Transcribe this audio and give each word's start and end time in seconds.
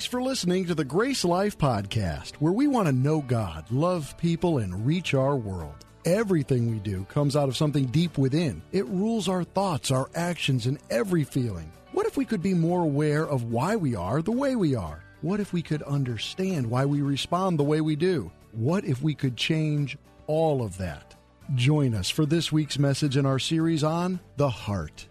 Thanks 0.00 0.10
for 0.10 0.22
listening 0.22 0.64
to 0.64 0.74
the 0.74 0.82
Grace 0.82 1.26
Life 1.26 1.58
Podcast, 1.58 2.36
where 2.36 2.54
we 2.54 2.66
want 2.66 2.86
to 2.86 2.92
know 2.92 3.20
God, 3.20 3.70
love 3.70 4.16
people, 4.16 4.56
and 4.56 4.86
reach 4.86 5.12
our 5.12 5.36
world. 5.36 5.74
Everything 6.06 6.70
we 6.70 6.78
do 6.78 7.04
comes 7.10 7.36
out 7.36 7.50
of 7.50 7.56
something 7.58 7.84
deep 7.84 8.16
within. 8.16 8.62
It 8.72 8.86
rules 8.86 9.28
our 9.28 9.44
thoughts, 9.44 9.90
our 9.90 10.08
actions, 10.14 10.64
and 10.64 10.78
every 10.88 11.22
feeling. 11.22 11.70
What 11.92 12.06
if 12.06 12.16
we 12.16 12.24
could 12.24 12.42
be 12.42 12.54
more 12.54 12.82
aware 12.82 13.28
of 13.28 13.52
why 13.52 13.76
we 13.76 13.94
are 13.94 14.22
the 14.22 14.32
way 14.32 14.56
we 14.56 14.74
are? 14.74 15.04
What 15.20 15.38
if 15.38 15.52
we 15.52 15.60
could 15.60 15.82
understand 15.82 16.70
why 16.70 16.86
we 16.86 17.02
respond 17.02 17.58
the 17.58 17.64
way 17.64 17.82
we 17.82 17.94
do? 17.94 18.32
What 18.52 18.86
if 18.86 19.02
we 19.02 19.14
could 19.14 19.36
change 19.36 19.98
all 20.26 20.62
of 20.62 20.78
that? 20.78 21.14
Join 21.54 21.94
us 21.94 22.08
for 22.08 22.24
this 22.24 22.50
week's 22.50 22.78
message 22.78 23.18
in 23.18 23.26
our 23.26 23.38
series 23.38 23.84
on 23.84 24.20
the 24.38 24.48
heart. 24.48 25.09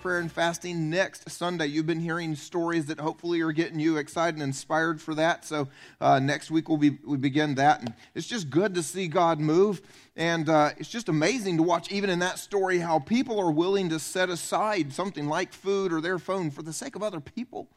Prayer 0.00 0.18
and 0.18 0.32
fasting 0.32 0.88
next 0.88 1.28
Sunday. 1.28 1.66
You've 1.66 1.86
been 1.86 2.00
hearing 2.00 2.34
stories 2.34 2.86
that 2.86 2.98
hopefully 2.98 3.42
are 3.42 3.52
getting 3.52 3.78
you 3.78 3.98
excited 3.98 4.34
and 4.34 4.42
inspired 4.42 4.98
for 4.98 5.14
that. 5.14 5.44
So 5.44 5.68
uh, 6.00 6.18
next 6.18 6.50
week 6.50 6.70
we'll 6.70 6.78
be, 6.78 6.98
we 7.04 7.18
begin 7.18 7.54
that, 7.56 7.80
and 7.80 7.92
it's 8.14 8.26
just 8.26 8.48
good 8.48 8.74
to 8.76 8.82
see 8.82 9.08
God 9.08 9.40
move, 9.40 9.82
and 10.16 10.48
uh, 10.48 10.70
it's 10.78 10.88
just 10.88 11.10
amazing 11.10 11.58
to 11.58 11.62
watch 11.62 11.92
even 11.92 12.08
in 12.08 12.18
that 12.20 12.38
story 12.38 12.78
how 12.78 12.98
people 12.98 13.38
are 13.38 13.50
willing 13.50 13.90
to 13.90 13.98
set 13.98 14.30
aside 14.30 14.94
something 14.94 15.26
like 15.26 15.52
food 15.52 15.92
or 15.92 16.00
their 16.00 16.18
phone 16.18 16.50
for 16.50 16.62
the 16.62 16.72
sake 16.72 16.96
of 16.96 17.02
other 17.02 17.20
people. 17.20 17.68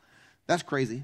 That's 0.47 0.63
crazy. 0.63 1.03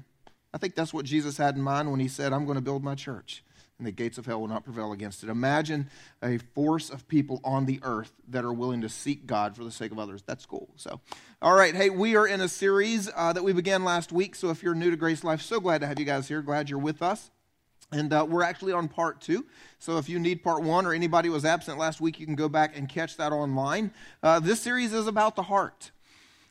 I 0.54 0.58
think 0.58 0.74
that's 0.74 0.94
what 0.94 1.04
Jesus 1.04 1.36
had 1.36 1.54
in 1.54 1.60
mind 1.60 1.90
when 1.90 2.00
he 2.00 2.08
said, 2.08 2.32
"I'm 2.32 2.46
going 2.46 2.56
to 2.56 2.62
build 2.62 2.82
my 2.82 2.94
church." 2.94 3.44
And 3.80 3.86
the 3.86 3.92
gates 3.92 4.18
of 4.18 4.26
hell 4.26 4.40
will 4.40 4.48
not 4.48 4.62
prevail 4.62 4.92
against 4.92 5.24
it. 5.24 5.30
Imagine 5.30 5.88
a 6.22 6.38
force 6.38 6.90
of 6.90 7.08
people 7.08 7.40
on 7.42 7.66
the 7.66 7.80
earth 7.82 8.12
that 8.28 8.44
are 8.44 8.52
willing 8.52 8.82
to 8.82 8.88
seek 8.88 9.26
God 9.26 9.56
for 9.56 9.64
the 9.64 9.72
sake 9.72 9.90
of 9.90 9.98
others. 9.98 10.22
That's 10.24 10.46
cool. 10.46 10.68
So, 10.76 11.00
all 11.42 11.54
right. 11.54 11.74
Hey, 11.74 11.90
we 11.90 12.14
are 12.14 12.26
in 12.26 12.40
a 12.40 12.48
series 12.48 13.10
uh, 13.16 13.32
that 13.32 13.42
we 13.42 13.52
began 13.52 13.82
last 13.82 14.12
week. 14.12 14.36
So, 14.36 14.50
if 14.50 14.62
you're 14.62 14.74
new 14.74 14.90
to 14.90 14.96
Grace 14.96 15.24
Life, 15.24 15.40
so 15.40 15.58
glad 15.58 15.80
to 15.80 15.86
have 15.86 15.98
you 15.98 16.04
guys 16.04 16.28
here. 16.28 16.42
Glad 16.42 16.70
you're 16.70 16.78
with 16.78 17.02
us. 17.02 17.30
And 17.92 18.12
uh, 18.12 18.24
we're 18.28 18.44
actually 18.44 18.72
on 18.72 18.86
part 18.86 19.20
two. 19.20 19.46
So 19.80 19.98
if 19.98 20.08
you 20.08 20.20
need 20.20 20.44
part 20.44 20.62
one 20.62 20.86
or 20.86 20.92
anybody 20.92 21.28
was 21.28 21.44
absent 21.44 21.76
last 21.76 22.00
week, 22.00 22.20
you 22.20 22.26
can 22.26 22.36
go 22.36 22.48
back 22.48 22.76
and 22.76 22.88
catch 22.88 23.16
that 23.16 23.32
online. 23.32 23.90
Uh, 24.22 24.38
this 24.38 24.60
series 24.60 24.92
is 24.92 25.08
about 25.08 25.34
the 25.34 25.42
heart. 25.42 25.90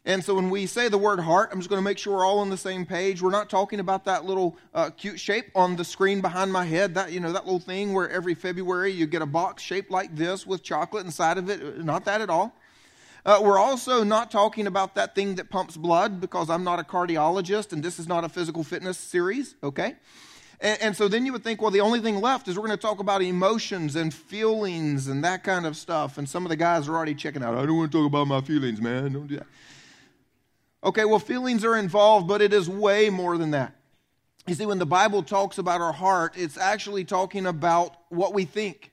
And 0.05 0.23
so 0.23 0.33
when 0.33 0.49
we 0.49 0.65
say 0.65 0.87
the 0.87 0.97
word 0.97 1.19
heart, 1.19 1.49
I'm 1.51 1.59
just 1.59 1.69
going 1.69 1.77
to 1.77 1.83
make 1.83 1.97
sure 1.97 2.17
we're 2.17 2.25
all 2.25 2.39
on 2.39 2.49
the 2.49 2.57
same 2.57 2.85
page. 2.85 3.21
We're 3.21 3.31
not 3.31 3.49
talking 3.49 3.79
about 3.79 4.05
that 4.05 4.25
little 4.25 4.57
uh, 4.73 4.89
cute 4.91 5.19
shape 5.19 5.51
on 5.55 5.75
the 5.75 5.83
screen 5.83 6.21
behind 6.21 6.53
my 6.53 6.65
head. 6.65 6.95
That 6.95 7.11
you 7.11 7.19
know 7.19 7.33
that 7.33 7.45
little 7.45 7.59
thing 7.59 7.93
where 7.93 8.09
every 8.09 8.33
February 8.33 8.91
you 8.91 9.05
get 9.05 9.21
a 9.21 9.25
box 9.25 9.61
shaped 9.61 9.91
like 9.91 10.15
this 10.15 10.47
with 10.47 10.63
chocolate 10.63 11.05
inside 11.05 11.37
of 11.37 11.49
it. 11.49 11.83
Not 11.83 12.05
that 12.05 12.21
at 12.21 12.29
all. 12.29 12.55
Uh, 13.25 13.39
we're 13.43 13.59
also 13.59 14.03
not 14.03 14.31
talking 14.31 14.65
about 14.65 14.95
that 14.95 15.13
thing 15.13 15.35
that 15.35 15.49
pumps 15.49 15.75
blood 15.75 16.21
because 16.21 16.49
I'm 16.49 16.63
not 16.63 16.79
a 16.79 16.83
cardiologist 16.83 17.73
and 17.73 17.83
this 17.83 17.99
is 17.99 18.07
not 18.07 18.23
a 18.23 18.29
physical 18.29 18.63
fitness 18.63 18.97
series. 18.97 19.55
Okay. 19.61 19.95
And, 20.61 20.81
and, 20.81 20.95
so 20.95 21.07
then 21.07 21.25
you 21.25 21.31
would 21.31 21.43
think, 21.43 21.61
well, 21.61 21.71
the 21.71 21.79
only 21.79 22.01
thing 22.01 22.19
left 22.19 22.47
is 22.47 22.57
we're 22.57 22.65
going 22.65 22.77
to 22.77 22.81
talk 22.81 22.99
about 22.99 23.21
emotions 23.21 23.95
and 23.95 24.13
feelings 24.13 25.07
and 25.07 25.23
that 25.23 25.43
kind 25.43 25.65
of 25.65 25.77
stuff. 25.77 26.17
And 26.17 26.27
some 26.27 26.43
of 26.43 26.49
the 26.49 26.57
guys 26.57 26.89
are 26.89 26.95
already 26.95 27.15
checking 27.15 27.43
out. 27.43 27.55
I 27.55 27.65
don't 27.65 27.77
want 27.77 27.91
to 27.91 27.97
talk 27.97 28.05
about 28.05 28.27
my 28.27 28.41
feelings, 28.41 28.81
man. 28.81 29.13
Don't 29.13 29.27
do 29.27 29.37
that. 29.37 29.47
Okay, 30.83 31.03
well, 31.05 31.19
feelings 31.19 31.65
are 31.65 31.75
involved, 31.75 32.27
but 32.27 32.41
it 32.41 32.53
is 32.53 32.69
way 32.69 33.09
more 33.09 33.37
than 33.37 33.51
that. 33.51 33.75
You 34.47 34.55
see, 34.55 34.65
when 34.65 34.79
the 34.79 34.85
Bible 34.85 35.23
talks 35.23 35.57
about 35.57 35.81
our 35.81 35.91
heart, 35.91 36.33
it's 36.37 36.57
actually 36.57 37.03
talking 37.03 37.45
about 37.45 37.95
what 38.09 38.33
we 38.33 38.45
think 38.45 38.91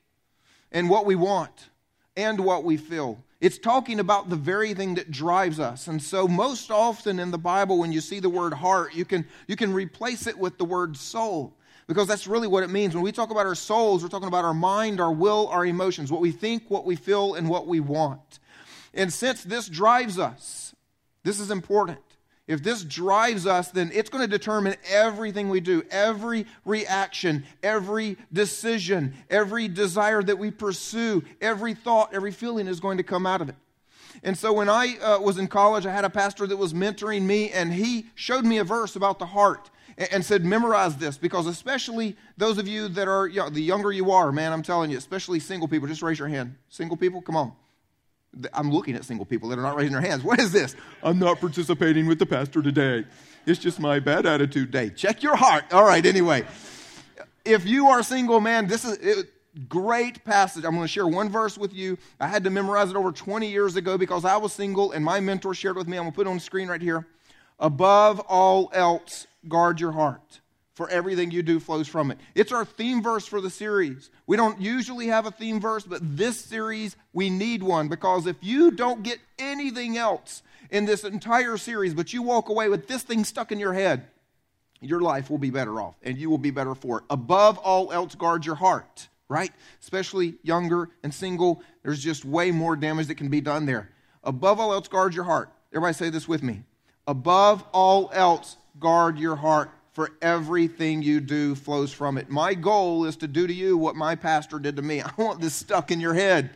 and 0.71 0.89
what 0.89 1.05
we 1.05 1.15
want 1.15 1.69
and 2.15 2.39
what 2.39 2.63
we 2.63 2.77
feel. 2.77 3.23
It's 3.39 3.57
talking 3.57 3.99
about 3.99 4.29
the 4.29 4.35
very 4.35 4.73
thing 4.73 4.95
that 4.95 5.11
drives 5.11 5.59
us. 5.59 5.87
And 5.87 6.01
so 6.01 6.27
most 6.27 6.71
often 6.71 7.19
in 7.19 7.31
the 7.31 7.37
Bible 7.37 7.79
when 7.79 7.91
you 7.91 8.01
see 8.01 8.19
the 8.19 8.29
word 8.29 8.53
heart, 8.53 8.93
you 8.93 9.05
can 9.05 9.25
you 9.47 9.55
can 9.55 9.73
replace 9.73 10.27
it 10.27 10.37
with 10.37 10.57
the 10.57 10.65
word 10.65 10.97
soul 10.97 11.55
because 11.85 12.07
that's 12.07 12.27
really 12.27 12.47
what 12.47 12.63
it 12.63 12.69
means. 12.69 12.95
When 12.95 13.03
we 13.03 13.11
talk 13.11 13.29
about 13.29 13.45
our 13.45 13.55
souls, 13.55 14.03
we're 14.03 14.09
talking 14.09 14.27
about 14.27 14.43
our 14.43 14.55
mind, 14.55 14.99
our 14.99 15.11
will, 15.11 15.47
our 15.49 15.65
emotions, 15.65 16.11
what 16.11 16.21
we 16.21 16.31
think, 16.31 16.69
what 16.69 16.85
we 16.85 16.95
feel 16.95 17.35
and 17.35 17.47
what 17.47 17.67
we 17.67 17.79
want. 17.79 18.39
And 18.93 19.13
since 19.13 19.43
this 19.43 19.69
drives 19.69 20.17
us, 20.17 20.66
this 21.27 21.41
is 21.41 21.51
important. 21.51 21.99
If 22.47 22.63
this 22.63 22.85
drives 22.85 23.45
us, 23.45 23.71
then 23.71 23.91
it's 23.93 24.09
going 24.09 24.23
to 24.23 24.29
determine 24.29 24.75
everything 24.89 25.49
we 25.49 25.59
do, 25.59 25.83
every 25.91 26.45
reaction, 26.63 27.43
every 27.61 28.15
decision, 28.31 29.13
every 29.29 29.67
desire 29.67 30.23
that 30.23 30.39
we 30.39 30.51
pursue, 30.51 31.25
every 31.41 31.73
thought, 31.73 32.13
every 32.13 32.31
feeling 32.31 32.67
is 32.67 32.79
going 32.79 32.97
to 32.97 33.03
come 33.03 33.25
out 33.25 33.41
of 33.41 33.49
it. 33.49 33.55
And 34.23 34.37
so 34.37 34.53
when 34.53 34.69
I 34.69 34.97
uh, 34.97 35.19
was 35.19 35.37
in 35.37 35.47
college, 35.47 35.85
I 35.85 35.91
had 35.91 36.05
a 36.05 36.09
pastor 36.09 36.47
that 36.47 36.55
was 36.55 36.73
mentoring 36.73 37.23
me, 37.23 37.51
and 37.51 37.73
he 37.73 38.05
showed 38.15 38.45
me 38.45 38.59
a 38.59 38.63
verse 38.63 38.95
about 38.95 39.19
the 39.19 39.25
heart 39.25 39.69
and, 39.97 40.07
and 40.13 40.25
said, 40.25 40.45
Memorize 40.45 40.95
this, 40.95 41.17
because 41.17 41.45
especially 41.45 42.15
those 42.37 42.57
of 42.57 42.69
you 42.69 42.87
that 42.87 43.09
are, 43.09 43.27
you 43.27 43.41
know, 43.41 43.49
the 43.49 43.61
younger 43.61 43.91
you 43.91 44.11
are, 44.11 44.31
man, 44.31 44.53
I'm 44.53 44.63
telling 44.63 44.89
you, 44.89 44.97
especially 44.97 45.41
single 45.41 45.67
people, 45.67 45.89
just 45.89 46.01
raise 46.01 46.17
your 46.17 46.29
hand. 46.29 46.55
Single 46.69 46.95
people, 46.95 47.21
come 47.21 47.35
on. 47.35 47.51
I'm 48.53 48.71
looking 48.71 48.95
at 48.95 49.05
single 49.05 49.25
people 49.25 49.49
that 49.49 49.59
are 49.59 49.63
not 49.63 49.75
raising 49.75 49.93
their 49.93 50.01
hands. 50.01 50.23
What 50.23 50.39
is 50.39 50.51
this? 50.51 50.75
I'm 51.01 51.19
not 51.19 51.39
participating 51.39 52.07
with 52.07 52.19
the 52.19 52.25
pastor 52.25 52.61
today. 52.61 53.05
It's 53.45 53.59
just 53.59 53.79
my 53.79 53.99
bad 53.99 54.25
attitude 54.25 54.71
day. 54.71 54.89
Check 54.89 55.23
your 55.23 55.35
heart. 55.35 55.65
All 55.71 55.85
right, 55.85 56.05
anyway. 56.05 56.45
If 57.45 57.65
you 57.65 57.87
are 57.87 58.03
single, 58.03 58.41
man, 58.41 58.67
this 58.67 58.83
is 58.83 59.23
a 59.23 59.23
great 59.69 60.23
passage. 60.25 60.65
I'm 60.65 60.71
going 60.71 60.83
to 60.83 60.87
share 60.87 61.07
one 61.07 61.29
verse 61.29 61.57
with 61.57 61.73
you. 61.73 61.97
I 62.19 62.27
had 62.27 62.43
to 62.43 62.49
memorize 62.49 62.89
it 62.89 62.95
over 62.95 63.11
20 63.11 63.49
years 63.49 63.75
ago 63.75 63.97
because 63.97 64.25
I 64.25 64.37
was 64.37 64.53
single 64.53 64.91
and 64.91 65.03
my 65.03 65.19
mentor 65.19 65.53
shared 65.53 65.77
with 65.77 65.87
me. 65.87 65.97
I'm 65.97 66.03
going 66.03 66.11
to 66.11 66.15
put 66.15 66.27
it 66.27 66.29
on 66.29 66.35
the 66.35 66.41
screen 66.41 66.67
right 66.67 66.81
here. 66.81 67.07
Above 67.59 68.19
all 68.19 68.69
else, 68.73 69.27
guard 69.47 69.79
your 69.79 69.93
heart 69.93 70.41
for 70.77 70.87
everything 70.91 71.31
you 71.31 71.41
do 71.41 71.59
flows 71.59 71.87
from 71.87 72.11
it. 72.11 72.19
It's 72.35 72.51
our 72.51 72.63
theme 72.63 73.01
verse 73.01 73.25
for 73.25 73.41
the 73.41 73.49
series. 73.49 74.11
We 74.27 74.37
don't 74.37 74.61
usually 74.61 75.07
have 75.07 75.25
a 75.25 75.31
theme 75.31 75.59
verse, 75.59 75.83
but 75.83 76.01
this 76.03 76.39
series, 76.39 76.95
we 77.13 77.31
need 77.31 77.63
one 77.63 77.87
because 77.87 78.27
if 78.27 78.35
you 78.41 78.69
don't 78.69 79.01
get 79.01 79.17
anything 79.39 79.97
else 79.97 80.43
in 80.69 80.85
this 80.85 81.03
entire 81.03 81.57
series, 81.57 81.95
but 81.95 82.13
you 82.13 82.21
walk 82.21 82.49
away 82.49 82.69
with 82.69 82.87
this 82.87 83.01
thing 83.01 83.23
stuck 83.23 83.51
in 83.51 83.57
your 83.57 83.73
head, 83.73 84.05
your 84.79 85.01
life 85.01 85.31
will 85.31 85.39
be 85.39 85.49
better 85.49 85.81
off 85.81 85.95
and 86.03 86.15
you 86.15 86.29
will 86.29 86.37
be 86.37 86.51
better 86.51 86.75
for 86.75 86.99
it. 86.99 87.05
Above 87.09 87.57
all 87.57 87.91
else, 87.91 88.13
guard 88.13 88.45
your 88.45 88.53
heart, 88.53 89.07
right? 89.29 89.51
Especially 89.81 90.35
younger 90.43 90.91
and 91.03 91.11
single, 91.11 91.63
there's 91.81 92.03
just 92.03 92.23
way 92.23 92.51
more 92.51 92.75
damage 92.75 93.07
that 93.07 93.15
can 93.15 93.29
be 93.29 93.41
done 93.41 93.65
there. 93.65 93.89
Above 94.23 94.59
all 94.59 94.71
else, 94.71 94.87
guard 94.87 95.15
your 95.15 95.23
heart. 95.23 95.51
Everybody 95.71 95.95
say 95.95 96.11
this 96.11 96.27
with 96.27 96.43
me. 96.43 96.61
Above 97.07 97.63
all 97.71 98.11
else, 98.13 98.57
guard 98.79 99.17
your 99.17 99.37
heart 99.37 99.71
for 99.97 100.11
everything 100.21 101.01
you 101.01 101.19
do 101.19 101.55
flows 101.55 101.91
from 101.91 102.19
it. 102.19 102.29
My 102.29 102.53
goal 102.53 103.05
is 103.05 103.15
to 103.15 103.27
do 103.27 103.47
to 103.47 103.53
you 103.53 103.75
what 103.75 103.95
my 103.95 104.13
pastor 104.13 104.59
did 104.59 104.75
to 104.75 104.83
me. 104.83 105.01
I 105.01 105.09
want 105.17 105.41
this 105.41 105.55
stuck 105.55 105.89
in 105.89 105.99
your 105.99 106.13
head. 106.13 106.51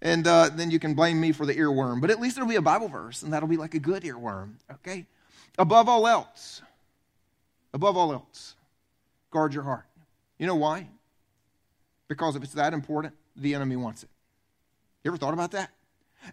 And 0.00 0.26
uh, 0.26 0.48
then 0.48 0.70
you 0.70 0.78
can 0.78 0.94
blame 0.94 1.20
me 1.20 1.32
for 1.32 1.44
the 1.44 1.54
earworm. 1.54 2.00
But 2.00 2.08
at 2.08 2.18
least 2.18 2.38
it'll 2.38 2.48
be 2.48 2.56
a 2.56 2.62
Bible 2.62 2.88
verse, 2.88 3.22
and 3.22 3.34
that'll 3.34 3.50
be 3.50 3.58
like 3.58 3.74
a 3.74 3.78
good 3.78 4.02
earworm, 4.04 4.52
okay? 4.76 5.04
Above 5.58 5.90
all 5.90 6.06
else, 6.06 6.62
above 7.74 7.98
all 7.98 8.14
else, 8.14 8.54
guard 9.30 9.52
your 9.52 9.64
heart. 9.64 9.84
You 10.38 10.46
know 10.46 10.56
why? 10.56 10.88
Because 12.08 12.34
if 12.34 12.42
it's 12.42 12.54
that 12.54 12.72
important, 12.72 13.12
the 13.36 13.54
enemy 13.54 13.76
wants 13.76 14.04
it. 14.04 14.08
You 15.04 15.10
ever 15.10 15.18
thought 15.18 15.34
about 15.34 15.50
that? 15.50 15.70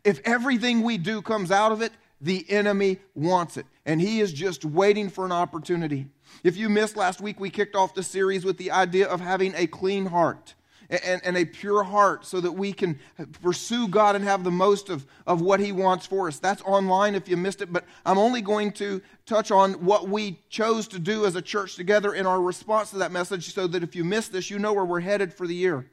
If 0.06 0.22
everything 0.24 0.84
we 0.84 0.98
do 0.98 1.22
comes 1.22 1.52
out 1.52 1.74
of 1.74 1.82
it, 1.82 1.92
the 2.20 2.46
enemy 2.50 3.00
wants 3.16 3.58
it. 3.58 3.66
And 3.86 4.02
he 4.02 4.20
is 4.20 4.34
just 4.34 4.66
waiting 4.66 5.10
for 5.10 5.26
an 5.26 5.32
opportunity. 5.32 6.08
If 6.44 6.58
you 6.58 6.70
missed 6.70 6.98
last 6.98 7.22
week, 7.22 7.40
we 7.40 7.50
kicked 7.50 7.76
off 7.76 7.94
the 7.94 8.04
series 8.04 8.44
with 8.44 8.58
the 8.58 8.72
idea 8.72 9.08
of 9.08 9.22
having 9.22 9.54
a 9.56 9.68
clean 9.68 10.06
heart 10.06 10.56
and, 10.90 11.22
and, 11.24 11.38
a 11.38 11.44
pure 11.44 11.84
heart 11.84 12.26
so 12.26 12.40
that 12.40 12.54
we 12.54 12.72
can 12.72 12.98
pursue 13.42 13.90
God 13.90 14.16
and 14.16 14.24
have 14.24 14.46
the 14.46 14.52
most 14.52 14.90
of, 14.90 15.06
of 15.26 15.42
what 15.42 15.60
He 15.60 15.74
wants 15.74 16.06
for 16.06 16.30
us. 16.30 16.40
That's 16.40 16.62
online 16.62 17.14
if 17.14 17.28
you 17.28 17.36
missed 17.36 17.62
it, 17.62 17.74
but 17.74 17.84
I'm 18.06 18.18
only 18.18 18.42
going 18.42 18.72
to 18.74 19.02
touch 19.26 19.52
on 19.52 19.74
what 19.86 20.08
we 20.08 20.40
chose 20.50 20.88
to 20.90 21.00
do 21.00 21.26
as 21.26 21.36
a 21.36 21.42
church 21.42 21.76
together 21.76 22.14
in 22.14 22.26
our 22.26 22.42
response 22.42 22.92
to 22.92 23.00
that 23.00 23.12
message 23.12 23.54
so 23.54 23.68
that 23.68 23.84
if 23.84 23.96
you 23.96 24.06
missed 24.06 24.32
this, 24.32 24.50
you 24.50 24.60
know 24.60 24.72
where 24.72 24.86
we're 24.86 25.02
headed 25.02 25.34
for 25.34 25.46
the 25.46 25.56
year. 25.56 25.86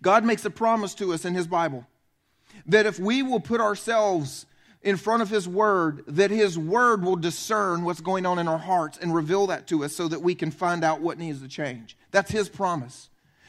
God 0.00 0.24
makes 0.24 0.44
a 0.44 0.50
promise 0.50 0.94
to 0.94 1.12
us 1.12 1.24
in 1.24 1.34
His 1.34 1.46
Bible 1.46 1.86
that 2.66 2.86
if 2.86 2.98
we 2.98 3.22
will 3.22 3.40
put 3.40 3.60
ourselves 3.60 4.46
in 4.82 4.96
front 4.96 5.22
of 5.22 5.30
His 5.30 5.48
Word, 5.48 6.04
that 6.08 6.30
His 6.30 6.58
Word 6.58 7.04
will 7.04 7.16
discern 7.16 7.84
what's 7.84 8.00
going 8.00 8.26
on 8.26 8.38
in 8.38 8.48
our 8.48 8.58
hearts 8.58 8.98
and 8.98 9.14
reveal 9.14 9.46
that 9.48 9.66
to 9.68 9.84
us 9.84 9.94
so 9.94 10.08
that 10.08 10.22
we 10.22 10.34
can 10.34 10.50
find 10.50 10.84
out 10.84 11.00
what 11.00 11.18
needs 11.18 11.40
to 11.40 11.48
change. 11.48 11.96
That's 12.10 12.30
His 12.30 12.48
promise. 12.48 13.08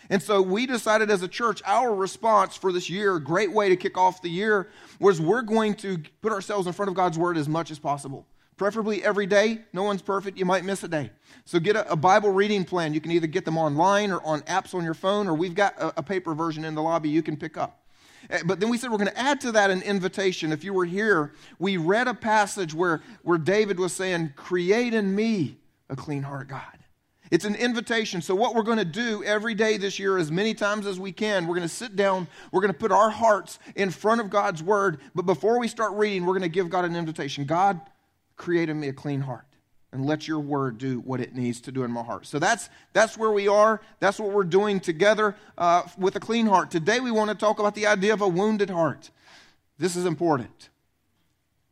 And 0.09 0.21
so 0.21 0.41
we 0.41 0.65
decided 0.65 1.09
as 1.09 1.24
a 1.24 1.27
church, 1.27 1.62
our 1.65 1.94
response 1.94 2.56
for 2.56 2.71
this 2.71 2.89
year, 2.89 3.15
a 3.15 3.24
great 3.24 3.51
way 3.51 3.69
to 3.69 3.75
kick 3.75 3.97
off 3.97 4.21
the 4.21 4.30
year, 4.30 4.69
was 5.00 5.19
we're 5.19 5.41
going 5.41 5.75
to 5.75 6.00
put 6.21 6.31
ourselves 6.31 6.68
in 6.68 6.74
front 6.74 6.89
of 6.89 6.95
God's 6.95 7.18
Word 7.18 7.38
as 7.38 7.50
much 7.50 7.71
as 7.71 7.79
possible. 7.79 8.27
Preferably 8.56 9.03
every 9.03 9.25
day. 9.25 9.62
No 9.74 9.83
one's 9.83 10.03
perfect. 10.03 10.38
You 10.38 10.45
might 10.45 10.63
miss 10.63 10.83
a 10.83 10.88
day. 10.88 11.12
So 11.45 11.59
get 11.59 11.75
a, 11.75 11.91
a 11.91 11.95
Bible 11.95 12.29
reading 12.29 12.65
plan. 12.65 12.94
You 12.94 13.01
can 13.01 13.12
either 13.12 13.27
get 13.27 13.45
them 13.45 13.57
online 13.57 14.12
or 14.12 14.24
on 14.24 14.41
apps 14.41 14.75
on 14.75 14.83
your 14.83 14.94
phone, 14.94 15.27
or 15.27 15.33
we've 15.33 15.56
got 15.56 15.75
a, 15.79 16.00
a 16.00 16.03
paper 16.03 16.36
version 16.36 16.63
in 16.63 16.75
the 16.75 16.81
lobby 16.81 17.09
you 17.09 17.24
can 17.24 17.36
pick 17.36 17.57
up. 17.57 17.82
Eh, 18.30 18.42
but 18.46 18.60
then 18.60 18.70
we 18.70 18.78
said 18.78 18.92
we're 18.92 18.98
going 18.98 19.10
to 19.10 19.20
add 19.20 19.42
to 19.42 19.52
that 19.54 19.70
an 19.70 19.81
invitation. 19.81 20.52
If 20.52 20.64
you 20.64 20.74
were 20.74 20.86
here, 20.86 21.34
we 21.60 21.78
read 21.78 22.08
a 22.08 22.14
passage 22.14 22.74
where, 22.74 23.02
where 23.24 23.38
David 23.38 23.80
was 23.80 23.94
saying, 23.94 24.34
Create 24.36 24.94
in 24.94 25.14
me 25.14 25.58
a 25.90 25.96
clean 25.96 26.24
heart, 26.24 26.48
God. 26.48 26.62
It's 27.31 27.46
an 27.46 27.56
invitation. 27.56 28.22
So, 28.22 28.36
what 28.36 28.54
we're 28.54 28.64
going 28.64 28.78
to 28.78 28.86
do 28.86 29.24
every 29.24 29.56
day 29.56 29.78
this 29.78 29.98
year, 29.98 30.18
as 30.18 30.31
many 30.31 30.54
times 30.54 30.86
as 30.86 31.00
we 31.00 31.12
can, 31.12 31.48
we're 31.48 31.56
going 31.56 31.68
to 31.68 31.74
sit 31.74 31.96
down, 31.96 32.28
we're 32.52 32.62
going 32.62 32.74
to 32.74 32.78
put 32.78 32.92
our 32.92 33.10
hearts 33.10 33.60
in 33.75 33.90
front 33.90 34.22
of 34.22 34.30
God's 34.30 34.62
word. 34.62 35.00
But 35.16 35.25
before 35.25 35.60
we 35.60 35.68
start 35.68 35.94
reading, 35.94 36.25
we're 36.25 36.34
going 36.34 36.44
to 36.44 36.50
give 36.50 36.70
God 36.70 36.86
an 36.86 36.96
invitation 36.96 37.46
God, 37.46 37.81
create 38.36 38.70
in 38.70 38.80
me 38.80 38.90
a 38.90 38.94
clean 38.94 39.22
heart 39.22 39.46
and 39.94 40.06
let 40.06 40.28
your 40.28 40.40
word 40.40 40.80
do 40.80 41.00
what 41.01 41.22
it 41.22 41.36
needs 41.36 41.62
to 41.62 41.72
do 41.72 41.84
in 41.84 41.92
my 41.92 42.04
heart. 42.04 42.25
So 42.25 42.40
that's 42.40 42.69
that's 42.92 43.18
where 43.18 43.31
we 43.31 43.48
are. 43.48 43.80
That's 44.00 44.19
what 44.19 44.31
we're 44.31 44.44
doing 44.44 44.80
together 44.80 45.36
uh, 45.57 45.84
with 45.98 46.16
a 46.16 46.19
clean 46.19 46.48
heart. 46.48 46.72
Today 46.72 47.00
we 47.00 47.12
want 47.12 47.30
to 47.30 47.36
talk 47.36 47.60
about 47.60 47.75
the 47.75 47.88
idea 47.88 48.13
of 48.13 48.22
a 48.22 48.28
wounded 48.28 48.69
heart. 48.69 49.12
This 49.78 49.95
is 49.95 50.06
important. 50.06 50.69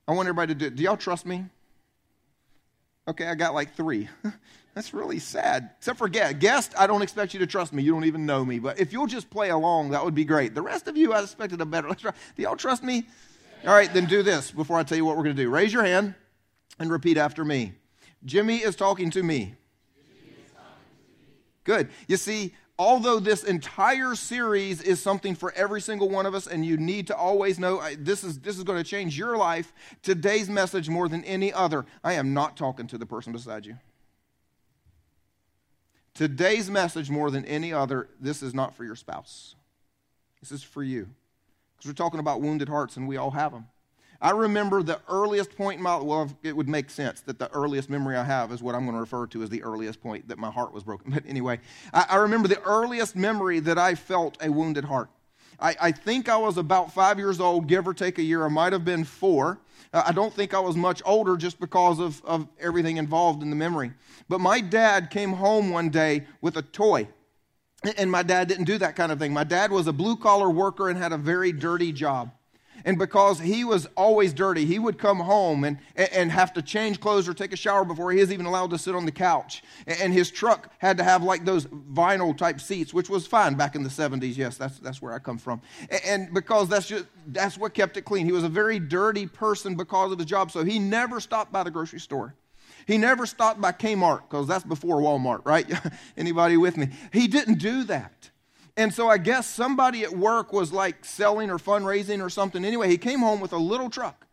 I 0.07 0.13
want 0.13 0.27
everybody 0.27 0.53
to 0.53 0.59
do. 0.59 0.65
It. 0.67 0.75
Do 0.75 0.83
y'all 0.83 0.97
trust 0.97 1.25
me? 1.25 1.45
Okay, 3.07 3.27
I 3.27 3.35
got 3.35 3.53
like 3.53 3.75
three. 3.75 4.07
That's 4.75 4.93
really 4.93 5.19
sad. 5.19 5.71
Except 5.79 5.97
for 5.97 6.07
guest. 6.07 6.73
I 6.77 6.87
don't 6.87 7.01
expect 7.01 7.33
you 7.33 7.39
to 7.41 7.47
trust 7.47 7.73
me. 7.73 7.83
You 7.83 7.91
don't 7.91 8.05
even 8.05 8.25
know 8.25 8.45
me. 8.45 8.59
But 8.59 8.79
if 8.79 8.93
you'll 8.93 9.07
just 9.07 9.29
play 9.29 9.49
along, 9.49 9.89
that 9.89 10.05
would 10.05 10.15
be 10.15 10.23
great. 10.23 10.55
The 10.55 10.61
rest 10.61 10.87
of 10.87 10.95
you, 10.95 11.11
I 11.11 11.21
expected 11.21 11.59
a 11.59 11.65
better. 11.65 11.89
Let's 11.89 12.01
try. 12.01 12.11
Do 12.35 12.43
y'all 12.43 12.55
trust 12.55 12.83
me? 12.83 13.05
All 13.65 13.73
right, 13.73 13.93
then 13.93 14.05
do 14.05 14.23
this 14.23 14.51
before 14.51 14.77
I 14.77 14.83
tell 14.83 14.97
you 14.97 15.05
what 15.05 15.17
we're 15.17 15.23
going 15.23 15.35
to 15.35 15.43
do. 15.43 15.49
Raise 15.49 15.73
your 15.73 15.83
hand 15.83 16.15
and 16.79 16.89
repeat 16.89 17.17
after 17.17 17.43
me. 17.43 17.73
Jimmy 18.25 18.57
is 18.57 18.75
talking 18.75 19.09
to 19.11 19.23
me. 19.23 19.55
Good. 21.63 21.89
You 22.07 22.17
see, 22.17 22.55
although 22.79 23.19
this 23.19 23.43
entire 23.43 24.15
series 24.15 24.81
is 24.81 25.01
something 25.01 25.35
for 25.35 25.51
every 25.53 25.81
single 25.81 26.09
one 26.09 26.25
of 26.25 26.33
us, 26.33 26.47
and 26.47 26.65
you 26.65 26.77
need 26.77 27.07
to 27.07 27.15
always 27.15 27.59
know 27.59 27.81
this 27.97 28.23
is, 28.23 28.39
this 28.39 28.57
is 28.57 28.63
going 28.63 28.81
to 28.81 28.89
change 28.89 29.17
your 29.17 29.37
life, 29.37 29.73
today's 30.01 30.49
message 30.49 30.89
more 30.89 31.07
than 31.07 31.23
any 31.23 31.53
other, 31.53 31.85
I 32.03 32.13
am 32.13 32.33
not 32.33 32.57
talking 32.57 32.87
to 32.87 32.97
the 32.97 33.05
person 33.05 33.31
beside 33.31 33.65
you. 33.65 33.77
Today's 36.13 36.69
message, 36.69 37.09
more 37.09 37.31
than 37.31 37.45
any 37.45 37.71
other, 37.71 38.09
this 38.19 38.43
is 38.43 38.53
not 38.53 38.75
for 38.75 38.83
your 38.83 38.95
spouse. 38.95 39.55
This 40.41 40.51
is 40.51 40.61
for 40.61 40.83
you. 40.83 41.07
Because 41.77 41.89
we're 41.89 41.93
talking 41.93 42.19
about 42.19 42.41
wounded 42.41 42.67
hearts, 42.67 42.97
and 42.97 43.07
we 43.07 43.17
all 43.17 43.31
have 43.31 43.51
them. 43.51 43.67
I 44.21 44.31
remember 44.31 44.83
the 44.83 45.01
earliest 45.09 45.57
point 45.57 45.77
in 45.77 45.83
my 45.83 45.97
well, 45.97 46.29
it 46.43 46.55
would 46.55 46.69
make 46.69 46.91
sense 46.91 47.21
that 47.21 47.39
the 47.39 47.51
earliest 47.53 47.89
memory 47.89 48.15
I 48.15 48.23
have 48.23 48.51
is 48.51 48.61
what 48.61 48.75
I'm 48.75 48.85
going 48.85 48.93
to 48.93 49.01
refer 49.01 49.25
to 49.27 49.41
as 49.41 49.49
the 49.49 49.63
earliest 49.63 49.99
point 49.99 50.27
that 50.27 50.37
my 50.37 50.51
heart 50.51 50.73
was 50.73 50.83
broken. 50.83 51.11
But 51.21 51.23
anyway, 51.27 51.59
I, 51.93 52.05
I 52.09 52.15
remember 52.17 52.47
the 52.47 52.61
earliest 52.61 53.15
memory 53.15 53.59
that 53.61 53.77
I 53.79 53.95
felt 53.95 54.37
a 54.41 54.51
wounded 54.51 54.85
heart. 54.85 55.09
I, 55.59 55.75
I, 55.81 55.91
think 55.91 56.29
I 56.29 56.37
was 56.37 56.57
about 56.57 56.91
five 56.93 57.19
years 57.19 57.39
old, 57.39 57.67
give 57.67 57.87
or 57.87 57.93
take 57.93 58.17
a 58.17 58.23
year. 58.23 58.45
I 58.45 58.49
might 58.49 58.73
have 58.73 58.85
been 58.85 59.03
four. 59.03 59.59
Uh, 59.93 60.03
I 60.05 60.11
don't 60.11 60.33
think 60.33 60.53
I 60.53 60.59
was 60.59 60.75
much 60.75 61.01
older 61.05 61.37
just 61.37 61.59
because 61.59 61.99
of, 61.99 62.23
of 62.25 62.47
everything 62.59 62.97
involved 62.97 63.43
in 63.43 63.49
the 63.49 63.55
memory. 63.55 63.91
But 64.29 64.39
my 64.39 64.61
dad 64.61 65.09
came 65.09 65.33
home 65.33 65.69
one 65.69 65.89
day 65.89 66.25
with 66.41 66.57
a 66.57 66.61
toy. 66.61 67.07
And 67.97 68.11
my 68.11 68.21
dad 68.23 68.47
didn't 68.47 68.65
do 68.65 68.77
that 68.77 68.95
kind 68.95 69.11
of 69.11 69.19
thing. 69.19 69.33
My 69.33 69.43
dad 69.43 69.71
was 69.71 69.87
a 69.87 69.93
blue 69.93 70.15
collar 70.15 70.49
worker 70.49 70.89
and 70.89 70.97
had 70.97 71.11
a 71.11 71.17
very 71.17 71.51
dirty 71.51 71.91
job. 71.91 72.31
And 72.85 72.97
because 72.97 73.39
he 73.39 73.63
was 73.63 73.87
always 73.97 74.33
dirty, 74.33 74.65
he 74.65 74.79
would 74.79 74.97
come 74.97 75.19
home 75.19 75.63
and, 75.63 75.77
and 75.95 76.31
have 76.31 76.53
to 76.53 76.61
change 76.61 76.99
clothes 76.99 77.27
or 77.27 77.33
take 77.33 77.53
a 77.53 77.57
shower 77.57 77.85
before 77.85 78.11
he 78.11 78.19
was 78.19 78.31
even 78.31 78.45
allowed 78.45 78.71
to 78.71 78.77
sit 78.77 78.95
on 78.95 79.05
the 79.05 79.11
couch. 79.11 79.63
And 79.85 80.13
his 80.13 80.31
truck 80.31 80.71
had 80.79 80.97
to 80.97 81.03
have 81.03 81.23
like 81.23 81.45
those 81.45 81.65
vinyl 81.65 82.37
type 82.37 82.59
seats, 82.61 82.93
which 82.93 83.09
was 83.09 83.27
fine 83.27 83.55
back 83.55 83.75
in 83.75 83.83
the 83.83 83.89
70s. 83.89 84.37
Yes, 84.37 84.57
that's, 84.57 84.79
that's 84.79 85.01
where 85.01 85.13
I 85.13 85.19
come 85.19 85.37
from. 85.37 85.61
And 86.05 86.33
because 86.33 86.69
that's, 86.69 86.87
just, 86.87 87.05
that's 87.27 87.57
what 87.57 87.73
kept 87.73 87.97
it 87.97 88.03
clean. 88.03 88.25
He 88.25 88.31
was 88.31 88.43
a 88.43 88.49
very 88.49 88.79
dirty 88.79 89.27
person 89.27 89.75
because 89.75 90.11
of 90.11 90.19
his 90.19 90.27
job, 90.27 90.51
so 90.51 90.63
he 90.63 90.79
never 90.79 91.19
stopped 91.19 91.51
by 91.51 91.63
the 91.63 91.71
grocery 91.71 91.99
store. 91.99 92.35
He 92.87 92.97
never 92.97 93.25
stopped 93.25 93.61
by 93.61 93.71
Kmart 93.71 94.23
because 94.29 94.47
that's 94.47 94.63
before 94.63 95.01
Walmart, 95.01 95.45
right? 95.45 95.69
Anybody 96.17 96.57
with 96.57 96.77
me? 96.77 96.89
He 97.13 97.27
didn't 97.27 97.59
do 97.59 97.83
that. 97.83 98.30
And 98.77 98.93
so 98.93 99.09
I 99.09 99.17
guess 99.17 99.47
somebody 99.49 100.03
at 100.03 100.15
work 100.15 100.53
was 100.53 100.71
like 100.71 101.03
selling 101.03 101.49
or 101.49 101.57
fundraising 101.57 102.21
or 102.21 102.29
something. 102.29 102.63
Anyway, 102.63 102.87
he 102.89 102.97
came 102.97 103.19
home 103.19 103.39
with 103.39 103.53
a 103.53 103.57
little 103.57 103.89
truck. 103.89 104.27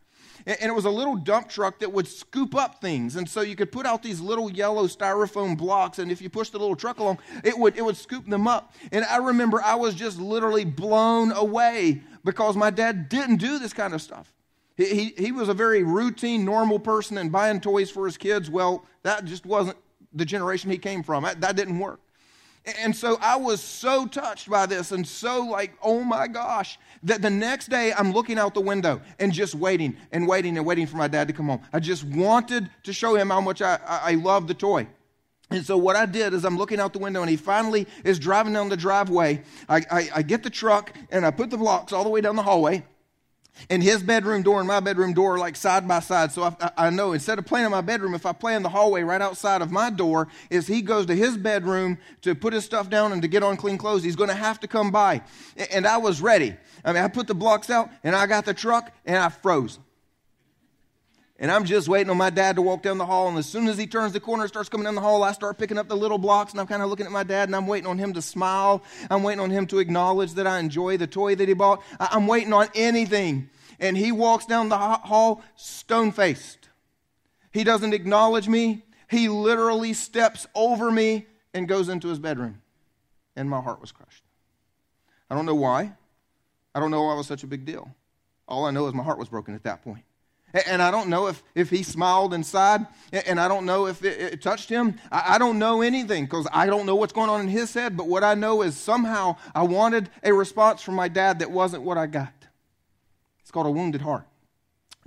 And 0.45 0.57
it 0.61 0.73
was 0.73 0.85
a 0.85 0.89
little 0.89 1.17
dump 1.17 1.49
truck 1.49 1.79
that 1.79 1.91
would 1.91 2.07
scoop 2.07 2.55
up 2.55 2.79
things. 2.79 3.17
And 3.17 3.27
so 3.27 3.41
you 3.41 3.55
could 3.55 3.71
put 3.71 3.85
out 3.85 4.01
these 4.01 4.21
little 4.21 4.49
yellow 4.49 4.87
styrofoam 4.87 5.57
blocks, 5.57 5.99
and 5.99 6.11
if 6.11 6.21
you 6.21 6.29
pushed 6.29 6.53
the 6.53 6.59
little 6.59 6.77
truck 6.77 6.99
along, 6.99 7.19
it 7.43 7.57
would, 7.57 7.77
it 7.77 7.83
would 7.83 7.97
scoop 7.97 8.25
them 8.25 8.47
up. 8.47 8.73
And 8.93 9.03
I 9.05 9.17
remember 9.17 9.61
I 9.61 9.75
was 9.75 9.95
just 9.95 10.17
literally 10.17 10.63
blown 10.63 11.33
away 11.33 12.01
because 12.23 12.55
my 12.55 12.69
dad 12.69 13.09
didn't 13.09 13.37
do 13.37 13.59
this 13.59 13.73
kind 13.73 13.93
of 13.93 14.01
stuff. 14.01 14.33
He, 14.77 14.85
he, 14.85 15.13
he 15.17 15.31
was 15.33 15.49
a 15.49 15.53
very 15.53 15.83
routine, 15.83 16.45
normal 16.45 16.79
person, 16.79 17.17
and 17.17 17.31
buying 17.31 17.59
toys 17.59 17.91
for 17.91 18.05
his 18.05 18.17
kids, 18.17 18.49
well, 18.49 18.85
that 19.03 19.25
just 19.25 19.45
wasn't 19.45 19.77
the 20.13 20.25
generation 20.25 20.71
he 20.71 20.77
came 20.77 21.03
from. 21.03 21.23
That, 21.23 21.41
that 21.41 21.57
didn't 21.57 21.79
work. 21.79 21.99
And 22.79 22.95
so 22.95 23.17
I 23.21 23.35
was 23.35 23.61
so 23.61 24.05
touched 24.05 24.49
by 24.49 24.65
this 24.65 24.91
and 24.91 25.07
so 25.07 25.41
like, 25.41 25.73
oh 25.81 26.03
my 26.03 26.27
gosh, 26.27 26.79
that 27.03 27.21
the 27.21 27.29
next 27.29 27.69
day 27.69 27.93
I'm 27.93 28.11
looking 28.11 28.37
out 28.37 28.53
the 28.53 28.61
window 28.61 29.01
and 29.19 29.31
just 29.31 29.55
waiting 29.55 29.97
and 30.11 30.27
waiting 30.27 30.57
and 30.57 30.65
waiting 30.65 30.87
for 30.87 30.97
my 30.97 31.07
dad 31.07 31.27
to 31.27 31.33
come 31.33 31.47
home. 31.47 31.61
I 31.73 31.79
just 31.79 32.03
wanted 32.03 32.69
to 32.83 32.93
show 32.93 33.15
him 33.15 33.29
how 33.29 33.41
much 33.41 33.61
I, 33.61 33.79
I, 33.85 34.15
love 34.15 34.47
the 34.47 34.53
toy. 34.53 34.87
And 35.49 35.65
so 35.65 35.77
what 35.77 35.95
I 35.95 36.05
did 36.05 36.33
is 36.33 36.45
I'm 36.45 36.57
looking 36.57 36.79
out 36.79 36.93
the 36.93 36.99
window 36.99 37.21
and 37.21 37.29
he 37.29 37.37
finally 37.37 37.87
is 38.03 38.19
driving 38.19 38.53
down 38.53 38.69
the 38.69 38.77
driveway. 38.77 39.41
I, 39.67 39.77
I, 39.89 40.09
I 40.15 40.21
get 40.21 40.43
the 40.43 40.49
truck 40.49 40.95
and 41.11 41.25
I 41.25 41.31
put 41.31 41.49
the 41.49 41.57
blocks 41.57 41.93
all 41.93 42.03
the 42.03 42.09
way 42.09 42.21
down 42.21 42.35
the 42.35 42.43
hallway 42.43 42.83
and 43.69 43.83
his 43.83 44.01
bedroom 44.01 44.41
door 44.41 44.59
and 44.59 44.67
my 44.67 44.79
bedroom 44.79 45.13
door 45.13 45.35
are 45.35 45.39
like 45.39 45.55
side 45.55 45.87
by 45.87 45.99
side. 45.99 46.31
So 46.31 46.43
I, 46.43 46.71
I, 46.77 46.89
know 46.89 47.13
instead 47.13 47.39
of 47.39 47.45
playing 47.45 47.65
in 47.65 47.71
my 47.71 47.81
bedroom, 47.81 48.13
if 48.13 48.25
I 48.25 48.31
play 48.31 48.55
in 48.55 48.63
the 48.63 48.69
hallway 48.69 49.01
right 49.01 49.21
outside 49.21 49.61
of 49.61 49.71
my 49.71 49.89
door, 49.89 50.27
is 50.49 50.67
he 50.67 50.81
goes 50.81 51.05
to 51.07 51.15
his 51.15 51.37
bedroom 51.37 51.97
to 52.21 52.35
put 52.35 52.53
his 52.53 52.65
stuff 52.65 52.89
down 52.89 53.11
and 53.11 53.21
to 53.21 53.27
get 53.27 53.43
on 53.43 53.57
clean 53.57 53.77
clothes, 53.77 54.03
he's 54.03 54.15
going 54.15 54.29
to 54.29 54.35
have 54.35 54.59
to 54.61 54.67
come 54.67 54.91
by. 54.91 55.21
And 55.71 55.85
I 55.85 55.97
was 55.97 56.21
ready. 56.21 56.55
I 56.85 56.93
mean, 56.93 57.03
I 57.03 57.07
put 57.07 57.27
the 57.27 57.35
blocks 57.35 57.69
out 57.69 57.89
and 58.03 58.15
I 58.15 58.27
got 58.27 58.45
the 58.45 58.53
truck 58.53 58.93
and 59.05 59.17
I 59.17 59.29
froze. 59.29 59.79
And 61.41 61.49
I'm 61.49 61.63
just 61.63 61.87
waiting 61.87 62.09
on 62.09 62.17
my 62.17 62.29
dad 62.29 62.57
to 62.57 62.61
walk 62.61 62.83
down 62.83 62.97
the 62.97 63.05
hall. 63.05 63.29
And 63.29 63.37
as 63.37 63.45
soon 63.45 63.69
as 63.69 63.77
he 63.77 63.87
turns 63.87 64.11
the 64.11 64.19
corner 64.19 64.43
and 64.43 64.49
starts 64.49 64.67
coming 64.67 64.83
down 64.83 64.95
the 64.95 65.01
hall, 65.01 65.23
I 65.23 65.31
start 65.31 65.57
picking 65.57 65.77
up 65.77 65.87
the 65.87 65.95
little 65.95 66.17
blocks. 66.17 66.51
And 66.51 66.59
I'm 66.59 66.67
kind 66.67 66.83
of 66.83 66.89
looking 66.89 67.05
at 67.05 67.13
my 67.13 67.23
dad 67.23 67.47
and 67.47 67.55
I'm 67.55 67.65
waiting 67.65 67.87
on 67.87 67.97
him 67.97 68.11
to 68.13 68.21
smile. 68.21 68.83
I'm 69.09 69.23
waiting 69.23 69.39
on 69.39 69.49
him 69.49 69.65
to 69.67 69.79
acknowledge 69.79 70.33
that 70.33 70.45
I 70.45 70.59
enjoy 70.59 70.97
the 70.97 71.07
toy 71.07 71.35
that 71.35 71.47
he 71.47 71.53
bought. 71.53 71.81
I'm 71.97 72.27
waiting 72.27 72.51
on 72.51 72.67
anything. 72.75 73.49
And 73.79 73.95
he 73.95 74.11
walks 74.11 74.45
down 74.45 74.67
the 74.67 74.77
hall 74.77 75.41
stone 75.55 76.11
faced. 76.11 76.67
He 77.53 77.63
doesn't 77.63 77.93
acknowledge 77.93 78.49
me. 78.49 78.83
He 79.09 79.29
literally 79.29 79.93
steps 79.93 80.45
over 80.53 80.91
me 80.91 81.25
and 81.53 81.69
goes 81.69 81.87
into 81.87 82.09
his 82.09 82.19
bedroom. 82.19 82.61
And 83.37 83.49
my 83.49 83.61
heart 83.61 83.79
was 83.79 83.93
crushed. 83.93 84.25
I 85.29 85.35
don't 85.35 85.45
know 85.45 85.55
why. 85.55 85.93
I 86.75 86.81
don't 86.81 86.91
know 86.91 87.03
why 87.03 87.13
it 87.13 87.17
was 87.17 87.27
such 87.27 87.43
a 87.43 87.47
big 87.47 87.63
deal. 87.63 87.95
All 88.45 88.65
I 88.65 88.71
know 88.71 88.87
is 88.87 88.93
my 88.93 89.03
heart 89.03 89.17
was 89.17 89.29
broken 89.29 89.55
at 89.55 89.63
that 89.63 89.83
point. 89.83 90.03
And 90.53 90.81
I 90.81 90.91
don't 90.91 91.09
know 91.09 91.27
if, 91.27 91.43
if 91.53 91.69
he 91.69 91.83
smiled 91.83 92.33
inside, 92.33 92.85
and 93.11 93.39
I 93.39 93.47
don't 93.47 93.65
know 93.65 93.87
if 93.87 94.03
it, 94.03 94.33
it 94.33 94.41
touched 94.41 94.69
him. 94.69 94.99
I, 95.11 95.35
I 95.35 95.37
don't 95.37 95.59
know 95.59 95.81
anything 95.81 96.25
because 96.25 96.47
I 96.51 96.65
don't 96.67 96.85
know 96.85 96.95
what's 96.95 97.13
going 97.13 97.29
on 97.29 97.41
in 97.41 97.47
his 97.47 97.73
head, 97.73 97.95
but 97.95 98.07
what 98.07 98.23
I 98.23 98.33
know 98.33 98.61
is 98.61 98.77
somehow 98.77 99.35
I 99.53 99.63
wanted 99.63 100.09
a 100.23 100.33
response 100.33 100.81
from 100.81 100.95
my 100.95 101.07
dad 101.07 101.39
that 101.39 101.51
wasn't 101.51 101.83
what 101.83 101.97
I 101.97 102.07
got. 102.07 102.33
It's 103.41 103.51
called 103.51 103.67
a 103.67 103.71
wounded 103.71 104.01
heart. 104.01 104.28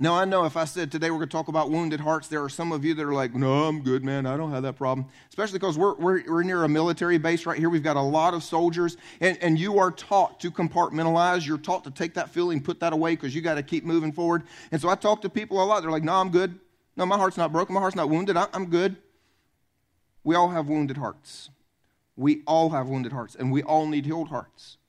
Now, 0.03 0.15
I 0.15 0.25
know 0.25 0.43
if 0.43 0.57
I 0.57 0.65
said 0.65 0.91
today 0.91 1.11
we're 1.11 1.19
going 1.19 1.29
to 1.29 1.31
talk 1.31 1.47
about 1.47 1.71
wounded 1.71 2.01
hearts, 2.01 2.27
there 2.27 2.43
are 2.43 2.49
some 2.49 2.73
of 2.73 2.83
you 2.83 2.93
that 2.93 3.05
are 3.05 3.13
like, 3.13 3.33
no, 3.33 3.63
I'm 3.63 3.81
good, 3.81 4.03
man. 4.03 4.25
I 4.25 4.35
don't 4.35 4.51
have 4.51 4.63
that 4.63 4.75
problem. 4.75 5.07
Especially 5.29 5.59
because 5.59 5.77
we're, 5.77 5.93
we're, 5.93 6.23
we're 6.29 6.43
near 6.43 6.65
a 6.65 6.67
military 6.67 7.17
base 7.17 7.45
right 7.45 7.57
here. 7.57 7.69
We've 7.69 7.81
got 7.81 7.95
a 7.95 8.01
lot 8.01 8.33
of 8.33 8.43
soldiers, 8.43 8.97
and, 9.21 9.37
and 9.41 9.57
you 9.57 9.79
are 9.79 9.91
taught 9.91 10.41
to 10.41 10.51
compartmentalize. 10.51 11.47
You're 11.47 11.57
taught 11.57 11.85
to 11.85 11.91
take 11.91 12.15
that 12.15 12.31
feeling, 12.31 12.61
put 12.61 12.81
that 12.81 12.91
away 12.91 13.11
because 13.15 13.33
you 13.33 13.39
got 13.39 13.53
to 13.53 13.63
keep 13.63 13.85
moving 13.85 14.11
forward. 14.11 14.43
And 14.73 14.81
so 14.81 14.89
I 14.89 14.95
talk 14.95 15.21
to 15.21 15.29
people 15.29 15.63
a 15.63 15.65
lot. 15.65 15.83
They're 15.83 15.89
like, 15.89 16.03
no, 16.03 16.15
I'm 16.15 16.31
good. 16.31 16.59
No, 16.97 17.05
my 17.05 17.15
heart's 17.15 17.37
not 17.37 17.53
broken. 17.53 17.73
My 17.73 17.79
heart's 17.79 17.95
not 17.95 18.09
wounded. 18.09 18.35
I, 18.35 18.47
I'm 18.51 18.65
good. 18.65 18.97
We 20.25 20.35
all 20.35 20.49
have 20.49 20.67
wounded 20.67 20.97
hearts. 20.97 21.49
We 22.17 22.41
all 22.45 22.71
have 22.71 22.89
wounded 22.89 23.13
hearts, 23.13 23.35
and 23.35 23.53
we 23.53 23.63
all 23.63 23.87
need 23.87 24.05
healed 24.05 24.27
hearts. 24.27 24.79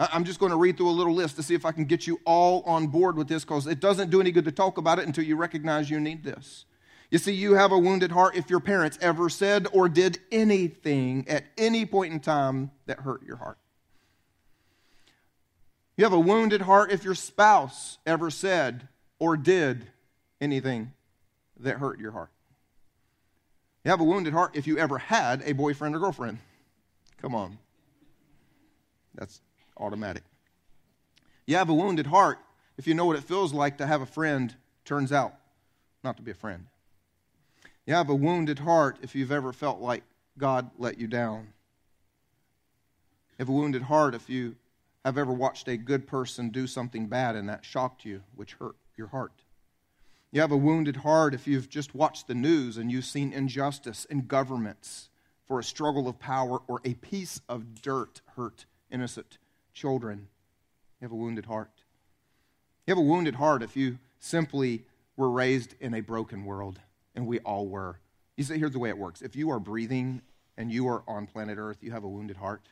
I'm 0.00 0.24
just 0.24 0.40
going 0.40 0.50
to 0.50 0.56
read 0.56 0.78
through 0.78 0.88
a 0.88 0.92
little 0.92 1.12
list 1.12 1.36
to 1.36 1.42
see 1.42 1.54
if 1.54 1.66
I 1.66 1.72
can 1.72 1.84
get 1.84 2.06
you 2.06 2.20
all 2.24 2.62
on 2.62 2.86
board 2.86 3.16
with 3.16 3.28
this 3.28 3.44
because 3.44 3.66
it 3.66 3.80
doesn't 3.80 4.08
do 4.08 4.18
any 4.20 4.30
good 4.32 4.46
to 4.46 4.52
talk 4.52 4.78
about 4.78 4.98
it 4.98 5.06
until 5.06 5.24
you 5.24 5.36
recognize 5.36 5.90
you 5.90 6.00
need 6.00 6.24
this. 6.24 6.64
You 7.10 7.18
see, 7.18 7.32
you 7.34 7.54
have 7.54 7.70
a 7.70 7.78
wounded 7.78 8.10
heart 8.10 8.34
if 8.34 8.48
your 8.48 8.60
parents 8.60 8.98
ever 9.02 9.28
said 9.28 9.66
or 9.72 9.90
did 9.90 10.18
anything 10.32 11.28
at 11.28 11.44
any 11.58 11.84
point 11.84 12.14
in 12.14 12.20
time 12.20 12.70
that 12.86 13.00
hurt 13.00 13.22
your 13.26 13.36
heart. 13.36 13.58
You 15.98 16.04
have 16.04 16.14
a 16.14 16.20
wounded 16.20 16.62
heart 16.62 16.90
if 16.90 17.04
your 17.04 17.14
spouse 17.14 17.98
ever 18.06 18.30
said 18.30 18.88
or 19.18 19.36
did 19.36 19.86
anything 20.40 20.92
that 21.58 21.76
hurt 21.76 22.00
your 22.00 22.12
heart. 22.12 22.30
You 23.84 23.90
have 23.90 24.00
a 24.00 24.04
wounded 24.04 24.32
heart 24.32 24.52
if 24.54 24.66
you 24.66 24.78
ever 24.78 24.96
had 24.96 25.42
a 25.44 25.52
boyfriend 25.52 25.94
or 25.94 25.98
girlfriend. 25.98 26.38
Come 27.20 27.34
on. 27.34 27.58
That's 29.14 29.42
automatic. 29.80 30.22
You 31.46 31.56
have 31.56 31.68
a 31.68 31.74
wounded 31.74 32.06
heart 32.06 32.38
if 32.78 32.86
you 32.86 32.94
know 32.94 33.06
what 33.06 33.16
it 33.16 33.24
feels 33.24 33.52
like 33.52 33.78
to 33.78 33.86
have 33.86 34.02
a 34.02 34.06
friend 34.06 34.54
turns 34.84 35.12
out 35.12 35.34
not 36.02 36.16
to 36.16 36.22
be 36.22 36.30
a 36.30 36.34
friend. 36.34 36.66
You 37.86 37.94
have 37.94 38.08
a 38.08 38.14
wounded 38.14 38.60
heart 38.60 38.98
if 39.02 39.14
you've 39.14 39.32
ever 39.32 39.52
felt 39.52 39.80
like 39.80 40.02
God 40.38 40.70
let 40.78 40.98
you 40.98 41.06
down. 41.06 41.48
You 43.32 43.40
have 43.40 43.48
a 43.48 43.52
wounded 43.52 43.82
heart 43.82 44.14
if 44.14 44.28
you 44.28 44.56
have 45.04 45.18
ever 45.18 45.32
watched 45.32 45.68
a 45.68 45.76
good 45.76 46.06
person 46.06 46.50
do 46.50 46.66
something 46.66 47.06
bad 47.06 47.36
and 47.36 47.48
that 47.48 47.64
shocked 47.64 48.04
you, 48.04 48.22
which 48.34 48.54
hurt 48.54 48.76
your 48.96 49.08
heart. 49.08 49.44
You 50.30 50.40
have 50.40 50.52
a 50.52 50.56
wounded 50.56 50.96
heart 50.96 51.34
if 51.34 51.46
you've 51.46 51.68
just 51.68 51.94
watched 51.94 52.28
the 52.28 52.34
news 52.34 52.76
and 52.76 52.92
you've 52.92 53.04
seen 53.04 53.32
injustice 53.32 54.04
in 54.04 54.26
governments 54.26 55.08
for 55.44 55.58
a 55.58 55.64
struggle 55.64 56.06
of 56.06 56.20
power 56.20 56.60
or 56.68 56.80
a 56.84 56.94
piece 56.94 57.40
of 57.48 57.82
dirt 57.82 58.20
hurt 58.36 58.66
innocent 58.90 59.38
children. 59.72 60.28
You 61.00 61.06
have 61.06 61.12
a 61.12 61.16
wounded 61.16 61.46
heart. 61.46 61.70
You 62.86 62.92
have 62.92 62.98
a 62.98 63.06
wounded 63.06 63.36
heart 63.36 63.62
if 63.62 63.76
you 63.76 63.98
simply 64.18 64.84
were 65.16 65.30
raised 65.30 65.74
in 65.80 65.94
a 65.94 66.00
broken 66.00 66.44
world, 66.44 66.80
and 67.14 67.26
we 67.26 67.38
all 67.40 67.66
were. 67.66 67.98
You 68.36 68.44
see, 68.44 68.58
here's 68.58 68.72
the 68.72 68.78
way 68.78 68.88
it 68.88 68.98
works 68.98 69.22
if 69.22 69.36
you 69.36 69.50
are 69.50 69.58
breathing 69.58 70.22
and 70.56 70.70
you 70.70 70.88
are 70.88 71.02
on 71.06 71.26
planet 71.26 71.58
Earth, 71.58 71.78
you 71.80 71.90
have 71.90 72.04
a 72.04 72.08
wounded 72.08 72.36
heart. 72.36 72.62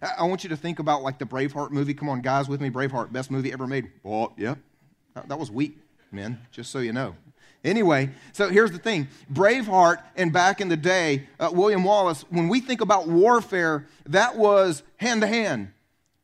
I 0.00 0.24
want 0.24 0.44
you 0.44 0.50
to 0.50 0.56
think 0.56 0.78
about 0.78 1.02
like 1.02 1.18
the 1.18 1.24
Braveheart 1.24 1.70
movie. 1.70 1.94
Come 1.94 2.08
on, 2.08 2.20
guys, 2.20 2.48
with 2.48 2.60
me. 2.60 2.70
Braveheart, 2.70 3.12
best 3.12 3.30
movie 3.30 3.52
ever 3.52 3.66
made. 3.66 3.90
Oh, 4.04 4.32
yep. 4.36 4.58
That 5.26 5.38
was 5.38 5.50
weak, 5.50 5.78
men, 6.10 6.40
just 6.50 6.70
so 6.70 6.78
you 6.78 6.92
know. 6.92 7.16
Anyway, 7.64 8.10
so 8.32 8.48
here's 8.48 8.72
the 8.72 8.78
thing 8.78 9.08
Braveheart 9.32 10.02
and 10.16 10.32
back 10.32 10.60
in 10.60 10.68
the 10.68 10.76
day, 10.76 11.28
uh, 11.38 11.50
William 11.52 11.84
Wallace, 11.84 12.24
when 12.30 12.48
we 12.48 12.60
think 12.60 12.80
about 12.80 13.08
warfare, 13.08 13.86
that 14.06 14.36
was 14.36 14.82
hand 14.96 15.20
to 15.20 15.26
hand. 15.26 15.72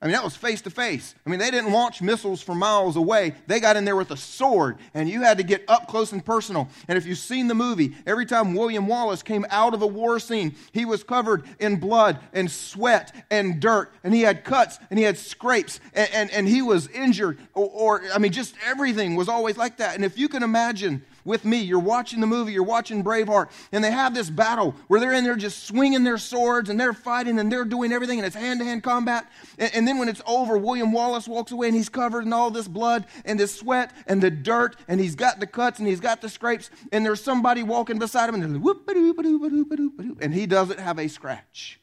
I 0.00 0.06
mean, 0.06 0.12
that 0.12 0.22
was 0.22 0.36
face 0.36 0.60
to 0.62 0.70
face. 0.70 1.16
I 1.26 1.30
mean, 1.30 1.40
they 1.40 1.50
didn't 1.50 1.72
launch 1.72 2.00
missiles 2.00 2.40
from 2.40 2.60
miles 2.60 2.94
away. 2.94 3.34
They 3.48 3.58
got 3.58 3.76
in 3.76 3.84
there 3.84 3.96
with 3.96 4.12
a 4.12 4.16
sword, 4.16 4.78
and 4.94 5.08
you 5.08 5.22
had 5.22 5.38
to 5.38 5.42
get 5.42 5.64
up 5.66 5.88
close 5.88 6.12
and 6.12 6.24
personal. 6.24 6.68
And 6.86 6.96
if 6.96 7.04
you've 7.04 7.18
seen 7.18 7.48
the 7.48 7.54
movie, 7.56 7.96
every 8.06 8.24
time 8.24 8.54
William 8.54 8.86
Wallace 8.86 9.24
came 9.24 9.44
out 9.50 9.74
of 9.74 9.82
a 9.82 9.88
war 9.88 10.20
scene, 10.20 10.54
he 10.70 10.84
was 10.84 11.02
covered 11.02 11.42
in 11.58 11.80
blood 11.80 12.20
and 12.32 12.48
sweat 12.48 13.12
and 13.28 13.58
dirt, 13.58 13.92
and 14.04 14.14
he 14.14 14.22
had 14.22 14.44
cuts 14.44 14.78
and 14.88 15.00
he 15.00 15.04
had 15.04 15.18
scrapes, 15.18 15.80
and, 15.94 16.08
and, 16.12 16.30
and 16.30 16.46
he 16.46 16.62
was 16.62 16.86
injured, 16.88 17.38
or, 17.54 17.68
or, 17.68 18.02
I 18.14 18.18
mean, 18.18 18.30
just 18.30 18.54
everything 18.64 19.16
was 19.16 19.28
always 19.28 19.56
like 19.56 19.78
that. 19.78 19.96
And 19.96 20.04
if 20.04 20.16
you 20.16 20.28
can 20.28 20.44
imagine 20.44 21.02
with 21.28 21.44
me. 21.44 21.58
You're 21.58 21.78
watching 21.78 22.20
the 22.20 22.26
movie, 22.26 22.52
you're 22.52 22.64
watching 22.64 23.04
Braveheart, 23.04 23.50
and 23.70 23.84
they 23.84 23.92
have 23.92 24.14
this 24.14 24.30
battle 24.30 24.74
where 24.88 24.98
they're 24.98 25.12
in 25.12 25.22
there 25.22 25.36
just 25.36 25.64
swinging 25.64 26.02
their 26.02 26.18
swords 26.18 26.70
and 26.70 26.80
they're 26.80 26.92
fighting 26.92 27.38
and 27.38 27.52
they're 27.52 27.64
doing 27.64 27.92
everything, 27.92 28.18
and 28.18 28.26
it's 28.26 28.34
hand 28.34 28.58
to 28.58 28.64
hand 28.64 28.82
combat. 28.82 29.30
And, 29.58 29.70
and, 29.74 29.88
then 29.88 29.98
when 29.98 30.08
it's 30.08 30.22
over, 30.26 30.58
William 30.58 30.90
Wallace 30.90 31.28
walks 31.28 31.52
away 31.52 31.68
and 31.68 31.76
he's 31.76 31.88
covered 31.88 32.24
in 32.24 32.32
all 32.32 32.50
this 32.50 32.66
blood 32.66 33.06
and 33.24 33.38
this 33.38 33.54
sweat 33.54 33.92
and 34.08 34.20
the 34.20 34.30
dirt, 34.30 34.74
and 34.88 34.98
he's 34.98 35.14
got 35.14 35.38
the 35.38 35.46
cuts 35.46 35.78
and 35.78 35.86
he's 35.86 36.00
got 36.00 36.20
the 36.20 36.28
scrapes, 36.28 36.70
and 36.90 37.04
there's 37.06 37.22
somebody 37.22 37.62
walking 37.62 37.98
beside 37.98 38.28
him, 38.28 38.34
and 38.34 38.42
they're 38.42 38.60
like, 38.60 40.16
and 40.20 40.34
he 40.34 40.46
doesn't 40.46 40.80
have 40.80 40.98
a 40.98 41.08
scratch. 41.08 41.78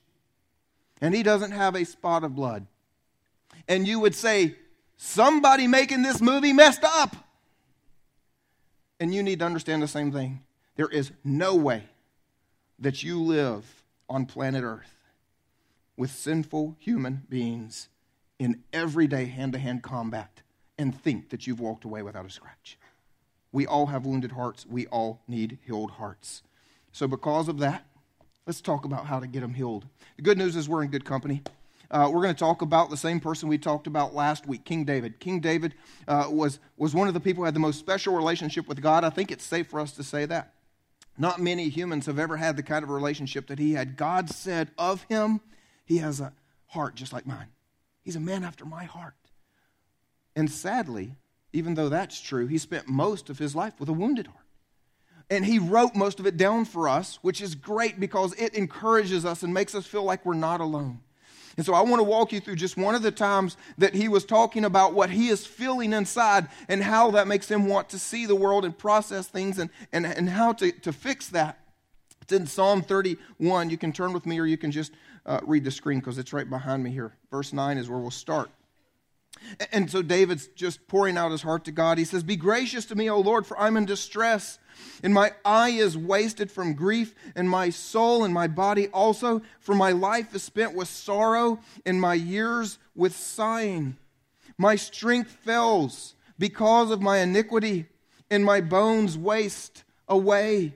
And 1.02 1.14
he 1.14 1.24
doesn't 1.24 1.52
have 1.52 1.76
a 1.76 1.84
spot 1.86 2.24
of 2.24 2.36
blood. 2.36 2.66
And 3.68 3.88
you 3.88 4.00
would 4.00 4.16
say, 4.16 4.56
somebody 4.98 5.68
making 5.68 6.02
this 6.02 6.22
movie 6.22 6.54
messed 6.54 6.84
up. 6.84 7.16
And 9.00 9.14
you 9.14 9.24
need 9.24 9.40
to 9.40 9.46
understand 9.46 9.82
the 9.82 9.88
same 9.88 10.12
thing. 10.12 10.42
There 10.76 10.88
is 10.88 11.12
no 11.24 11.56
way 11.56 11.84
that 12.80 13.04
you 13.04 13.22
live 13.22 13.84
on 14.10 14.26
planet 14.26 14.64
Earth 14.64 14.96
with 15.98 16.12
sinful 16.12 16.76
human 16.80 17.24
beings 17.30 17.90
in 18.40 18.64
everyday 18.74 19.26
hand 19.26 19.54
to 19.54 19.60
hand 19.60 19.82
combat 19.84 20.42
and 20.78 21.00
think 21.00 21.30
that 21.30 21.48
you've 21.48 21.60
walked 21.60 21.86
away 21.86 22.02
without 22.02 22.26
a 22.26 22.30
scratch. 22.30 22.78
We 23.52 23.66
all 23.66 23.86
have 23.88 24.06
wounded 24.06 24.34
hearts. 24.34 24.66
We 24.66 24.88
all 24.88 25.22
need 25.28 25.60
healed 25.66 25.92
hearts. 25.92 26.44
So, 26.92 27.08
because 27.08 27.48
of 27.48 27.60
that, 27.60 27.86
let's 28.46 28.60
talk 28.60 28.84
about 28.84 29.06
how 29.06 29.20
to 29.20 29.28
get 29.28 29.42
them 29.42 29.54
healed. 29.54 29.86
The 30.18 30.24
good 30.24 30.38
news 30.38 30.56
is 30.56 30.68
we're 30.68 30.84
in 30.84 30.90
good 30.90 31.06
company. 31.06 31.42
Uh, 31.92 32.10
we're 32.12 32.22
going 32.22 32.34
to 32.34 32.40
talk 32.40 32.62
about 32.62 32.90
the 32.90 32.98
same 32.98 33.20
person 33.20 33.48
we 33.50 33.58
talked 33.58 33.88
about 33.88 34.14
last 34.14 34.48
week, 34.48 34.66
King 34.66 34.86
David. 34.86 35.20
King 35.20 35.40
David 35.40 35.76
uh, 36.08 36.28
was, 36.30 36.60
was 36.78 36.94
one 36.94 37.08
of 37.08 37.14
the 37.14 37.20
people 37.20 37.42
who 37.42 37.46
had 37.46 37.54
the 37.54 37.60
most 37.60 37.80
special 37.80 38.16
relationship 38.16 38.68
with 38.68 38.82
God. 38.82 39.04
I 39.04 39.10
think 39.10 39.32
it's 39.32 39.44
safe 39.44 39.68
for 39.68 39.80
us 39.80 39.92
to 39.94 40.04
say 40.04 40.26
that. 40.26 40.54
Not 41.18 41.40
many 41.40 41.70
humans 41.70 42.08
have 42.08 42.20
ever 42.20 42.38
had 42.38 42.58
the 42.58 42.64
kind 42.64 42.84
of 42.84 42.90
relationship 42.90 43.48
that 43.48 43.60
he 43.60 43.74
had. 43.74 43.96
God 43.96 44.30
said 44.30 44.72
of 44.78 45.04
him, 45.04 45.40
he 45.86 45.98
has 45.98 46.20
a 46.20 46.34
heart 46.68 46.96
just 46.96 47.14
like 47.14 47.26
mine. 47.26 47.48
He's 48.04 48.16
a 48.16 48.20
man 48.22 48.44
after 48.44 48.66
my 48.66 48.84
heart. 48.84 49.16
And 50.36 50.52
sadly, 50.52 51.16
even 51.54 51.76
though 51.76 51.90
that's 51.90 52.20
true, 52.20 52.48
he 52.48 52.58
spent 52.58 52.90
most 52.90 53.30
of 53.30 53.40
his 53.40 53.56
life 53.56 53.80
with 53.80 53.88
a 53.88 53.94
wounded 53.94 54.28
heart. 54.28 54.40
And 55.30 55.46
he 55.46 55.58
wrote 55.58 55.96
most 55.96 56.20
of 56.20 56.28
it 56.28 56.38
down 56.38 56.66
for 56.66 56.88
us, 56.88 57.18
which 57.22 57.42
is 57.42 57.56
great 57.56 58.00
because 58.00 58.34
it 58.34 58.54
encourages 58.54 59.26
us 59.26 59.42
and 59.42 59.54
makes 59.54 59.74
us 59.74 59.88
feel 59.88 60.04
like 60.04 60.26
we're 60.26 60.36
not 60.36 60.62
alone. 60.62 61.00
And 61.58 61.66
so 61.66 61.74
I 61.74 61.82
want 61.82 62.00
to 62.00 62.04
walk 62.04 62.34
you 62.34 62.40
through 62.40 62.56
just 62.56 62.76
one 62.76 62.96
of 62.96 63.02
the 63.02 63.12
times 63.12 63.56
that 63.78 63.94
he 63.94 64.08
was 64.08 64.26
talking 64.26 64.66
about 64.66 64.94
what 64.94 65.10
he 65.10 65.30
is 65.30 65.46
feeling 65.46 65.94
inside 65.94 66.50
and 66.68 66.84
how 66.84 67.12
that 67.12 67.28
makes 67.28 67.50
him 67.50 67.68
want 67.68 67.90
to 67.90 68.00
see 68.00 68.26
the 68.26 68.36
world 68.36 68.66
and 68.66 68.78
process 68.78 69.28
things 69.28 69.58
and, 69.58 69.70
and, 69.94 70.06
and 70.06 70.30
how 70.30 70.52
to, 70.54 70.72
to 70.72 70.92
fix 70.92 71.30
that. 71.30 71.60
It's 72.22 72.34
in 72.34 72.48
Psalm 72.48 72.82
31. 72.82 73.70
You 73.70 73.78
can 73.78 73.94
turn 73.94 74.12
with 74.12 74.26
me 74.26 74.40
or 74.40 74.46
you 74.46 74.58
can 74.58 74.72
just 74.72 74.92
uh, 75.26 75.40
read 75.44 75.64
the 75.64 75.72
screen 75.72 76.00
because 76.00 76.18
it's 76.18 76.34
right 76.34 76.50
behind 76.50 76.84
me 76.84 76.92
here. 76.92 77.14
Verse 77.32 77.54
9 77.54 77.78
is 77.78 77.90
where 77.90 78.00
we'll 78.00 78.12
start. 78.12 78.50
And 79.72 79.90
so 79.90 80.02
David's 80.02 80.48
just 80.48 80.88
pouring 80.88 81.18
out 81.18 81.32
his 81.32 81.42
heart 81.42 81.66
to 81.66 81.72
God. 81.72 81.98
He 81.98 82.06
says, 82.06 82.24
Be 82.24 82.36
gracious 82.36 82.86
to 82.86 82.96
me, 82.96 83.10
O 83.10 83.20
Lord, 83.20 83.46
for 83.46 83.60
I'm 83.60 83.78
in 83.78 83.86
distress. 83.86 84.60
And 85.04 85.14
my 85.14 85.34
eye 85.44 85.70
is 85.70 85.98
wasted 85.98 86.52
from 86.52 86.74
grief, 86.74 87.14
and 87.36 87.50
my 87.50 87.70
soul 87.70 88.24
and 88.24 88.34
my 88.34 88.48
body 88.48 88.88
also, 88.90 89.42
for 89.60 89.76
my 89.76 89.92
life 89.92 90.34
is 90.34 90.44
spent 90.44 90.76
with 90.76 90.88
sorrow, 90.88 91.60
and 91.86 92.00
my 92.00 92.14
years 92.14 92.78
with 92.96 93.16
sighing. 93.16 93.98
My 94.58 94.76
strength 94.76 95.32
fails 95.32 96.16
because 96.40 96.92
of 96.92 97.02
my 97.02 97.20
iniquity, 97.20 97.86
and 98.30 98.44
my 98.44 98.62
bones 98.62 99.18
waste 99.18 99.84
away. 100.08 100.74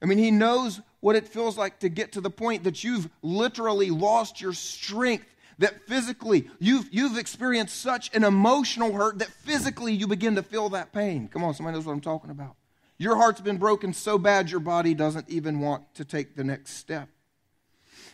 I 0.00 0.06
mean, 0.06 0.18
he 0.18 0.30
knows 0.30 0.80
what 1.00 1.16
it 1.16 1.28
feels 1.28 1.58
like 1.58 1.80
to 1.80 1.88
get 1.88 2.12
to 2.12 2.20
the 2.20 2.30
point 2.30 2.64
that 2.64 2.84
you've 2.84 3.08
literally 3.22 3.90
lost 3.90 4.40
your 4.40 4.52
strength 4.52 5.26
that 5.58 5.86
physically 5.86 6.48
you've, 6.58 6.88
you've 6.92 7.18
experienced 7.18 7.80
such 7.80 8.14
an 8.14 8.24
emotional 8.24 8.92
hurt 8.92 9.18
that 9.18 9.28
physically 9.28 9.92
you 9.92 10.06
begin 10.06 10.34
to 10.36 10.42
feel 10.42 10.68
that 10.70 10.92
pain. 10.92 11.28
Come 11.28 11.44
on, 11.44 11.54
somebody 11.54 11.76
knows 11.76 11.86
what 11.86 11.92
I'm 11.92 12.00
talking 12.00 12.30
about. 12.30 12.56
Your 13.02 13.16
heart's 13.16 13.40
been 13.40 13.56
broken 13.56 13.92
so 13.92 14.16
bad 14.16 14.48
your 14.48 14.60
body 14.60 14.94
doesn't 14.94 15.28
even 15.28 15.58
want 15.58 15.92
to 15.96 16.04
take 16.04 16.36
the 16.36 16.44
next 16.44 16.74
step. 16.74 17.08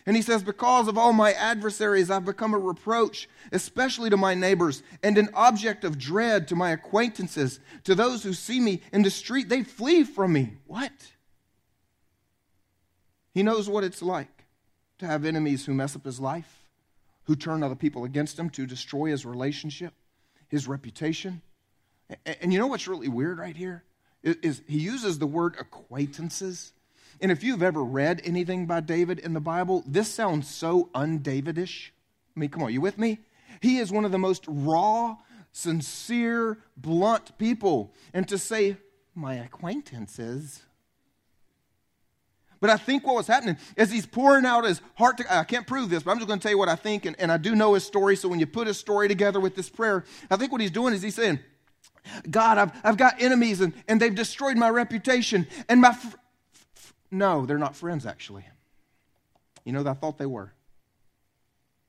And 0.07 0.15
he 0.15 0.23
says, 0.23 0.41
Because 0.41 0.87
of 0.87 0.97
all 0.97 1.13
my 1.13 1.31
adversaries, 1.33 2.09
I've 2.09 2.25
become 2.25 2.55
a 2.55 2.57
reproach, 2.57 3.29
especially 3.51 4.09
to 4.09 4.17
my 4.17 4.33
neighbors, 4.33 4.81
and 5.03 5.15
an 5.19 5.29
object 5.35 5.83
of 5.83 5.99
dread 5.99 6.47
to 6.47 6.55
my 6.55 6.71
acquaintances. 6.71 7.59
To 7.83 7.93
those 7.93 8.23
who 8.23 8.33
see 8.33 8.59
me 8.59 8.81
in 8.91 9.03
the 9.03 9.11
street, 9.11 9.47
they 9.47 9.61
flee 9.61 10.03
from 10.03 10.33
me. 10.33 10.57
What? 10.65 10.91
He 13.31 13.43
knows 13.43 13.69
what 13.69 13.83
it's 13.83 14.01
like 14.01 14.45
to 14.97 15.05
have 15.05 15.23
enemies 15.23 15.67
who 15.67 15.75
mess 15.75 15.95
up 15.95 16.03
his 16.03 16.19
life, 16.19 16.65
who 17.25 17.35
turn 17.35 17.61
other 17.61 17.75
people 17.75 18.05
against 18.05 18.39
him, 18.39 18.49
to 18.49 18.65
destroy 18.65 19.11
his 19.11 19.23
relationship, 19.23 19.93
his 20.47 20.67
reputation. 20.67 21.43
And 22.25 22.51
you 22.51 22.57
know 22.57 22.65
what's 22.65 22.87
really 22.87 23.07
weird 23.07 23.37
right 23.37 23.55
here? 23.55 23.83
Is 24.23 24.61
he 24.67 24.79
uses 24.79 25.19
the 25.19 25.27
word 25.27 25.55
acquaintances. 25.59 26.73
And 27.21 27.31
if 27.31 27.43
you've 27.43 27.63
ever 27.63 27.83
read 27.83 28.21
anything 28.23 28.65
by 28.65 28.79
David 28.79 29.19
in 29.19 29.33
the 29.33 29.39
Bible, 29.39 29.83
this 29.85 30.07
sounds 30.07 30.49
so 30.49 30.89
unDavidish. 30.95 31.89
I 32.35 32.39
mean, 32.39 32.49
come 32.49 32.63
on, 32.63 32.71
you 32.71 32.81
with 32.81 32.97
me? 32.97 33.19
He 33.61 33.77
is 33.79 33.91
one 33.91 34.05
of 34.05 34.11
the 34.11 34.17
most 34.17 34.45
raw, 34.47 35.17
sincere, 35.51 36.59
blunt 36.77 37.37
people. 37.37 37.93
And 38.13 38.27
to 38.29 38.37
say, 38.37 38.77
my 39.15 39.35
acquaintances. 39.35 40.61
But 42.61 42.69
I 42.69 42.77
think 42.77 43.05
what 43.05 43.15
was 43.15 43.27
happening 43.27 43.57
is 43.77 43.91
he's 43.91 44.05
pouring 44.05 44.45
out 44.45 44.65
his 44.65 44.81
heart. 44.95 45.17
To, 45.17 45.33
I 45.33 45.43
can't 45.43 45.67
prove 45.67 45.89
this, 45.89 46.03
but 46.03 46.11
I'm 46.11 46.17
just 46.17 46.27
going 46.27 46.39
to 46.39 46.43
tell 46.43 46.51
you 46.51 46.57
what 46.57 46.69
I 46.69 46.75
think. 46.75 47.05
And, 47.05 47.15
and 47.19 47.31
I 47.31 47.37
do 47.37 47.55
know 47.55 47.73
his 47.73 47.85
story. 47.85 48.15
So 48.15 48.27
when 48.27 48.39
you 48.39 48.47
put 48.47 48.67
his 48.67 48.77
story 48.77 49.07
together 49.07 49.39
with 49.39 49.55
this 49.55 49.69
prayer, 49.69 50.03
I 50.29 50.35
think 50.35 50.51
what 50.51 50.61
he's 50.61 50.71
doing 50.71 50.93
is 50.93 51.01
he's 51.01 51.15
saying, 51.15 51.39
God, 52.29 52.57
I've, 52.57 52.71
I've 52.83 52.97
got 52.97 53.21
enemies 53.21 53.61
and, 53.61 53.73
and 53.87 54.01
they've 54.01 54.13
destroyed 54.13 54.57
my 54.57 54.69
reputation. 54.69 55.47
And 55.67 55.81
my. 55.81 55.93
Fr- 55.93 56.17
f- 56.75 56.93
no, 57.11 57.45
they're 57.45 57.57
not 57.57 57.75
friends, 57.75 58.05
actually. 58.05 58.45
You 59.63 59.73
know, 59.73 59.85
I 59.89 59.93
thought 59.93 60.17
they 60.17 60.25
were. 60.25 60.51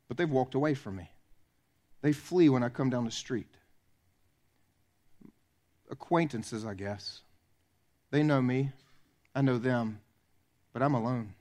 But 0.09 0.17
they've 0.17 0.31
walked 0.31 0.55
away 0.55 0.75
from 0.75 0.97
me. 0.97 1.11
They 2.03 2.13
flee 2.13 2.49
when 2.49 2.63
I 2.63 2.69
come 2.69 2.91
down 2.91 3.05
the 3.05 3.11
street. 3.11 3.47
Acquaintances, 5.91 6.65
I 6.65 6.75
guess. 6.75 7.21
They 8.11 8.23
know 8.23 8.41
me. 8.41 8.71
I 9.35 9.43
know 9.43 9.59
them. 9.59 10.01
But 10.73 10.83
I'm 10.83 10.95
alone. 10.95 11.35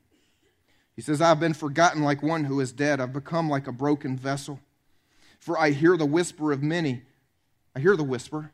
He 0.94 1.02
says, 1.02 1.20
I've 1.20 1.40
been 1.40 1.54
forgotten 1.54 2.02
like 2.02 2.22
one 2.22 2.44
who 2.44 2.60
is 2.60 2.72
dead. 2.72 3.00
I've 3.00 3.12
become 3.12 3.48
like 3.48 3.66
a 3.66 3.72
broken 3.72 4.16
vessel. 4.16 4.60
For 5.38 5.58
I 5.58 5.70
hear 5.70 5.96
the 5.96 6.06
whisper 6.06 6.52
of 6.52 6.62
many 6.62 7.02
I 7.74 7.80
hear 7.80 7.96
the 7.96 8.04
whisper. 8.04 8.52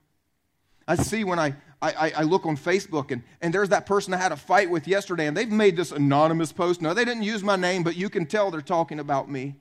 I 0.89 0.97
see 0.97 1.25
when 1.25 1.39
I, 1.39 1.55
I, 1.83 2.13
I, 2.17 2.23
look 2.23 2.47
on 2.47 2.57
Facebook 2.57 3.11
and, 3.11 3.23
and 3.41 3.53
there's 3.53 3.71
that 3.71 3.87
person 3.87 4.15
I 4.15 4.19
had 4.19 4.33
a 4.33 4.37
fight 4.37 4.71
with 4.71 4.87
yesterday 4.87 5.27
and 5.27 5.37
they've 5.37 5.51
made 5.51 5.77
this 5.77 5.91
anonymous 5.91 6.53
post. 6.53 6.81
No, 6.81 6.95
they 6.95 7.05
didn't 7.05 7.25
use 7.25 7.43
my 7.43 7.57
name, 7.57 7.83
but 7.83 7.97
you 7.97 8.09
can 8.09 8.25
tell 8.25 8.51
they're 8.51 8.61
talking 8.61 9.01
about 9.01 9.29
me. 9.29 9.57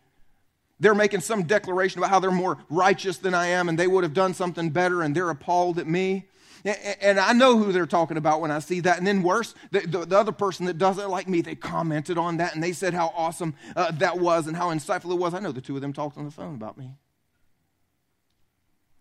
They're 0.79 0.95
making 0.95 1.21
some 1.21 1.43
declaration 1.43 1.99
about 1.99 2.11
how 2.11 2.19
they're 2.19 2.31
more 2.31 2.57
righteous 2.69 3.17
than 3.17 3.33
I 3.33 3.47
am 3.47 3.69
and 3.69 3.79
they 3.79 3.87
would 3.87 4.03
have 4.03 4.13
done 4.13 4.33
something 4.33 4.69
better 4.69 5.01
and 5.01 5.15
they're 5.15 5.29
appalled 5.29 5.79
at 5.79 5.87
me. 5.87 6.25
And 6.63 7.19
I 7.19 7.33
know 7.33 7.57
who 7.57 7.71
they're 7.71 7.85
talking 7.85 8.17
about 8.17 8.41
when 8.41 8.49
I 8.49 8.57
see 8.59 8.79
that. 8.81 8.97
And 8.97 9.05
then 9.05 9.21
worse, 9.21 9.53
the, 9.71 9.81
the, 9.81 10.05
the 10.05 10.17
other 10.17 10.31
person 10.31 10.65
that 10.65 10.79
doesn't 10.79 11.09
like 11.09 11.27
me, 11.27 11.41
they 11.41 11.53
commented 11.53 12.17
on 12.17 12.37
that 12.37 12.55
and 12.55 12.63
they 12.63 12.71
said 12.71 12.93
how 12.93 13.13
awesome 13.15 13.53
uh, 13.75 13.91
that 13.91 14.19
was 14.19 14.47
and 14.47 14.57
how 14.57 14.73
insightful 14.73 15.11
it 15.11 15.19
was. 15.19 15.33
I 15.33 15.39
know 15.39 15.51
the 15.51 15.61
two 15.61 15.75
of 15.75 15.81
them 15.81 15.93
talked 15.93 16.17
on 16.17 16.25
the 16.25 16.31
phone 16.31 16.55
about 16.55 16.77
me. 16.77 16.95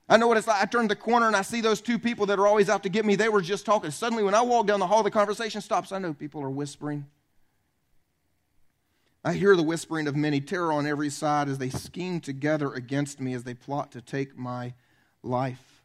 I 0.09 0.19
know 0.19 0.29
what 0.29 0.37
it's 0.37 0.47
like. 0.47 0.63
I 0.63 0.67
turn 0.67 0.87
the 0.87 0.97
corner 0.97 1.27
and 1.27 1.35
I 1.35 1.43
see 1.43 1.61
those 1.61 1.81
two 1.81 1.99
people 1.99 2.27
that 2.27 2.39
are 2.39 2.47
always 2.47 2.69
out 2.69 2.83
to 2.83 2.89
get 2.89 3.05
me. 3.05 3.17
They 3.17 3.31
were 3.31 3.41
just 3.41 3.65
talking. 3.65 3.91
Suddenly, 3.91 4.23
when 4.23 4.35
I 4.35 4.43
walk 4.43 4.67
down 4.67 4.81
the 4.81 4.87
hall, 4.87 5.03
the 5.03 5.11
conversation 5.11 5.61
stops. 5.61 5.93
I 5.93 5.99
know 5.99 6.13
people 6.13 6.43
are 6.43 6.51
whispering. 6.51 7.07
I 9.25 9.33
hear 9.33 9.57
the 9.57 9.63
whispering 9.63 10.07
of 10.07 10.15
many, 10.15 10.43
terror 10.43 10.71
on 10.71 10.87
every 10.87 11.09
side 11.09 11.49
as 11.49 11.57
they 11.57 11.71
scheme 11.71 12.21
together 12.21 12.75
against 12.75 13.21
me, 13.21 13.33
as 13.33 13.45
they 13.45 13.55
plot 13.55 13.93
to 13.93 14.03
take 14.03 14.37
my 14.37 14.75
life. 15.23 15.83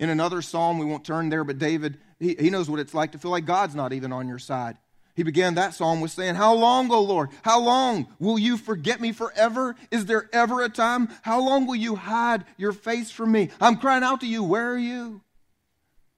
In 0.00 0.08
another 0.08 0.42
psalm, 0.42 0.78
we 0.78 0.84
won't 0.84 1.04
turn 1.04 1.28
there, 1.28 1.44
but 1.44 1.60
David, 1.60 1.98
he, 2.18 2.34
he 2.34 2.50
knows 2.50 2.68
what 2.68 2.80
it's 2.80 2.94
like 2.94 3.12
to 3.12 3.18
feel 3.18 3.30
like 3.30 3.44
God's 3.44 3.76
not 3.76 3.92
even 3.92 4.12
on 4.12 4.26
your 4.26 4.40
side. 4.40 4.76
He 5.14 5.22
began 5.22 5.54
that 5.56 5.74
psalm 5.74 6.00
with 6.00 6.10
saying, 6.10 6.36
How 6.36 6.54
long, 6.54 6.90
O 6.90 7.02
Lord? 7.02 7.30
How 7.42 7.60
long 7.60 8.06
will 8.18 8.38
you 8.38 8.56
forget 8.56 9.00
me 9.00 9.12
forever? 9.12 9.76
Is 9.90 10.06
there 10.06 10.28
ever 10.32 10.62
a 10.62 10.68
time? 10.68 11.08
How 11.22 11.40
long 11.40 11.66
will 11.66 11.76
you 11.76 11.96
hide 11.96 12.44
your 12.56 12.72
face 12.72 13.10
from 13.10 13.32
me? 13.32 13.50
I'm 13.60 13.76
crying 13.76 14.02
out 14.02 14.20
to 14.20 14.26
you, 14.26 14.42
Where 14.42 14.72
are 14.72 14.78
you? 14.78 15.20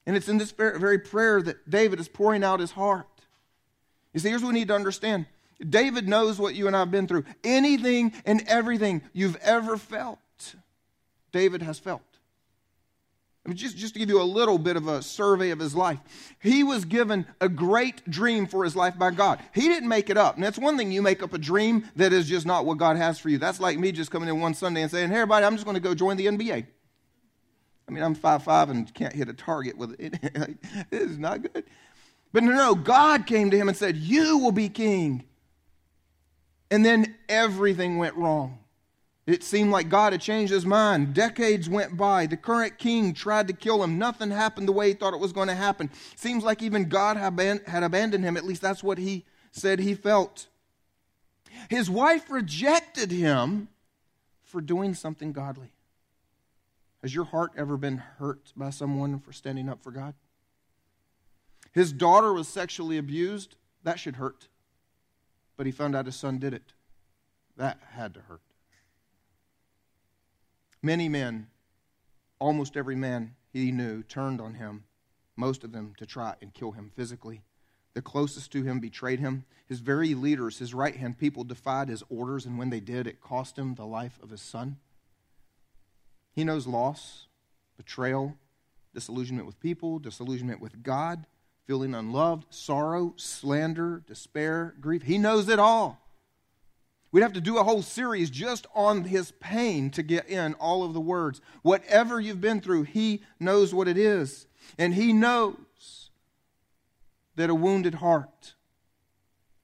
And 0.06 0.16
it's 0.16 0.28
in 0.28 0.38
this 0.38 0.52
very 0.52 0.98
prayer 0.98 1.42
that 1.42 1.68
David 1.68 1.98
is 1.98 2.08
pouring 2.08 2.44
out 2.44 2.60
his 2.60 2.70
heart. 2.70 3.06
You 4.12 4.20
see, 4.20 4.28
here's 4.28 4.42
what 4.42 4.52
we 4.52 4.60
need 4.60 4.68
to 4.68 4.74
understand 4.74 5.26
David 5.68 6.08
knows 6.08 6.38
what 6.38 6.54
you 6.54 6.66
and 6.66 6.76
I 6.76 6.80
have 6.80 6.90
been 6.90 7.06
through. 7.06 7.24
Anything 7.42 8.12
and 8.24 8.42
everything 8.46 9.02
you've 9.12 9.36
ever 9.36 9.76
felt, 9.76 10.18
David 11.32 11.62
has 11.62 11.78
felt. 11.78 12.02
I 13.44 13.50
mean, 13.50 13.58
just, 13.58 13.76
just 13.76 13.92
to 13.92 14.00
give 14.00 14.08
you 14.08 14.22
a 14.22 14.24
little 14.24 14.56
bit 14.56 14.76
of 14.76 14.88
a 14.88 15.02
survey 15.02 15.50
of 15.50 15.58
his 15.58 15.74
life, 15.74 15.98
he 16.38 16.64
was 16.64 16.86
given 16.86 17.26
a 17.42 17.48
great 17.48 18.08
dream 18.08 18.46
for 18.46 18.64
his 18.64 18.74
life 18.74 18.98
by 18.98 19.10
God. 19.10 19.38
He 19.52 19.62
didn't 19.62 19.88
make 19.88 20.08
it 20.08 20.16
up. 20.16 20.36
And 20.36 20.44
that's 20.44 20.58
one 20.58 20.78
thing 20.78 20.90
you 20.90 21.02
make 21.02 21.22
up 21.22 21.34
a 21.34 21.38
dream 21.38 21.90
that 21.96 22.14
is 22.14 22.26
just 22.26 22.46
not 22.46 22.64
what 22.64 22.78
God 22.78 22.96
has 22.96 23.18
for 23.18 23.28
you. 23.28 23.36
That's 23.36 23.60
like 23.60 23.78
me 23.78 23.92
just 23.92 24.10
coming 24.10 24.30
in 24.30 24.40
one 24.40 24.54
Sunday 24.54 24.80
and 24.80 24.90
saying, 24.90 25.10
Hey, 25.10 25.16
everybody, 25.16 25.44
I'm 25.44 25.54
just 25.54 25.66
going 25.66 25.74
to 25.74 25.80
go 25.80 25.94
join 25.94 26.16
the 26.16 26.26
NBA. 26.26 26.66
I 27.86 27.92
mean, 27.92 28.02
I'm 28.02 28.14
five 28.14 28.42
five 28.42 28.70
and 28.70 28.92
can't 28.94 29.12
hit 29.12 29.28
a 29.28 29.34
target 29.34 29.76
with 29.76 30.00
it. 30.00 30.14
it 30.22 30.58
is 30.90 31.18
not 31.18 31.42
good. 31.42 31.64
But 32.32 32.44
no, 32.44 32.52
no, 32.52 32.74
God 32.74 33.26
came 33.26 33.50
to 33.50 33.58
him 33.58 33.68
and 33.68 33.76
said, 33.76 33.96
You 33.96 34.38
will 34.38 34.52
be 34.52 34.70
king. 34.70 35.26
And 36.70 36.82
then 36.82 37.14
everything 37.28 37.98
went 37.98 38.16
wrong. 38.16 38.58
It 39.26 39.42
seemed 39.42 39.70
like 39.70 39.88
God 39.88 40.12
had 40.12 40.20
changed 40.20 40.52
his 40.52 40.66
mind. 40.66 41.14
Decades 41.14 41.68
went 41.68 41.96
by. 41.96 42.26
The 42.26 42.36
current 42.36 42.78
king 42.78 43.14
tried 43.14 43.48
to 43.48 43.54
kill 43.54 43.82
him. 43.82 43.98
Nothing 43.98 44.30
happened 44.30 44.68
the 44.68 44.72
way 44.72 44.88
he 44.88 44.94
thought 44.94 45.14
it 45.14 45.20
was 45.20 45.32
going 45.32 45.48
to 45.48 45.54
happen. 45.54 45.90
Seems 46.14 46.44
like 46.44 46.60
even 46.62 46.90
God 46.90 47.16
had 47.16 47.82
abandoned 47.82 48.24
him. 48.24 48.36
At 48.36 48.44
least 48.44 48.60
that's 48.60 48.84
what 48.84 48.98
he 48.98 49.24
said 49.50 49.78
he 49.78 49.94
felt. 49.94 50.48
His 51.70 51.88
wife 51.88 52.30
rejected 52.30 53.10
him 53.10 53.68
for 54.42 54.60
doing 54.60 54.92
something 54.92 55.32
godly. 55.32 55.72
Has 57.00 57.14
your 57.14 57.24
heart 57.24 57.52
ever 57.56 57.76
been 57.78 57.98
hurt 57.98 58.52
by 58.54 58.70
someone 58.70 59.20
for 59.20 59.32
standing 59.32 59.70
up 59.70 59.82
for 59.82 59.90
God? 59.90 60.14
His 61.72 61.92
daughter 61.92 62.32
was 62.32 62.46
sexually 62.46 62.98
abused. 62.98 63.56
That 63.82 63.98
should 63.98 64.16
hurt. 64.16 64.48
But 65.56 65.66
he 65.66 65.72
found 65.72 65.96
out 65.96 66.06
his 66.06 66.16
son 66.16 66.38
did 66.38 66.52
it. 66.52 66.72
That 67.56 67.78
had 67.92 68.14
to 68.14 68.20
hurt. 68.20 68.40
Many 70.84 71.08
men, 71.08 71.46
almost 72.38 72.76
every 72.76 72.94
man 72.94 73.36
he 73.50 73.72
knew, 73.72 74.02
turned 74.02 74.38
on 74.38 74.52
him, 74.52 74.84
most 75.34 75.64
of 75.64 75.72
them 75.72 75.94
to 75.96 76.04
try 76.04 76.34
and 76.42 76.52
kill 76.52 76.72
him 76.72 76.90
physically. 76.94 77.40
The 77.94 78.02
closest 78.02 78.52
to 78.52 78.62
him 78.64 78.80
betrayed 78.80 79.18
him. 79.18 79.46
His 79.66 79.80
very 79.80 80.14
leaders, 80.14 80.58
his 80.58 80.74
right 80.74 80.94
hand 80.94 81.16
people, 81.16 81.42
defied 81.42 81.88
his 81.88 82.04
orders, 82.10 82.44
and 82.44 82.58
when 82.58 82.68
they 82.68 82.80
did, 82.80 83.06
it 83.06 83.22
cost 83.22 83.58
him 83.58 83.76
the 83.76 83.86
life 83.86 84.18
of 84.22 84.28
his 84.28 84.42
son. 84.42 84.76
He 86.34 86.44
knows 86.44 86.66
loss, 86.66 87.28
betrayal, 87.78 88.36
disillusionment 88.92 89.46
with 89.46 89.58
people, 89.60 89.98
disillusionment 89.98 90.60
with 90.60 90.82
God, 90.82 91.24
feeling 91.66 91.94
unloved, 91.94 92.44
sorrow, 92.50 93.14
slander, 93.16 94.02
despair, 94.06 94.74
grief. 94.82 95.04
He 95.04 95.16
knows 95.16 95.48
it 95.48 95.58
all. 95.58 96.03
We'd 97.14 97.22
have 97.22 97.34
to 97.34 97.40
do 97.40 97.58
a 97.58 97.62
whole 97.62 97.80
series 97.80 98.28
just 98.28 98.66
on 98.74 99.04
his 99.04 99.30
pain 99.38 99.90
to 99.90 100.02
get 100.02 100.28
in 100.28 100.54
all 100.54 100.82
of 100.82 100.94
the 100.94 101.00
words. 101.00 101.40
Whatever 101.62 102.20
you've 102.20 102.40
been 102.40 102.60
through, 102.60 102.82
he 102.82 103.22
knows 103.38 103.72
what 103.72 103.86
it 103.86 103.96
is. 103.96 104.48
And 104.78 104.92
he 104.92 105.12
knows 105.12 106.10
that 107.36 107.50
a 107.50 107.54
wounded 107.54 107.94
heart 107.94 108.54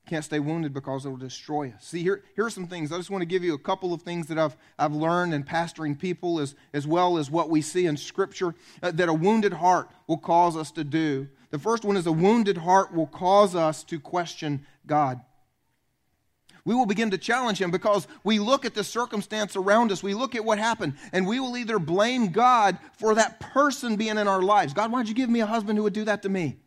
can't 0.07 0.25
stay 0.25 0.39
wounded 0.39 0.73
because 0.73 1.05
it 1.05 1.09
will 1.09 1.17
destroy 1.17 1.73
us. 1.77 1.89
See, 1.89 2.05
here, 2.05 2.23
here 2.37 2.47
are 2.47 2.51
some 2.51 2.69
things. 2.69 2.93
I 2.93 2.99
just 2.99 3.11
want 3.11 3.23
to 3.23 3.27
give 3.27 3.43
you 3.43 3.55
a 3.55 3.59
couple 3.59 3.93
of 3.93 4.03
things 4.03 4.29
that 4.29 4.39
I've, 4.39 4.57
I've 4.79 4.95
learned 4.95 5.35
in 5.35 5.43
pastoring 5.43 5.99
people 5.99 6.39
as, 6.39 6.55
as 6.73 6.87
well 6.87 7.19
as 7.19 7.33
what 7.33 7.51
we 7.51 7.63
see 7.63 7.87
in 7.87 7.97
Scripture 7.97 8.55
uh, 8.81 8.93
that 8.93 9.09
a 9.09 9.13
wounded 9.13 9.55
heart 9.55 9.91
will 10.07 10.19
cause 10.19 10.57
us 10.57 10.71
to 10.71 10.85
do. 10.85 11.27
The 11.51 11.59
first 11.59 11.85
one 11.85 11.97
is 11.97 12.07
a 12.07 12.13
wounded 12.13 12.59
heart 12.59 12.95
will 12.95 13.09
cause 13.09 13.57
us 13.57 13.83
to 13.85 13.99
question 13.99 14.65
God 14.87 15.21
we 16.65 16.75
will 16.75 16.87
begin 16.87 17.11
to 17.11 17.19
challenge 17.19 17.61
him 17.61 17.71
because 17.71 18.07
we 18.25 18.39
look 18.39 18.65
at 18.65 18.75
the 18.75 18.85
circumstance 18.85 19.57
around 19.57 19.93
us, 19.93 20.03
we 20.03 20.15
look 20.15 20.35
at 20.35 20.45
what 20.45 20.59
happened, 20.59 20.95
and 21.13 21.27
we 21.27 21.41
will 21.41 21.57
either 21.57 21.79
blame 21.79 22.29
God 22.29 22.79
for 22.99 23.15
that 23.15 23.41
person 23.41 23.97
being 23.97 24.19
in 24.19 24.29
our 24.29 24.43
lives. 24.43 24.73
God, 24.73 24.93
why 24.93 25.03
did 25.03 25.09
you 25.09 25.15
give 25.15 25.31
me 25.31 25.41
a 25.41 25.47
husband 25.47 25.79
who 25.79 25.85
would 25.85 25.93
do 25.93 26.05
that 26.05 26.23
to 26.23 26.29
me? 26.29 26.59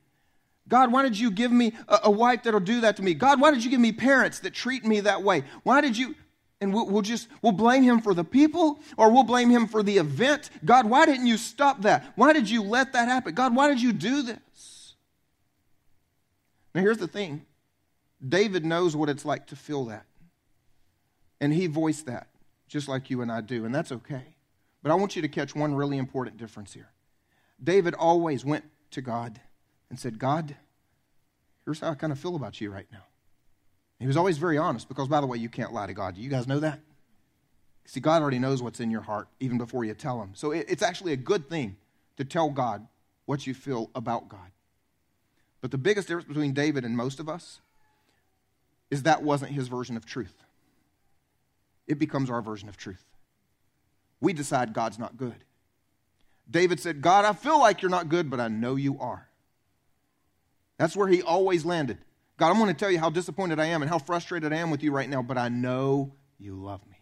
God, 0.67 0.91
why 0.91 1.03
did 1.03 1.19
you 1.19 1.29
give 1.29 1.51
me 1.51 1.73
a, 1.87 2.01
a 2.05 2.11
wife 2.11 2.43
that'll 2.43 2.59
do 2.59 2.81
that 2.81 2.97
to 2.97 3.03
me? 3.03 3.13
God, 3.13 3.41
why 3.41 3.51
did 3.51 3.63
you 3.63 3.69
give 3.69 3.81
me 3.81 3.91
parents 3.91 4.39
that 4.39 4.53
treat 4.53 4.85
me 4.85 5.01
that 5.01 5.21
way? 5.21 5.43
Why 5.63 5.81
did 5.81 5.97
you? 5.97 6.15
And 6.61 6.73
we'll, 6.73 6.87
we'll 6.87 7.01
just, 7.01 7.27
we'll 7.41 7.51
blame 7.51 7.83
him 7.83 7.99
for 7.99 8.13
the 8.13 8.23
people 8.23 8.79
or 8.97 9.11
we'll 9.11 9.23
blame 9.23 9.49
him 9.49 9.67
for 9.67 9.83
the 9.83 9.97
event. 9.97 10.49
God, 10.63 10.89
why 10.89 11.05
didn't 11.05 11.27
you 11.27 11.35
stop 11.35 11.81
that? 11.81 12.13
Why 12.15 12.31
did 12.31 12.49
you 12.49 12.63
let 12.63 12.93
that 12.93 13.09
happen? 13.09 13.33
God, 13.33 13.53
why 13.53 13.67
did 13.67 13.81
you 13.81 13.91
do 13.91 14.21
this? 14.21 14.95
Now, 16.73 16.81
here's 16.81 16.97
the 16.97 17.07
thing 17.07 17.45
David 18.27 18.65
knows 18.65 18.95
what 18.95 19.09
it's 19.09 19.25
like 19.25 19.47
to 19.47 19.55
feel 19.55 19.85
that. 19.85 20.05
And 21.41 21.53
he 21.53 21.67
voiced 21.67 22.05
that, 22.05 22.27
just 22.67 22.87
like 22.87 23.09
you 23.09 23.21
and 23.21 23.31
I 23.31 23.41
do, 23.41 23.65
and 23.65 23.75
that's 23.75 23.91
okay. 23.91 24.35
But 24.81 24.91
I 24.91 24.95
want 24.95 25.15
you 25.15 25.21
to 25.21 25.27
catch 25.27 25.55
one 25.55 25.75
really 25.75 25.97
important 25.97 26.37
difference 26.37 26.73
here. 26.73 26.89
David 27.61 27.93
always 27.95 28.45
went 28.45 28.65
to 28.91 29.01
God 29.01 29.39
and 29.89 29.99
said, 29.99 30.19
God, 30.19 30.55
here's 31.65 31.79
how 31.79 31.91
I 31.91 31.95
kind 31.95 32.13
of 32.13 32.19
feel 32.19 32.35
about 32.35 32.61
you 32.61 32.69
right 32.69 32.87
now. 32.91 33.03
He 33.99 34.07
was 34.07 34.17
always 34.17 34.37
very 34.37 34.57
honest 34.57 34.87
because, 34.87 35.07
by 35.07 35.21
the 35.21 35.27
way, 35.27 35.37
you 35.37 35.49
can't 35.49 35.73
lie 35.73 35.87
to 35.87 35.93
God. 35.93 36.15
Do 36.15 36.21
you 36.21 36.29
guys 36.29 36.47
know 36.47 36.59
that? 36.59 36.79
See, 37.85 37.99
God 37.99 38.21
already 38.21 38.39
knows 38.39 38.61
what's 38.61 38.79
in 38.79 38.91
your 38.91 39.01
heart 39.01 39.27
even 39.39 39.57
before 39.57 39.85
you 39.85 39.93
tell 39.93 40.21
Him. 40.21 40.31
So 40.33 40.51
it's 40.51 40.81
actually 40.81 41.13
a 41.13 41.17
good 41.17 41.49
thing 41.49 41.77
to 42.17 42.25
tell 42.25 42.49
God 42.49 42.87
what 43.25 43.45
you 43.47 43.53
feel 43.53 43.89
about 43.95 44.29
God. 44.29 44.51
But 45.61 45.71
the 45.71 45.77
biggest 45.77 46.07
difference 46.07 46.27
between 46.27 46.53
David 46.53 46.83
and 46.83 46.97
most 46.97 47.19
of 47.19 47.29
us 47.29 47.61
is 48.93 49.03
that 49.03 49.23
wasn't 49.23 49.51
his 49.51 49.67
version 49.69 49.97
of 49.97 50.05
truth. 50.05 50.35
It 51.87 51.97
becomes 51.97 52.29
our 52.29 52.43
version 52.43 52.69
of 52.69 52.77
truth. 52.77 53.03
We 54.21 54.33
decide 54.33 54.71
God's 54.71 54.99
not 54.99 55.17
good. 55.17 55.43
David 56.47 56.79
said, 56.79 57.01
God, 57.01 57.25
I 57.25 57.33
feel 57.33 57.59
like 57.59 57.81
you're 57.81 57.89
not 57.89 58.07
good, 58.07 58.29
but 58.29 58.39
I 58.39 58.49
know 58.49 58.75
you 58.75 58.99
are. 58.99 59.27
That's 60.77 60.95
where 60.95 61.07
he 61.07 61.23
always 61.23 61.65
landed. 61.65 61.97
God, 62.37 62.51
I'm 62.51 62.59
going 62.59 62.67
to 62.67 62.75
tell 62.75 62.91
you 62.91 62.99
how 62.99 63.09
disappointed 63.09 63.59
I 63.59 63.65
am 63.65 63.81
and 63.81 63.89
how 63.89 63.97
frustrated 63.97 64.53
I 64.53 64.57
am 64.57 64.69
with 64.69 64.83
you 64.83 64.91
right 64.91 65.09
now, 65.09 65.23
but 65.23 65.39
I 65.39 65.49
know 65.49 66.13
you 66.37 66.53
love 66.53 66.85
me. 66.87 66.97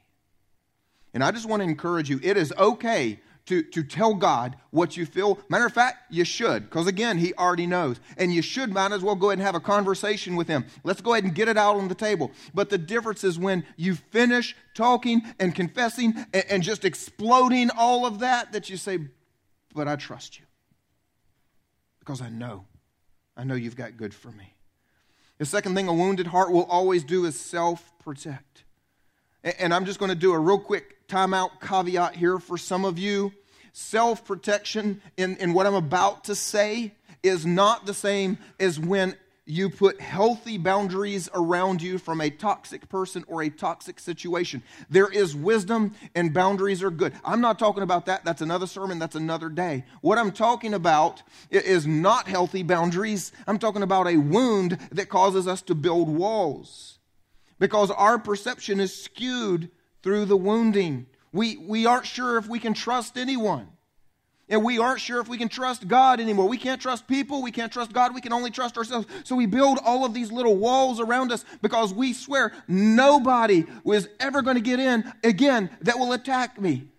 And 1.13 1.21
I 1.21 1.32
just 1.32 1.45
want 1.45 1.62
to 1.62 1.67
encourage 1.67 2.10
you 2.10 2.21
it 2.23 2.38
is 2.38 2.54
okay 2.58 3.19
to, 3.47 3.63
to 3.63 3.84
tell 3.84 4.13
God 4.13 4.56
what 4.69 4.95
you 4.95 5.06
feel. 5.06 5.39
Matter 5.49 5.65
of 5.65 5.73
fact, 5.73 6.12
you 6.12 6.23
should, 6.23 6.63
because 6.63 6.88
again, 6.88 7.17
He 7.17 7.34
already 7.34 7.67
knows. 7.67 7.99
And 8.17 8.34
you 8.34 8.41
should 8.41 8.71
might 8.71 8.91
as 8.91 9.01
well 9.01 9.15
go 9.15 9.30
ahead 9.30 9.39
and 9.39 9.45
have 9.45 9.56
a 9.56 9.60
conversation 9.60 10.36
with 10.36 10.47
Him. 10.47 10.65
Let's 10.84 11.01
go 11.01 11.13
ahead 11.13 11.23
and 11.23 11.36
get 11.36 11.47
it 11.47 11.58
out 11.58 11.75
on 11.75 11.88
the 11.88 11.95
table. 11.95 12.32
But 12.54 12.69
the 12.69 12.77
difference 12.77 13.23
is 13.23 13.39
when 13.39 13.65
you 13.77 13.95
finish 13.95 14.56
talking 14.75 15.21
and 15.39 15.56
confessing 15.56 16.13
and, 16.34 16.45
and 16.49 16.63
just 16.63 16.86
exploding 16.86 17.69
all 17.77 18.06
of 18.06 18.19
that, 18.19 18.54
that 18.54 18.69
you 18.69 18.77
say, 18.77 18.99
But 19.73 19.88
I 19.88 19.95
trust 19.95 20.39
you. 20.39 20.45
Because 21.99 22.21
I 22.21 22.30
know. 22.30 22.65
I 23.36 23.43
know 23.43 23.56
you've 23.56 23.75
got 23.75 23.97
good 23.97 24.13
for 24.13 24.32
me. 24.32 24.54
The 25.38 25.45
second 25.45 25.73
thing 25.73 25.88
a 25.88 25.93
wounded 25.93 26.27
heart 26.27 26.51
will 26.51 26.65
always 26.65 27.04
do 27.04 27.25
is 27.25 27.39
self 27.39 27.91
protect. 27.99 28.63
And 29.43 29.73
I'm 29.73 29.86
just 29.86 29.97
going 29.97 30.10
to 30.10 30.15
do 30.15 30.34
a 30.34 30.39
real 30.39 30.60
quick 30.60 30.97
timeout 31.12 31.60
caveat 31.60 32.15
here 32.15 32.39
for 32.39 32.58
some 32.58 32.86
of 32.86 32.97
you 32.97 33.34
self 33.74 34.24
protection 34.24 35.02
in, 35.17 35.36
in 35.38 35.54
what 35.54 35.67
I'm 35.67 35.76
about 35.76 36.26
to 36.26 36.36
say 36.36 36.93
is 37.21 37.45
not 37.45 37.86
the 37.86 37.93
same 37.93 38.38
as 38.60 38.80
when 38.80 39.15
you 39.45 39.69
put 39.69 40.00
healthy 40.00 40.58
boundaries 40.58 41.30
around 41.34 41.82
you 41.82 41.97
from 41.97 42.21
a 42.21 42.30
toxic 42.30 42.88
person 42.88 43.26
or 43.28 43.41
a 43.41 43.50
toxic 43.50 44.00
situation. 44.00 44.63
There 44.89 45.10
is 45.10 45.36
wisdom 45.36 45.93
and 46.15 46.34
boundaries 46.34 46.82
are 46.82 46.91
good. 46.91 47.13
I'm 47.26 47.41
not 47.41 47.60
talking 47.60 47.84
about 47.84 48.06
that. 48.06 48.24
That's 48.24 48.41
another 48.41 48.67
sermon. 48.67 48.97
That's 48.97 49.15
another 49.15 49.50
day. 49.50 49.84
What 50.00 50.17
I'm 50.17 50.32
talking 50.32 50.74
about 50.74 51.24
is 51.50 51.86
not 51.86 52.30
healthy 52.30 52.63
boundaries. 52.63 53.34
I'm 53.45 53.60
talking 53.60 53.84
about 53.84 54.08
a 54.08 54.17
wound 54.17 54.78
that 54.91 55.10
causes 55.10 55.47
us 55.47 55.62
to 55.63 55.76
build 55.76 56.08
walls 56.08 57.00
because 57.60 57.91
our 57.91 58.17
perception 58.17 58.80
is 58.80 59.04
skewed 59.04 59.69
through 60.03 60.25
the 60.25 60.37
wounding. 60.37 61.05
We, 61.31 61.57
we 61.57 61.85
aren't 61.85 62.05
sure 62.05 62.37
if 62.37 62.47
we 62.47 62.59
can 62.59 62.73
trust 62.73 63.17
anyone. 63.17 63.67
And 64.49 64.65
we 64.65 64.79
aren't 64.79 64.99
sure 64.99 65.21
if 65.21 65.29
we 65.29 65.37
can 65.37 65.47
trust 65.47 65.87
God 65.87 66.19
anymore. 66.19 66.49
We 66.49 66.57
can't 66.57 66.81
trust 66.81 67.07
people. 67.07 67.41
We 67.41 67.51
can't 67.51 67.71
trust 67.71 67.93
God. 67.93 68.13
We 68.13 68.19
can 68.19 68.33
only 68.33 68.51
trust 68.51 68.77
ourselves. 68.77 69.07
So 69.23 69.33
we 69.37 69.45
build 69.45 69.79
all 69.85 70.03
of 70.03 70.13
these 70.13 70.29
little 70.29 70.57
walls 70.57 70.99
around 70.99 71.31
us 71.31 71.45
because 71.61 71.93
we 71.93 72.11
swear 72.11 72.51
nobody 72.67 73.65
is 73.85 74.09
ever 74.19 74.41
going 74.41 74.57
to 74.57 74.61
get 74.61 74.81
in 74.81 75.09
again 75.23 75.69
that 75.83 75.97
will 75.97 76.11
attack 76.11 76.59
me. 76.59 76.89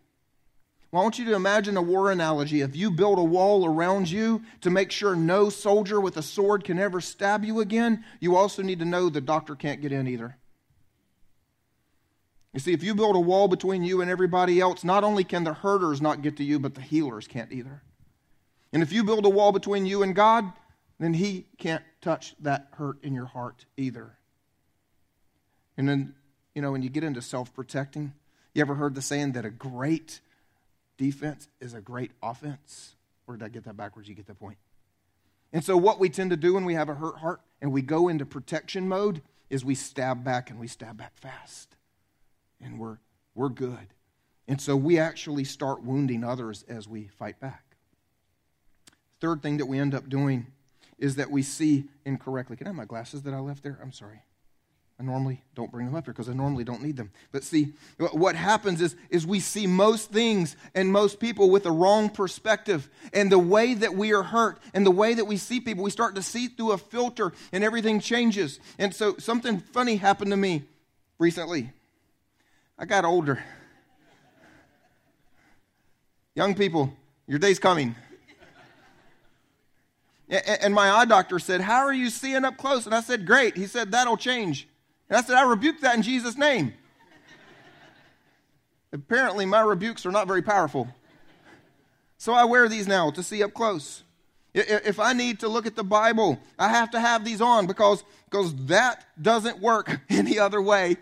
Well, 0.91 1.03
I 1.03 1.05
want 1.05 1.19
you 1.19 1.27
to 1.27 1.35
imagine 1.35 1.77
a 1.77 1.83
war 1.83 2.11
analogy. 2.11 2.63
If 2.63 2.75
you 2.75 2.91
build 2.91 3.19
a 3.19 3.25
wall 3.25 3.67
around 3.67 4.11
you 4.11 4.43
to 4.63 4.71
make 4.71 4.91
sure 4.91 5.15
no 5.15 5.51
soldier 5.51 6.01
with 6.01 6.17
a 6.17 6.23
sword 6.23 6.65
can 6.65 6.79
ever 6.79 7.03
stab 7.03 7.45
you 7.45 7.61
again, 7.61 8.03
you 8.19 8.37
also 8.37 8.63
need 8.63 8.79
to 8.79 8.87
know 8.87 9.11
the 9.11 9.21
doctor 9.21 9.55
can't 9.55 9.83
get 9.83 9.93
in 9.93 10.07
either. 10.07 10.39
You 12.53 12.61
see, 12.61 12.73
if 12.73 12.83
you 12.83 12.95
build 12.95 13.17
a 13.17 13.21
wall 13.21 13.49
between 13.49 13.83
you 13.83 14.03
and 14.03 14.11
everybody 14.11 14.61
else, 14.61 14.85
not 14.85 15.05
only 15.05 15.25
can 15.25 15.45
the 15.45 15.55
herders 15.55 16.03
not 16.03 16.21
get 16.21 16.37
to 16.37 16.45
you, 16.45 16.59
but 16.59 16.75
the 16.75 16.83
healers 16.83 17.27
can't 17.27 17.51
either. 17.51 17.83
And 18.73 18.83
if 18.83 18.93
you 18.93 19.05
build 19.05 19.25
a 19.25 19.31
wall 19.31 19.53
between 19.53 19.87
you 19.87 20.03
and 20.03 20.15
God, 20.15 20.53
then 20.99 21.15
He 21.15 21.47
can't 21.57 21.83
touch 22.03 22.35
that 22.41 22.69
hurt 22.73 23.03
in 23.03 23.15
your 23.15 23.25
heart 23.25 23.65
either. 23.77 24.19
And 25.79 25.89
then, 25.89 26.15
you 26.55 26.61
know, 26.61 26.73
when 26.73 26.83
you 26.83 26.91
get 26.91 27.05
into 27.05 27.23
self 27.23 27.55
protecting, 27.55 28.13
you 28.55 28.61
ever 28.61 28.75
heard 28.75 28.95
the 28.95 29.03
saying 29.03 29.33
that 29.33 29.47
a 29.47 29.51
great 29.51 30.21
defense 30.99 31.49
is 31.59 31.73
a 31.73 31.81
great 31.81 32.11
offense? 32.23 32.97
Or 33.27 33.37
did 33.37 33.45
I 33.45 33.49
get 33.49 33.65
that 33.65 33.79
backwards? 33.79 34.11
You 34.11 34.15
get 34.15 34.27
the 34.27 34.35
point. 34.35 34.59
And 35.55 35.65
so, 35.65 35.79
what 35.79 35.99
we 35.99 36.11
tend 36.11 36.31
to 36.31 36.37
do 36.37 36.53
when 36.55 36.67
we 36.67 36.75
have 36.75 36.91
a 36.91 36.95
hurt 36.95 37.17
heart 37.19 37.41
and 37.63 37.73
we 37.73 37.81
go 37.81 38.09
into 38.09 38.27
protection 38.27 38.89
mode 38.89 39.23
is 39.49 39.65
we 39.65 39.75
stab 39.75 40.23
back 40.23 40.51
and 40.51 40.61
we 40.61 40.67
stab 40.67 40.99
back 40.99 41.17
fast 41.17 41.77
and 42.63 42.79
we're, 42.79 42.99
we're 43.35 43.49
good. 43.49 43.89
And 44.49 44.61
so 44.61 44.77
we 44.77 44.99
actually 44.99 45.45
start 45.45 45.83
wounding 45.83 46.25
others 46.25 46.65
as 46.69 46.89
we 46.89 47.09
fight 47.19 47.41
back. 47.41 47.77
Third 49.21 49.43
thing 49.43 49.59
that 49.59 49.67
we 49.67 49.79
end 49.79 49.95
up 49.95 50.09
doing 50.09 50.47
is 50.99 51.17
that 51.17 51.31
we 51.31 51.43
see 51.43 51.85
incorrectly. 52.05 52.57
Can 52.57 52.67
I 52.67 52.71
have 52.71 52.77
my 52.77 52.85
glasses 52.85 53.23
that 53.23 53.35
I 53.35 53.39
left 53.39 53.63
there? 53.63 53.79
I'm 53.83 53.93
sorry. 53.93 54.23
I 55.01 55.05
normally 55.05 55.43
don't 55.55 55.71
bring 55.73 55.87
them 55.87 55.97
up 55.97 56.05
here 56.05 56.13
because 56.13 56.29
I 56.29 56.33
normally 56.33 56.63
don't 56.63 56.83
need 56.83 56.97
them. 56.97 57.11
But 57.33 57.43
see, 57.43 57.73
what 58.13 58.37
happens 58.37 58.81
is, 58.81 58.95
is 59.11 59.27
we 59.27 59.41
see 59.41 59.67
most 59.67 60.13
things 60.13 60.55
and 60.75 60.93
most 60.93 61.19
people 61.19 61.51
with 61.51 61.67
a 61.67 61.73
wrong 61.73 62.09
perspective. 62.09 62.89
And 63.13 63.31
the 63.31 63.39
way 63.39 63.75
that 63.75 63.95
we 63.95 64.13
are 64.13 64.23
hurt 64.23 64.61
and 64.75 64.87
the 64.87 64.93
way 64.93 65.15
that 65.15 65.25
we 65.25 65.39
see 65.39 65.59
people, 65.61 65.83
we 65.83 65.91
start 65.91 66.15
to 66.15 66.23
see 66.23 66.47
through 66.47 66.73
a 66.73 66.79
filter 66.79 67.33
and 67.53 67.65
everything 67.65 67.99
changes. 67.99 68.61
And 68.79 68.95
so 68.95 69.17
something 69.19 69.59
funny 69.59 69.97
happened 69.97 70.31
to 70.31 70.37
me 70.37 70.65
recently. 71.19 71.73
I 72.83 72.85
got 72.85 73.05
older. 73.05 73.41
Young 76.35 76.57
people, 76.57 76.93
your 77.29 77.39
day's 77.39 77.61
coming. 77.61 77.95
And 80.29 80.75
my 80.75 80.91
eye 80.91 81.05
doctor 81.05 81.39
said, 81.39 81.61
How 81.61 81.85
are 81.87 81.93
you 81.93 82.11
seeing 82.11 82.45
up 82.45 82.57
close? 82.57 82.85
And 82.87 82.93
I 82.93 83.01
said, 83.01 83.25
Great. 83.25 83.57
He 83.57 83.69
said, 83.69 83.93
That'll 83.93 84.17
change. 84.17 84.67
And 85.09 85.17
I 85.17 85.23
said, 85.23 85.37
I 85.37 85.49
rebuke 85.49 85.81
that 85.83 85.95
in 85.95 86.03
Jesus' 86.03 86.37
name. 86.37 86.75
Apparently, 88.93 89.47
my 89.47 89.61
rebukes 89.61 90.05
are 90.05 90.11
not 90.11 90.27
very 90.27 90.43
powerful. 90.43 90.89
So 92.19 92.33
I 92.33 92.47
wear 92.47 92.69
these 92.69 92.89
now 92.89 93.13
to 93.13 93.23
see 93.23 93.45
up 93.45 93.55
close. 93.55 94.03
If 94.55 95.01
I 95.01 95.15
need 95.15 95.41
to 95.41 95.49
look 95.49 95.67
at 95.67 95.77
the 95.77 95.85
Bible, 95.85 96.39
I 96.59 96.69
have 96.69 96.91
to 96.91 97.01
have 97.01 97.25
these 97.25 97.41
on 97.41 97.67
because, 97.67 98.05
because 98.31 98.55
that 98.67 99.07
doesn't 99.21 99.61
work 99.61 100.01
any 100.11 100.39
other 100.39 100.61
way. 100.61 100.97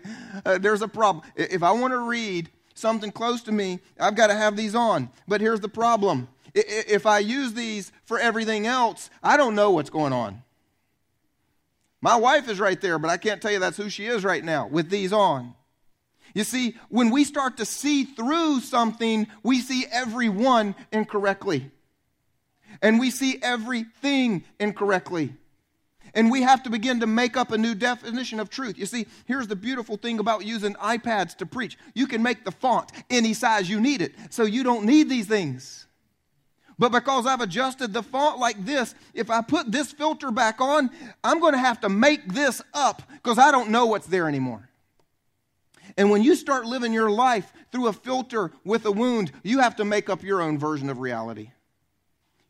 Uh, 0.45 0.57
there's 0.57 0.81
a 0.81 0.87
problem. 0.87 1.25
If 1.35 1.61
I 1.61 1.71
want 1.71 1.91
to 1.91 1.99
read 1.99 2.49
something 2.75 3.11
close 3.11 3.41
to 3.43 3.51
me, 3.51 3.79
I've 3.99 4.15
got 4.15 4.27
to 4.27 4.35
have 4.35 4.55
these 4.55 4.73
on. 4.73 5.09
But 5.27 5.41
here's 5.41 5.59
the 5.59 5.69
problem 5.69 6.29
if 6.53 7.05
I 7.05 7.19
use 7.19 7.53
these 7.53 7.91
for 8.03 8.19
everything 8.19 8.67
else, 8.67 9.09
I 9.23 9.37
don't 9.37 9.55
know 9.55 9.71
what's 9.71 9.89
going 9.89 10.11
on. 10.11 10.43
My 12.01 12.15
wife 12.15 12.49
is 12.49 12.59
right 12.59 12.79
there, 12.81 12.99
but 12.99 13.09
I 13.09 13.17
can't 13.17 13.41
tell 13.41 13.51
you 13.51 13.59
that's 13.59 13.77
who 13.77 13.89
she 13.89 14.05
is 14.05 14.23
right 14.25 14.43
now 14.43 14.67
with 14.67 14.89
these 14.89 15.13
on. 15.13 15.53
You 16.33 16.43
see, 16.43 16.75
when 16.89 17.11
we 17.11 17.23
start 17.23 17.57
to 17.57 17.65
see 17.65 18.05
through 18.05 18.61
something, 18.61 19.27
we 19.43 19.59
see 19.59 19.85
everyone 19.91 20.75
incorrectly 20.91 21.69
and 22.81 22.99
we 22.99 23.11
see 23.11 23.39
everything 23.41 24.43
incorrectly. 24.59 25.33
And 26.13 26.29
we 26.29 26.41
have 26.41 26.63
to 26.63 26.69
begin 26.69 26.99
to 26.99 27.07
make 27.07 27.37
up 27.37 27.51
a 27.51 27.57
new 27.57 27.73
definition 27.73 28.39
of 28.39 28.49
truth. 28.49 28.77
You 28.77 28.85
see, 28.85 29.07
here's 29.25 29.47
the 29.47 29.55
beautiful 29.55 29.95
thing 29.95 30.19
about 30.19 30.45
using 30.45 30.73
iPads 30.75 31.37
to 31.37 31.45
preach 31.45 31.77
you 31.93 32.07
can 32.07 32.21
make 32.21 32.43
the 32.43 32.51
font 32.51 32.91
any 33.09 33.33
size 33.33 33.69
you 33.69 33.79
need 33.79 34.01
it, 34.01 34.13
so 34.29 34.43
you 34.43 34.63
don't 34.63 34.85
need 34.85 35.09
these 35.09 35.27
things. 35.27 35.87
But 36.77 36.91
because 36.91 37.27
I've 37.27 37.41
adjusted 37.41 37.93
the 37.93 38.01
font 38.01 38.39
like 38.39 38.65
this, 38.65 38.95
if 39.13 39.29
I 39.29 39.41
put 39.41 39.71
this 39.71 39.91
filter 39.91 40.31
back 40.31 40.59
on, 40.59 40.89
I'm 41.23 41.39
going 41.39 41.53
to 41.53 41.59
have 41.59 41.79
to 41.81 41.89
make 41.89 42.33
this 42.33 42.61
up 42.73 43.03
because 43.13 43.37
I 43.37 43.51
don't 43.51 43.69
know 43.69 43.85
what's 43.85 44.07
there 44.07 44.27
anymore. 44.27 44.67
And 45.97 46.09
when 46.09 46.23
you 46.23 46.35
start 46.35 46.65
living 46.65 46.91
your 46.91 47.11
life 47.11 47.53
through 47.71 47.87
a 47.87 47.93
filter 47.93 48.51
with 48.63 48.85
a 48.85 48.91
wound, 48.91 49.31
you 49.43 49.59
have 49.59 49.75
to 49.75 49.85
make 49.85 50.09
up 50.09 50.23
your 50.23 50.41
own 50.41 50.57
version 50.57 50.89
of 50.89 50.99
reality. 50.99 51.51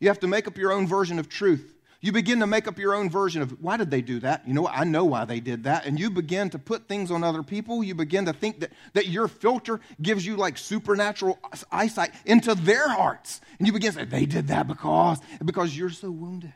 You 0.02 0.08
have 0.08 0.18
to 0.18 0.26
make 0.26 0.48
up 0.48 0.58
your 0.58 0.72
own 0.72 0.88
version 0.88 1.20
of 1.20 1.28
truth. 1.28 1.76
You 2.00 2.10
begin 2.10 2.40
to 2.40 2.46
make 2.48 2.66
up 2.66 2.76
your 2.76 2.92
own 2.92 3.08
version 3.08 3.40
of 3.40 3.62
why 3.62 3.76
did 3.76 3.92
they 3.92 4.02
do 4.02 4.18
that? 4.18 4.42
You 4.48 4.52
know, 4.52 4.66
I 4.66 4.82
know 4.82 5.04
why 5.04 5.24
they 5.26 5.38
did 5.38 5.62
that. 5.62 5.86
And 5.86 5.96
you 5.96 6.10
begin 6.10 6.50
to 6.50 6.58
put 6.58 6.88
things 6.88 7.12
on 7.12 7.22
other 7.22 7.44
people. 7.44 7.84
You 7.84 7.94
begin 7.94 8.24
to 8.24 8.32
think 8.32 8.58
that, 8.58 8.72
that 8.94 9.06
your 9.06 9.28
filter 9.28 9.78
gives 10.02 10.26
you 10.26 10.34
like 10.34 10.58
supernatural 10.58 11.38
eyesight 11.70 12.10
into 12.26 12.56
their 12.56 12.88
hearts. 12.88 13.40
And 13.60 13.68
you 13.68 13.72
begin 13.72 13.92
to 13.92 14.00
say, 14.00 14.04
they 14.04 14.26
did 14.26 14.48
that 14.48 14.66
because, 14.66 15.20
because 15.44 15.78
you're 15.78 15.88
so 15.88 16.10
wounded. 16.10 16.52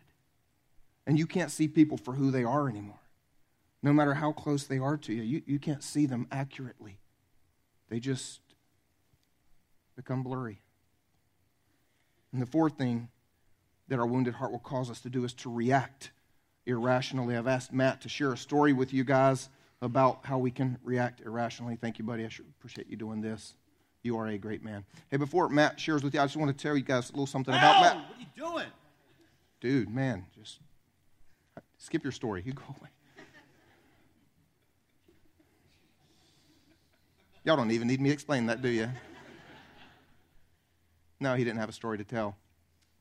And 1.06 1.16
you 1.16 1.28
can't 1.28 1.52
see 1.52 1.68
people 1.68 1.98
for 1.98 2.14
who 2.14 2.32
they 2.32 2.42
are 2.42 2.68
anymore. 2.68 2.98
No 3.80 3.92
matter 3.92 4.14
how 4.14 4.32
close 4.32 4.64
they 4.64 4.78
are 4.78 4.96
to 4.96 5.14
you, 5.14 5.22
you, 5.22 5.42
you 5.46 5.58
can't 5.60 5.84
see 5.84 6.06
them 6.06 6.26
accurately. 6.32 6.98
They 7.90 8.00
just 8.00 8.40
become 9.94 10.24
blurry. 10.24 10.62
And 12.32 12.42
the 12.42 12.46
fourth 12.46 12.76
thing 12.76 13.08
that 13.88 13.98
our 13.98 14.06
wounded 14.06 14.34
heart 14.34 14.52
will 14.52 14.58
cause 14.58 14.90
us 14.90 15.00
to 15.00 15.10
do 15.10 15.24
is 15.24 15.32
to 15.34 15.52
react 15.52 16.10
irrationally. 16.66 17.36
I've 17.36 17.46
asked 17.46 17.72
Matt 17.72 18.00
to 18.02 18.08
share 18.08 18.32
a 18.32 18.36
story 18.36 18.72
with 18.72 18.92
you 18.92 19.04
guys 19.04 19.48
about 19.80 20.20
how 20.24 20.38
we 20.38 20.50
can 20.50 20.78
react 20.82 21.20
irrationally. 21.20 21.76
Thank 21.80 21.98
you, 21.98 22.04
buddy. 22.04 22.24
I 22.24 22.28
sure 22.28 22.46
appreciate 22.58 22.88
you 22.88 22.96
doing 22.96 23.20
this. 23.20 23.54
You 24.02 24.16
are 24.18 24.28
a 24.28 24.38
great 24.38 24.62
man. 24.62 24.84
Hey, 25.10 25.16
before 25.16 25.48
Matt 25.48 25.78
shares 25.80 26.02
with 26.02 26.14
you, 26.14 26.20
I 26.20 26.24
just 26.24 26.36
want 26.36 26.56
to 26.56 26.62
tell 26.62 26.76
you 26.76 26.82
guys 26.82 27.10
a 27.10 27.12
little 27.12 27.26
something 27.26 27.54
Ow, 27.54 27.58
about 27.58 27.80
Matt. 27.82 27.96
What 27.96 28.16
are 28.16 28.20
you 28.20 28.26
doing? 28.36 28.66
Dude, 29.60 29.90
man, 29.90 30.26
just 30.38 30.60
skip 31.78 32.02
your 32.02 32.12
story. 32.12 32.42
You 32.44 32.52
go 32.52 32.62
away. 32.68 32.90
Y'all 37.44 37.56
don't 37.56 37.70
even 37.70 37.86
need 37.86 38.00
me 38.00 38.08
to 38.08 38.12
explain 38.12 38.46
that, 38.46 38.60
do 38.60 38.68
you? 38.68 38.88
No, 41.20 41.34
he 41.36 41.44
didn't 41.44 41.58
have 41.60 41.68
a 41.68 41.72
story 41.72 41.96
to 41.96 42.04
tell. 42.04 42.36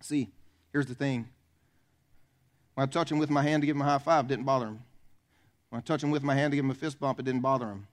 See, 0.02 0.32
Here's 0.76 0.88
the 0.88 0.94
thing 0.94 1.30
when 2.74 2.86
I 2.86 2.92
touch 2.92 3.10
him 3.10 3.18
with 3.18 3.30
my 3.30 3.42
hand 3.42 3.62
to 3.62 3.66
give 3.66 3.78
him 3.78 3.82
a 3.82 3.86
high 3.86 3.98
five, 3.98 4.26
it 4.26 4.28
didn't 4.28 4.44
bother 4.44 4.66
him. 4.66 4.84
When 5.70 5.80
I 5.80 5.82
touch 5.82 6.04
him 6.04 6.12
with 6.12 6.22
my 6.22 6.36
hand 6.36 6.52
to 6.52 6.58
give 6.58 6.66
him 6.66 6.72
a 6.72 6.76
fist 6.76 7.00
bump, 7.00 7.18
it 7.18 7.24
didn't 7.24 7.40
bother 7.40 7.68
him. 7.68 7.88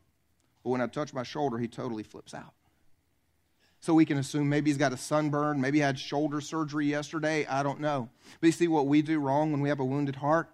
But 0.65 0.71
when 0.71 0.81
I 0.81 0.89
touch 0.89 1.15
my 1.15 1.23
shoulder, 1.23 1.59
he 1.59 1.69
totally 1.69 2.03
flips 2.03 2.35
out. 2.35 2.55
So 3.79 3.95
we 3.95 4.05
can 4.05 4.19
assume 4.19 4.49
maybe 4.49 4.69
he's 4.69 4.79
got 4.79 4.93
a 4.93 4.97
sunburn, 4.97 5.61
maybe 5.61 5.79
he 5.79 5.83
had 5.83 5.97
shoulder 5.97 6.41
surgery 6.41 6.87
yesterday, 6.87 7.47
I 7.47 7.63
don't 7.63 7.79
know. 7.79 8.09
But 8.41 8.49
you 8.49 8.53
see 8.53 8.67
what 8.67 8.89
we 8.89 9.01
do 9.01 9.21
wrong 9.21 9.53
when 9.53 9.61
we 9.61 9.69
have 9.69 9.79
a 9.79 9.85
wounded 9.85 10.17
heart 10.17 10.49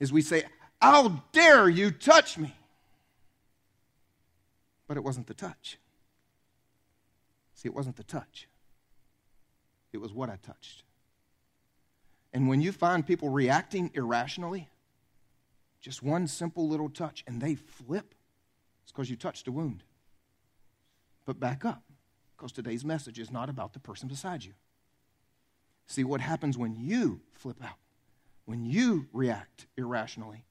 is 0.00 0.10
we 0.10 0.22
say, 0.22 0.44
How 0.80 1.22
dare 1.32 1.68
you 1.68 1.90
touch 1.90 2.38
me? 2.38 2.56
But 4.88 4.96
it 4.96 5.04
wasn't 5.04 5.26
the 5.26 5.34
touch. 5.34 5.76
See, 7.52 7.68
it 7.68 7.74
wasn't 7.74 7.96
the 7.96 8.04
touch, 8.04 8.48
it 9.92 9.98
was 9.98 10.14
what 10.14 10.30
I 10.30 10.38
touched. 10.42 10.83
And 12.34 12.48
when 12.48 12.60
you 12.60 12.72
find 12.72 13.06
people 13.06 13.28
reacting 13.28 13.92
irrationally, 13.94 14.68
just 15.80 16.02
one 16.02 16.26
simple 16.26 16.68
little 16.68 16.90
touch, 16.90 17.22
and 17.28 17.40
they 17.40 17.54
flip, 17.54 18.12
it's 18.82 18.90
because 18.90 19.08
you 19.08 19.14
touched 19.14 19.46
a 19.46 19.52
wound. 19.52 19.84
But 21.24 21.38
back 21.38 21.64
up, 21.64 21.84
because 22.36 22.50
today's 22.50 22.84
message 22.84 23.20
is 23.20 23.30
not 23.30 23.48
about 23.48 23.72
the 23.72 23.78
person 23.78 24.08
beside 24.08 24.44
you. 24.44 24.52
See, 25.86 26.02
what 26.02 26.20
happens 26.20 26.58
when 26.58 26.74
you 26.74 27.20
flip 27.32 27.62
out, 27.62 27.78
when 28.46 28.64
you 28.64 29.06
react 29.12 29.66
irrationally, 29.76 30.44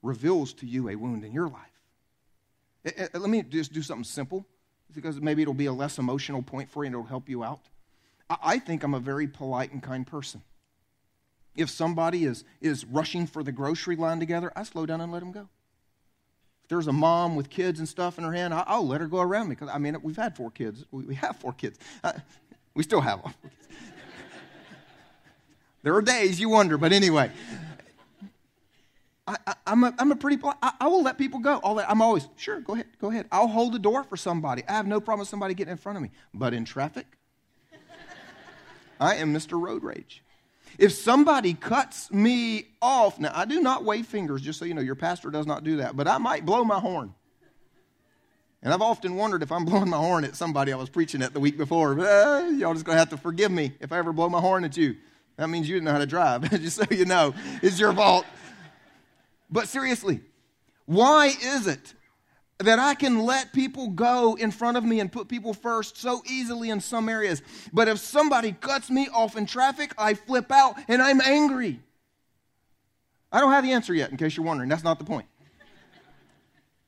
reveals 0.00 0.54
to 0.54 0.66
you 0.66 0.88
a 0.88 0.96
wound 0.96 1.24
in 1.24 1.32
your 1.32 1.48
life. 1.48 1.82
Eh, 2.86 2.90
eh, 2.96 3.08
let 3.18 3.28
me 3.28 3.42
just 3.42 3.72
do 3.72 3.82
something 3.82 4.04
simple 4.04 4.46
because 4.94 5.20
maybe 5.20 5.42
it'll 5.42 5.52
be 5.52 5.66
a 5.66 5.72
less 5.72 5.98
emotional 5.98 6.42
point 6.42 6.70
for 6.70 6.84
you 6.84 6.86
and 6.86 6.94
it'll 6.94 7.04
help 7.04 7.28
you 7.28 7.44
out. 7.44 7.68
I 8.30 8.58
think 8.58 8.82
I'm 8.82 8.94
a 8.94 9.00
very 9.00 9.26
polite 9.26 9.72
and 9.72 9.82
kind 9.82 10.06
person. 10.06 10.42
If 11.54 11.70
somebody 11.70 12.24
is, 12.24 12.44
is 12.60 12.84
rushing 12.84 13.26
for 13.26 13.42
the 13.42 13.52
grocery 13.52 13.96
line 13.96 14.20
together, 14.20 14.52
I 14.56 14.62
slow 14.62 14.86
down 14.86 15.00
and 15.00 15.12
let 15.12 15.20
them 15.20 15.32
go. 15.32 15.48
If 16.62 16.68
there's 16.68 16.86
a 16.86 16.92
mom 16.92 17.36
with 17.36 17.50
kids 17.50 17.78
and 17.78 17.88
stuff 17.88 18.18
in 18.18 18.24
her 18.24 18.32
hand, 18.32 18.54
I'll 18.54 18.86
let 18.86 19.00
her 19.00 19.06
go 19.06 19.20
around 19.20 19.48
me 19.48 19.54
because, 19.54 19.68
I 19.68 19.78
mean, 19.78 19.96
we've 20.02 20.16
had 20.16 20.36
four 20.36 20.50
kids. 20.50 20.84
We 20.90 21.14
have 21.16 21.36
four 21.36 21.52
kids. 21.52 21.78
Uh, 22.02 22.12
we 22.74 22.82
still 22.82 23.00
have 23.00 23.22
them. 23.22 23.34
there 25.82 25.94
are 25.94 26.02
days 26.02 26.40
you 26.40 26.48
wonder, 26.48 26.78
but 26.78 26.92
anyway. 26.92 27.30
I, 29.26 29.36
am 29.66 29.84
a, 29.84 29.94
I'm 29.98 30.10
a 30.10 30.16
pretty, 30.16 30.42
I, 30.62 30.72
I, 30.80 30.88
will 30.88 31.02
let 31.02 31.16
people 31.16 31.38
go. 31.38 31.58
All 31.58 31.76
that, 31.76 31.88
I'm 31.88 32.02
always, 32.02 32.28
sure, 32.36 32.60
go 32.60 32.74
ahead, 32.74 32.86
go 33.00 33.10
ahead. 33.10 33.26
I'll 33.30 33.46
hold 33.46 33.72
the 33.72 33.78
door 33.78 34.02
for 34.02 34.16
somebody. 34.16 34.64
I 34.68 34.72
have 34.72 34.86
no 34.86 35.00
problem 35.00 35.20
with 35.20 35.28
somebody 35.28 35.54
getting 35.54 35.72
in 35.72 35.78
front 35.78 35.96
of 35.96 36.02
me. 36.02 36.10
But 36.34 36.54
in 36.54 36.64
traffic, 36.64 37.06
I 39.00 39.16
am 39.16 39.32
Mr. 39.32 39.60
Road 39.60 39.84
Rage. 39.84 40.24
If 40.78 40.92
somebody 40.92 41.54
cuts 41.54 42.10
me 42.10 42.66
off, 42.80 43.18
now 43.18 43.32
I 43.34 43.44
do 43.44 43.60
not 43.60 43.84
wave 43.84 44.06
fingers, 44.06 44.40
just 44.40 44.58
so 44.58 44.64
you 44.64 44.74
know, 44.74 44.80
your 44.80 44.94
pastor 44.94 45.30
does 45.30 45.46
not 45.46 45.64
do 45.64 45.76
that, 45.76 45.96
but 45.96 46.08
I 46.08 46.18
might 46.18 46.44
blow 46.46 46.64
my 46.64 46.78
horn. 46.78 47.14
And 48.62 48.72
I've 48.72 48.82
often 48.82 49.16
wondered 49.16 49.42
if 49.42 49.50
I'm 49.50 49.64
blowing 49.66 49.90
my 49.90 49.98
horn 49.98 50.24
at 50.24 50.36
somebody 50.36 50.72
I 50.72 50.76
was 50.76 50.88
preaching 50.88 51.22
at 51.22 51.34
the 51.34 51.40
week 51.40 51.56
before. 51.56 51.98
Uh, 51.98 52.48
y'all 52.50 52.74
just 52.74 52.86
to 52.86 52.94
have 52.94 53.10
to 53.10 53.16
forgive 53.16 53.50
me 53.50 53.72
if 53.80 53.92
I 53.92 53.98
ever 53.98 54.12
blow 54.12 54.28
my 54.28 54.40
horn 54.40 54.64
at 54.64 54.76
you. 54.76 54.96
That 55.36 55.48
means 55.48 55.68
you 55.68 55.76
didn't 55.76 55.86
know 55.86 55.92
how 55.92 55.98
to 55.98 56.06
drive, 56.06 56.48
just 56.60 56.76
so 56.76 56.84
you 56.90 57.04
know. 57.04 57.34
It's 57.62 57.80
your 57.80 57.92
fault. 57.92 58.26
But 59.50 59.68
seriously, 59.68 60.20
why 60.86 61.26
is 61.42 61.66
it 61.66 61.94
that 62.62 62.78
I 62.78 62.94
can 62.94 63.24
let 63.24 63.52
people 63.52 63.88
go 63.88 64.34
in 64.34 64.50
front 64.50 64.76
of 64.76 64.84
me 64.84 65.00
and 65.00 65.10
put 65.10 65.28
people 65.28 65.54
first 65.54 65.96
so 65.96 66.22
easily 66.26 66.70
in 66.70 66.80
some 66.80 67.08
areas. 67.08 67.42
But 67.72 67.88
if 67.88 67.98
somebody 67.98 68.52
cuts 68.52 68.90
me 68.90 69.08
off 69.12 69.36
in 69.36 69.46
traffic, 69.46 69.92
I 69.98 70.14
flip 70.14 70.50
out 70.50 70.76
and 70.88 71.02
I'm 71.02 71.20
angry. 71.20 71.80
I 73.30 73.40
don't 73.40 73.52
have 73.52 73.64
the 73.64 73.72
answer 73.72 73.94
yet, 73.94 74.10
in 74.10 74.16
case 74.16 74.36
you're 74.36 74.44
wondering. 74.44 74.68
That's 74.68 74.84
not 74.84 74.98
the 74.98 75.04
point. 75.04 75.26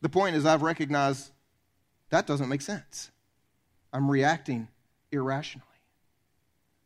The 0.03 0.09
point 0.09 0.37
is, 0.37 0.45
I've 0.45 0.63
recognized 0.63 1.31
that 2.11 2.27
doesn't 2.27 2.49
make 2.49 2.61
sense. 2.61 3.11
I'm 3.93 4.11
reacting 4.11 4.69
irrationally. 5.11 5.67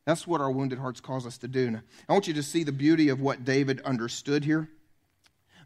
That's 0.05 0.27
what 0.27 0.40
our 0.40 0.51
wounded 0.51 0.79
hearts 0.79 1.01
cause 1.01 1.27
us 1.27 1.37
to 1.38 1.48
do. 1.48 1.70
Now, 1.70 1.83
I 2.09 2.12
want 2.12 2.29
you 2.29 2.35
to 2.35 2.42
see 2.42 2.62
the 2.62 2.72
beauty 2.72 3.09
of 3.09 3.20
what 3.20 3.44
David 3.44 3.81
understood 3.83 4.44
here. 4.44 4.68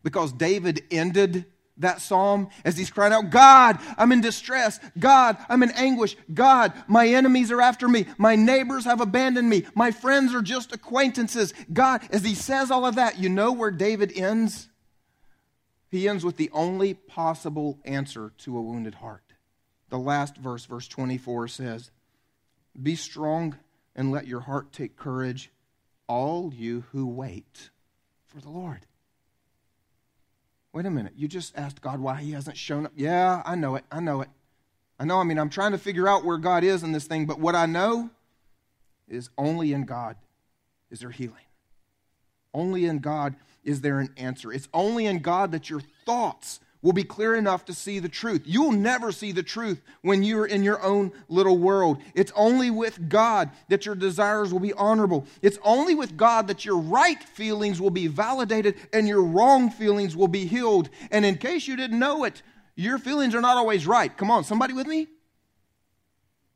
Because 0.02 0.32
David 0.32 0.82
ended 0.90 1.44
that 1.78 2.00
psalm 2.00 2.48
as 2.64 2.76
he's 2.76 2.90
crying 2.90 3.12
out, 3.12 3.30
God, 3.30 3.78
I'm 3.96 4.12
in 4.12 4.20
distress. 4.20 4.78
God, 4.98 5.36
I'm 5.48 5.62
in 5.62 5.70
anguish. 5.72 6.16
God, 6.32 6.72
my 6.86 7.08
enemies 7.08 7.50
are 7.50 7.60
after 7.60 7.88
me. 7.88 8.06
My 8.18 8.36
neighbors 8.36 8.84
have 8.84 9.00
abandoned 9.00 9.48
me. 9.48 9.64
My 9.74 9.90
friends 9.90 10.34
are 10.34 10.42
just 10.42 10.72
acquaintances. 10.72 11.54
God, 11.72 12.02
as 12.10 12.24
he 12.24 12.34
says 12.34 12.70
all 12.70 12.86
of 12.86 12.96
that, 12.96 13.18
you 13.18 13.28
know 13.28 13.52
where 13.52 13.70
David 13.70 14.12
ends? 14.16 14.68
He 15.90 16.08
ends 16.08 16.24
with 16.24 16.36
the 16.36 16.50
only 16.52 16.94
possible 16.94 17.78
answer 17.84 18.32
to 18.38 18.56
a 18.56 18.62
wounded 18.62 18.96
heart. 18.96 19.24
The 19.90 19.98
last 19.98 20.36
verse, 20.36 20.64
verse 20.64 20.88
24, 20.88 21.48
says, 21.48 21.90
Be 22.80 22.96
strong 22.96 23.58
and 23.94 24.10
let 24.10 24.26
your 24.26 24.40
heart 24.40 24.72
take 24.72 24.96
courage, 24.96 25.50
all 26.06 26.52
you 26.54 26.84
who 26.92 27.06
wait 27.06 27.70
for 28.26 28.40
the 28.40 28.48
Lord. 28.48 28.86
Wait 30.72 30.86
a 30.86 30.90
minute. 30.90 31.12
You 31.16 31.28
just 31.28 31.56
asked 31.56 31.82
God 31.82 32.00
why 32.00 32.20
he 32.20 32.32
hasn't 32.32 32.56
shown 32.56 32.86
up. 32.86 32.92
Yeah, 32.96 33.42
I 33.44 33.54
know 33.54 33.74
it. 33.74 33.84
I 33.92 34.00
know 34.00 34.22
it. 34.22 34.28
I 34.98 35.04
know. 35.04 35.18
I 35.18 35.24
mean, 35.24 35.38
I'm 35.38 35.50
trying 35.50 35.72
to 35.72 35.78
figure 35.78 36.08
out 36.08 36.24
where 36.24 36.38
God 36.38 36.64
is 36.64 36.82
in 36.82 36.92
this 36.92 37.04
thing, 37.04 37.26
but 37.26 37.38
what 37.38 37.54
I 37.54 37.66
know 37.66 38.10
is 39.08 39.28
only 39.36 39.72
in 39.72 39.84
God 39.84 40.16
is 40.90 41.00
there 41.00 41.10
healing. 41.10 41.34
Only 42.54 42.86
in 42.86 43.00
God 43.00 43.34
is 43.64 43.80
there 43.80 44.00
an 44.00 44.10
answer. 44.16 44.52
It's 44.52 44.68
only 44.72 45.06
in 45.06 45.18
God 45.20 45.52
that 45.52 45.68
your 45.68 45.82
thoughts 46.06 46.60
will 46.82 46.92
be 46.92 47.04
clear 47.04 47.34
enough 47.36 47.64
to 47.64 47.72
see 47.72 48.00
the 48.00 48.08
truth. 48.08 48.42
You'll 48.44 48.72
never 48.72 49.12
see 49.12 49.32
the 49.32 49.42
truth 49.42 49.80
when 50.02 50.22
you're 50.22 50.46
in 50.46 50.64
your 50.64 50.82
own 50.82 51.12
little 51.28 51.56
world. 51.56 52.02
It's 52.14 52.32
only 52.34 52.70
with 52.70 53.08
God 53.08 53.50
that 53.68 53.86
your 53.86 53.94
desires 53.94 54.52
will 54.52 54.60
be 54.60 54.72
honorable. 54.72 55.26
It's 55.40 55.58
only 55.62 55.94
with 55.94 56.16
God 56.16 56.48
that 56.48 56.64
your 56.64 56.78
right 56.78 57.22
feelings 57.22 57.80
will 57.80 57.90
be 57.90 58.08
validated 58.08 58.74
and 58.92 59.06
your 59.06 59.22
wrong 59.22 59.70
feelings 59.70 60.16
will 60.16 60.28
be 60.28 60.44
healed. 60.44 60.90
And 61.10 61.24
in 61.24 61.38
case 61.38 61.68
you 61.68 61.76
didn't 61.76 61.98
know 61.98 62.24
it, 62.24 62.42
your 62.74 62.98
feelings 62.98 63.34
are 63.34 63.40
not 63.40 63.56
always 63.56 63.86
right. 63.86 64.14
Come 64.16 64.30
on, 64.30 64.44
somebody 64.44 64.74
with 64.74 64.86
me? 64.86 65.06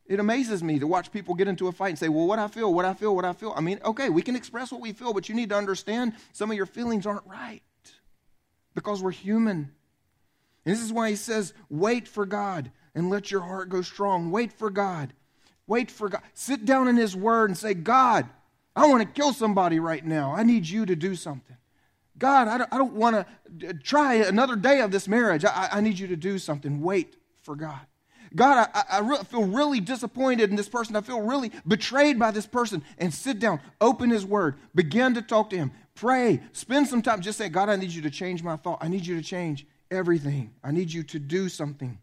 It 0.08 0.20
amazes 0.20 0.62
me 0.62 0.78
to 0.78 0.86
watch 0.86 1.10
people 1.10 1.34
get 1.34 1.48
into 1.48 1.66
a 1.66 1.72
fight 1.72 1.90
and 1.90 1.98
say, 1.98 2.08
Well, 2.08 2.26
what 2.26 2.38
I 2.38 2.46
feel, 2.46 2.72
what 2.72 2.84
I 2.84 2.94
feel, 2.94 3.14
what 3.14 3.24
I 3.24 3.32
feel. 3.32 3.52
I 3.56 3.60
mean, 3.60 3.80
okay, 3.84 4.08
we 4.08 4.22
can 4.22 4.36
express 4.36 4.70
what 4.70 4.80
we 4.80 4.92
feel, 4.92 5.12
but 5.12 5.28
you 5.28 5.34
need 5.34 5.48
to 5.48 5.56
understand 5.56 6.14
some 6.32 6.50
of 6.50 6.56
your 6.56 6.66
feelings 6.66 7.06
aren't 7.06 7.26
right 7.26 7.62
because 8.74 9.02
we're 9.02 9.10
human. 9.10 9.72
And 10.66 10.74
this 10.74 10.82
is 10.82 10.92
why 10.92 11.10
he 11.10 11.16
says, 11.16 11.54
wait 11.70 12.08
for 12.08 12.26
God 12.26 12.72
and 12.94 13.08
let 13.08 13.30
your 13.30 13.40
heart 13.40 13.68
go 13.68 13.82
strong. 13.82 14.32
Wait 14.32 14.52
for 14.52 14.68
God. 14.68 15.12
Wait 15.68 15.92
for 15.92 16.08
God. 16.08 16.22
Sit 16.34 16.64
down 16.64 16.88
in 16.88 16.96
his 16.96 17.14
word 17.14 17.50
and 17.50 17.56
say, 17.56 17.72
God, 17.72 18.28
I 18.74 18.88
want 18.88 19.02
to 19.02 19.08
kill 19.08 19.32
somebody 19.32 19.78
right 19.78 20.04
now. 20.04 20.34
I 20.34 20.42
need 20.42 20.68
you 20.68 20.84
to 20.84 20.96
do 20.96 21.14
something. 21.14 21.56
God, 22.18 22.48
I 22.48 22.58
don't, 22.58 22.70
don't 22.70 22.94
want 22.94 23.26
to 23.60 23.68
uh, 23.68 23.72
try 23.82 24.14
another 24.14 24.56
day 24.56 24.80
of 24.80 24.90
this 24.90 25.06
marriage. 25.06 25.44
I, 25.44 25.68
I 25.70 25.80
need 25.80 25.98
you 25.98 26.08
to 26.08 26.16
do 26.16 26.38
something. 26.38 26.82
Wait 26.82 27.16
for 27.42 27.54
God. 27.54 27.80
God, 28.34 28.68
I, 28.74 28.84
I 28.90 28.98
re- 29.00 29.24
feel 29.24 29.44
really 29.44 29.80
disappointed 29.80 30.50
in 30.50 30.56
this 30.56 30.68
person. 30.68 30.96
I 30.96 31.00
feel 31.00 31.20
really 31.20 31.52
betrayed 31.66 32.18
by 32.18 32.32
this 32.32 32.46
person. 32.46 32.82
And 32.98 33.14
sit 33.14 33.38
down, 33.38 33.60
open 33.80 34.10
his 34.10 34.26
word, 34.26 34.56
begin 34.74 35.14
to 35.14 35.22
talk 35.22 35.50
to 35.50 35.56
him, 35.56 35.70
pray, 35.94 36.40
spend 36.52 36.88
some 36.88 37.02
time. 37.02 37.20
Just 37.20 37.38
say, 37.38 37.48
God, 37.48 37.68
I 37.68 37.76
need 37.76 37.90
you 37.90 38.02
to 38.02 38.10
change 38.10 38.42
my 38.42 38.56
thought. 38.56 38.78
I 38.80 38.88
need 38.88 39.06
you 39.06 39.14
to 39.14 39.22
change 39.22 39.66
everything. 39.90 40.54
I 40.62 40.70
need 40.72 40.92
you 40.92 41.02
to 41.04 41.18
do 41.18 41.48
something. 41.48 41.98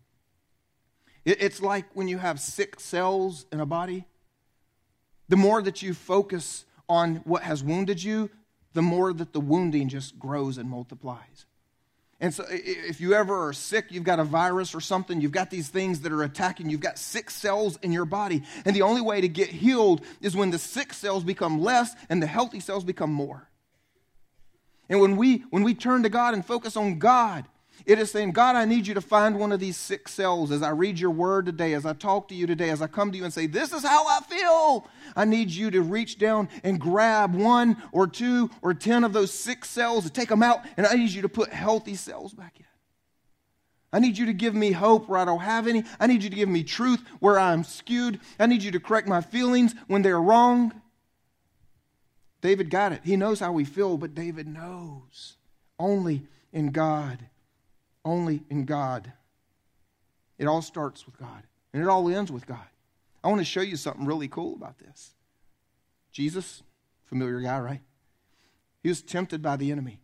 It's 1.26 1.62
like 1.62 1.86
when 1.94 2.08
you 2.08 2.18
have 2.18 2.40
sick 2.40 2.80
cells 2.80 3.46
in 3.52 3.60
a 3.60 3.66
body. 3.66 4.06
The 5.30 5.38
more 5.38 5.62
that 5.62 5.82
you 5.82 5.94
focus 5.94 6.66
on 6.90 7.18
what 7.24 7.44
has 7.44 7.64
wounded 7.64 8.04
you, 8.04 8.30
the 8.74 8.82
more 8.82 9.14
that 9.14 9.32
the 9.32 9.40
wounding 9.40 9.88
just 9.88 10.20
grows 10.20 10.58
and 10.58 10.70
multiplies. 10.70 11.46
And 12.20 12.34
so, 12.34 12.46
if 12.50 13.02
you 13.02 13.14
ever 13.16 13.48
are 13.48 13.54
sick, 13.54 13.88
you've 13.90 14.04
got 14.04 14.20
a 14.20 14.24
virus 14.24 14.74
or 14.74 14.82
something, 14.82 15.20
you've 15.20 15.32
got 15.32 15.50
these 15.50 15.68
things 15.68 16.02
that 16.02 16.12
are 16.12 16.24
attacking, 16.24 16.70
you've 16.70 16.80
got 16.80 16.98
sick 16.98 17.30
cells 17.30 17.78
in 17.82 17.92
your 17.92 18.06
body. 18.06 18.44
And 18.66 18.76
the 18.76 18.82
only 18.82 19.02
way 19.02 19.22
to 19.22 19.28
get 19.28 19.50
healed 19.50 20.06
is 20.22 20.36
when 20.36 20.50
the 20.50 20.60
sick 20.60 20.94
cells 20.94 21.24
become 21.24 21.62
less 21.62 21.94
and 22.10 22.22
the 22.22 22.28
healthy 22.28 22.60
cells 22.60 22.84
become 22.84 23.12
more. 23.12 23.50
And 24.90 25.02
when 25.02 25.18
we, 25.18 25.40
when 25.50 25.64
we 25.64 25.74
turn 25.74 26.04
to 26.04 26.10
God 26.10 26.34
and 26.34 26.46
focus 26.46 26.78
on 26.78 27.00
God, 27.00 27.46
it 27.86 28.00
is 28.00 28.12
saying, 28.12 28.32
God, 28.32 28.56
I 28.56 28.66
need 28.66 28.88
you 28.88 28.94
to 28.94 29.02
find 29.02 29.38
one 29.38 29.52
of 29.52 29.60
these 29.60 29.76
sick 29.76 30.08
cells 30.08 30.52
as 30.52 30.62
I 30.62 30.70
read 30.70 31.00
your 31.00 31.12
word 31.12 31.46
today, 31.46 31.74
as 31.74 31.86
I 31.86 31.94
talk 31.94 32.30
to 32.30 32.36
you 32.36 32.48
today, 32.48 32.70
as 32.70 32.82
I 32.82 32.88
come 32.88 33.12
to 33.12 33.18
you 33.18 33.26
and 33.26 33.34
say, 33.34 33.46
This 33.46 33.74
is 33.74 33.84
how 33.84 34.08
I 34.08 34.22
feel. 34.22 34.88
I 35.16 35.26
need 35.26 35.52
you 35.52 35.70
to 35.72 35.82
reach 35.82 36.18
down 36.18 36.48
and 36.64 36.80
grab 36.80 37.36
one 37.36 37.78
or 37.92 38.08
two 38.08 38.50
or 38.62 38.74
ten 38.74 39.04
of 39.04 39.12
those 39.12 39.34
sick 39.34 39.66
cells 39.66 40.06
and 40.06 40.14
take 40.14 40.30
them 40.30 40.44
out, 40.44 40.62
and 40.78 40.88
I 40.88 40.94
need 40.94 41.10
you 41.10 41.24
to 41.24 41.30
put 41.30 41.50
healthy 41.52 41.96
cells 41.96 42.34
back 42.34 42.54
in. 42.58 42.66
I 43.92 44.00
need 44.00 44.18
you 44.18 44.26
to 44.28 44.34
give 44.34 44.56
me 44.56 44.72
hope 44.72 45.08
where 45.10 45.20
I 45.20 45.26
don't 45.26 45.42
have 45.42 45.68
any. 45.68 45.84
I 46.00 46.08
need 46.08 46.24
you 46.24 46.30
to 46.30 46.36
give 46.36 46.50
me 46.50 46.64
truth 46.64 47.04
where 47.20 47.38
I'm 47.38 47.64
skewed. 47.64 48.20
I 48.40 48.48
need 48.48 48.64
you 48.64 48.72
to 48.72 48.80
correct 48.80 49.08
my 49.08 49.22
feelings 49.22 49.76
when 49.88 50.02
they're 50.02 50.22
wrong. 50.22 50.74
David 52.42 52.70
got 52.70 52.92
it. 52.92 53.02
He 53.04 53.16
knows 53.16 53.40
how 53.40 53.52
we 53.52 53.66
feel, 53.66 53.98
but 53.98 54.16
David 54.16 54.48
knows 54.48 55.38
only 55.78 56.24
in 56.52 56.72
God 56.72 57.20
only 58.06 58.44
in 58.50 58.66
God. 58.66 59.12
It 60.38 60.48
all 60.48 60.62
starts 60.62 61.06
with 61.06 61.18
God, 61.18 61.44
and 61.74 61.82
it 61.82 61.88
all 61.88 62.10
ends 62.10 62.32
with 62.32 62.46
God. 62.46 62.66
I 63.24 63.28
want 63.28 63.40
to 63.40 63.46
show 63.46 63.62
you 63.62 63.78
something 63.78 64.06
really 64.06 64.28
cool 64.28 64.56
about 64.56 64.80
this. 64.80 65.14
Jesus, 66.12 66.64
familiar 67.06 67.40
guy, 67.40 67.60
right? 67.60 67.82
He 68.82 68.90
was 68.90 69.02
tempted 69.02 69.42
by 69.42 69.56
the 69.56 69.72
enemy. 69.72 70.00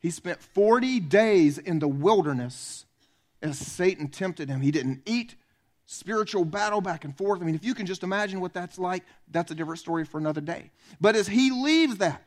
He 0.00 0.10
spent 0.10 0.42
40 0.42 1.00
days 1.00 1.56
in 1.56 1.78
the 1.78 1.88
wilderness 1.88 2.84
as 3.40 3.58
Satan 3.58 4.08
tempted 4.08 4.48
him. 4.48 4.60
He 4.60 4.70
didn't 4.70 5.02
eat, 5.06 5.36
spiritual 5.86 6.44
battle 6.44 6.80
back 6.80 7.04
and 7.04 7.16
forth. 7.16 7.40
I 7.40 7.44
mean, 7.44 7.54
if 7.54 7.64
you 7.64 7.74
can 7.74 7.86
just 7.86 8.02
imagine 8.02 8.40
what 8.40 8.52
that's 8.52 8.78
like, 8.78 9.04
that's 9.30 9.50
a 9.50 9.54
different 9.54 9.78
story 9.78 10.04
for 10.04 10.18
another 10.18 10.40
day. 10.40 10.70
But 11.00 11.14
as 11.14 11.28
he 11.28 11.50
leaves 11.50 11.98
that, 11.98 12.22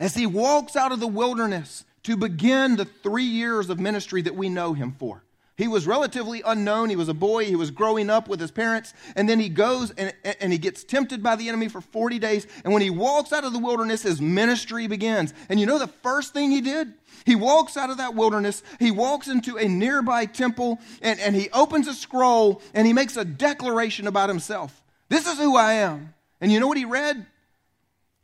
as 0.00 0.14
he 0.14 0.26
walks 0.26 0.76
out 0.76 0.92
of 0.92 1.00
the 1.00 1.06
wilderness 1.06 1.84
to 2.04 2.16
begin 2.16 2.76
the 2.76 2.84
three 2.84 3.24
years 3.24 3.70
of 3.70 3.80
ministry 3.80 4.22
that 4.22 4.34
we 4.34 4.48
know 4.48 4.72
him 4.72 4.92
for. 4.98 5.24
He 5.56 5.68
was 5.68 5.86
relatively 5.86 6.42
unknown. 6.44 6.90
He 6.90 6.96
was 6.96 7.08
a 7.08 7.14
boy. 7.14 7.44
He 7.44 7.54
was 7.54 7.70
growing 7.70 8.10
up 8.10 8.26
with 8.26 8.40
his 8.40 8.50
parents. 8.50 8.92
And 9.14 9.28
then 9.28 9.38
he 9.38 9.48
goes 9.48 9.92
and, 9.92 10.12
and 10.40 10.52
he 10.52 10.58
gets 10.58 10.82
tempted 10.82 11.22
by 11.22 11.36
the 11.36 11.48
enemy 11.48 11.68
for 11.68 11.80
40 11.80 12.18
days. 12.18 12.46
And 12.64 12.72
when 12.72 12.82
he 12.82 12.90
walks 12.90 13.32
out 13.32 13.44
of 13.44 13.52
the 13.52 13.60
wilderness, 13.60 14.02
his 14.02 14.20
ministry 14.20 14.88
begins. 14.88 15.32
And 15.48 15.60
you 15.60 15.66
know 15.66 15.78
the 15.78 15.86
first 15.86 16.32
thing 16.32 16.50
he 16.50 16.60
did? 16.60 16.92
He 17.24 17.36
walks 17.36 17.76
out 17.76 17.88
of 17.88 17.98
that 17.98 18.16
wilderness. 18.16 18.64
He 18.80 18.90
walks 18.90 19.28
into 19.28 19.56
a 19.56 19.68
nearby 19.68 20.26
temple 20.26 20.80
and, 21.00 21.20
and 21.20 21.36
he 21.36 21.48
opens 21.50 21.86
a 21.86 21.94
scroll 21.94 22.60
and 22.74 22.84
he 22.84 22.92
makes 22.92 23.16
a 23.16 23.24
declaration 23.24 24.08
about 24.08 24.28
himself. 24.28 24.82
This 25.08 25.28
is 25.28 25.38
who 25.38 25.56
I 25.56 25.74
am. 25.74 26.14
And 26.40 26.50
you 26.50 26.58
know 26.58 26.66
what 26.66 26.78
he 26.78 26.84
read? 26.84 27.26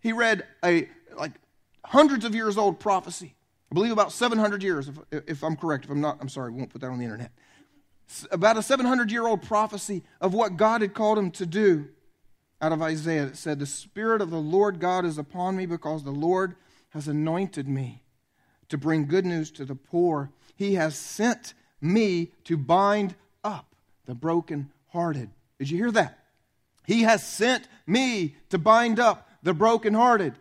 He 0.01 0.13
read 0.13 0.45
a 0.65 0.89
like 1.17 1.33
hundreds 1.85 2.25
of 2.25 2.35
years 2.35 2.59
old 2.59 2.81
prophecy. 2.81 3.37
I 3.71 3.75
believe 3.75 3.93
about 3.93 4.13
700 4.13 4.63
years, 4.63 4.89
if, 4.89 5.23
if 5.29 5.45
I'm 5.45 5.57
correct. 5.57 5.85
If 5.85 5.91
I'm 5.91 6.01
not, 6.01 6.19
I'm 6.21 6.29
sorry, 6.29 6.51
we 6.51 6.59
won't 6.59 6.71
put 6.71 6.81
that 6.81 6.91
on 6.91 6.99
the 6.99 7.05
internet. 7.05 7.31
About 8.33 8.57
a 8.57 8.63
700 8.63 9.13
year 9.13 9.27
old 9.27 9.43
prophecy 9.43 10.03
of 10.21 10.35
what 10.35 10.57
God 10.57 10.81
had 10.81 10.95
called 10.95 11.19
him 11.19 11.31
to 11.33 11.47
do 11.47 11.89
out 12.61 12.73
of 12.73 12.83
Isaiah. 12.83 13.27
It 13.27 13.37
said, 13.37 13.59
The 13.59 13.67
Spirit 13.67 14.21
of 14.21 14.31
the 14.31 14.41
Lord 14.41 14.81
God 14.81 15.05
is 15.05 15.19
upon 15.19 15.57
me 15.57 15.67
because 15.67 16.03
the 16.03 16.11
Lord 16.11 16.57
has 16.91 17.07
anointed 17.07 17.69
me 17.69 18.03
to 18.69 18.77
bring 18.77 19.07
good 19.07 19.25
news 19.25 19.51
to 19.53 19.65
the 19.65 19.77
poor. 19.77 20.31
He 20.57 20.75
has 20.75 20.97
sent 20.97 21.55
me 21.81 22.33
to 22.45 22.57
bind 22.57 23.15
up 23.45 23.75
the 24.07 24.15
brokenhearted. 24.15 25.31
Did 25.59 25.71
you 25.71 25.77
hear 25.77 25.93
that? 25.93 26.19
He 26.87 27.03
has 27.03 27.25
sent 27.25 27.69
me 27.87 28.35
to 28.49 28.59
bind 28.59 28.99
up 28.99 29.29
the 29.43 29.55
brokenhearted. 29.55 30.35